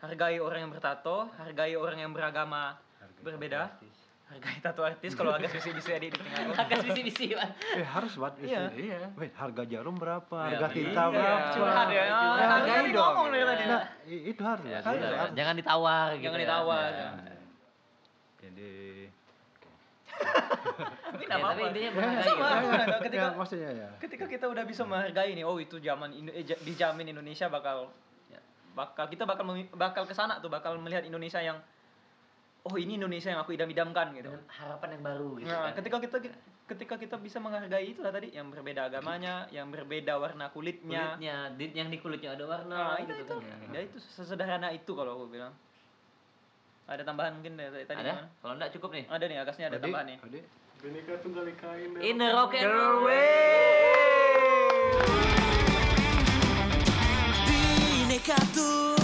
hargai 0.01 0.39
orang 0.39 0.67
yang 0.67 0.71
bertato, 0.73 1.29
hargai 1.37 1.75
orang 1.75 1.99
yang 2.01 2.11
beragama 2.11 2.79
Hargai 2.99 3.23
berbeda. 3.23 3.79
Hargai 4.29 4.57
tato 4.59 4.81
artis 4.81 5.11
kalau 5.11 5.33
agak 5.33 5.49
bisa 5.49 5.69
bisa 5.69 5.89
di 5.95 6.05
di 6.05 6.13
tengah. 6.13 6.53
Agak 6.55 6.85
bisi-bisi, 6.85 7.33
Pak. 7.33 7.49
Eh 7.73 7.81
harus 7.83 8.13
buat 8.13 8.33
Iya. 8.37 8.69
Iya. 8.71 8.99
Wait, 9.13 9.33
harga 9.33 9.63
jarum 9.63 9.95
berapa? 9.95 10.37
Iya, 10.45 10.55
Harga 10.55 10.67
iya. 10.67 10.75
tinta 10.75 11.01
Iya, 11.01 11.09
berapa? 11.11 11.47
curhat 11.51 11.87
ya. 11.89 12.03
Hargai 12.39 12.85
dong. 12.87 13.09
ngomong 13.09 13.27
dari 13.29 13.43
tadi. 13.43 13.63
Nah, 13.65 13.83
itu 14.05 14.41
harus. 14.41 14.65
Ya, 14.65 14.79
harus. 14.79 15.01
Jangan 15.33 15.55
ditawar 15.55 16.07
gitu. 16.13 16.23
Jangan 16.23 16.37
ya. 16.37 16.43
ditawar. 16.45 16.89
Ya. 16.99 17.09
Jadi 18.39 18.71
Tapi 20.09 21.15
Ya, 21.15 21.25
nggak 21.25 21.29
tapi 21.29 21.39
apa-apa. 21.39 21.61
intinya 21.65 21.89
Sama, 21.89 21.97
menghargai. 21.97 22.27
sama, 22.27 22.43
ya. 22.43 22.83
sama. 22.83 22.97
ketika 22.99 23.23
ya, 23.23 23.29
maksudnya 23.33 23.71
ya. 23.73 23.89
ketika 23.97 24.25
kita 24.27 24.45
udah 24.45 24.63
bisa 24.63 24.81
menghargai 24.83 25.31
nih, 25.31 25.43
oh 25.43 25.57
itu 25.57 25.75
zaman 25.79 26.09
eh, 26.29 26.43
ja- 26.43 26.59
dijamin 26.59 27.07
Indonesia 27.09 27.47
bakal 27.47 27.87
Ya. 28.27 28.39
bakal 28.73 29.07
kita 29.07 29.23
bakal 29.23 29.43
bakal 29.73 30.03
ke 30.03 30.13
sana 30.13 30.37
tuh, 30.37 30.47
bakal 30.47 30.75
melihat 30.77 31.01
Indonesia 31.01 31.39
yang 31.39 31.57
oh 32.61 32.75
ini 32.75 32.95
Indonesia 32.95 33.29
yang 33.29 33.39
aku 33.39 33.51
idam-idamkan 33.51 34.11
gitu. 34.13 34.29
Dengan 34.29 34.43
harapan 34.49 34.89
yang 34.93 35.03
baru 35.05 35.29
gitu 35.37 35.47
Nah, 35.47 35.61
kan. 35.65 35.73
ketika 35.77 35.97
kita 35.99 36.17
ketika 36.69 36.95
kita 36.95 37.15
bisa 37.17 37.37
menghargai 37.37 37.87
itu 37.87 37.99
lah 37.99 38.11
tadi 38.11 38.29
yang 38.29 38.47
berbeda 38.47 38.85
agamanya, 38.85 39.49
yang 39.49 39.69
berbeda 39.69 40.13
warna 40.15 40.49
kulitnya. 40.49 41.15
kulitnya, 41.15 41.35
di- 41.51 41.73
yang 41.73 41.89
di 41.89 41.97
kulitnya 41.97 42.33
ada 42.33 42.45
warna 42.45 42.77
Nah, 42.93 42.97
itu 42.99 43.13
gitu 43.15 43.23
itu. 43.25 43.35
kan. 43.39 43.73
Ya 43.73 43.79
itu 43.81 43.97
sesederhana 43.97 44.69
itu 44.69 44.91
kalau 44.91 45.15
aku 45.15 45.25
bilang. 45.29 45.53
Ada 46.85 47.05
tambahan 47.05 47.37
mungkin 47.37 47.53
dari 47.53 47.85
tadi 47.85 48.01
Ada? 48.01 48.25
Kalau 48.35 48.53
enggak 48.53 48.73
cukup 48.73 48.89
nih. 48.91 49.05
Ada 49.07 49.23
nih 49.23 49.37
agasnya 49.39 49.65
ada 49.67 49.77
tambahan 49.79 50.05
nih. 50.09 50.17
Bineka 50.79 51.13
Tunggal 51.19 51.45
Ika 51.45 51.69
in 52.01 52.15
the 52.17 52.27
rock 52.31 52.53
and 52.53 52.65
roll 52.65 53.03
way. 53.03 53.29
Bineka 57.45 58.37
Tunggal 58.51 58.98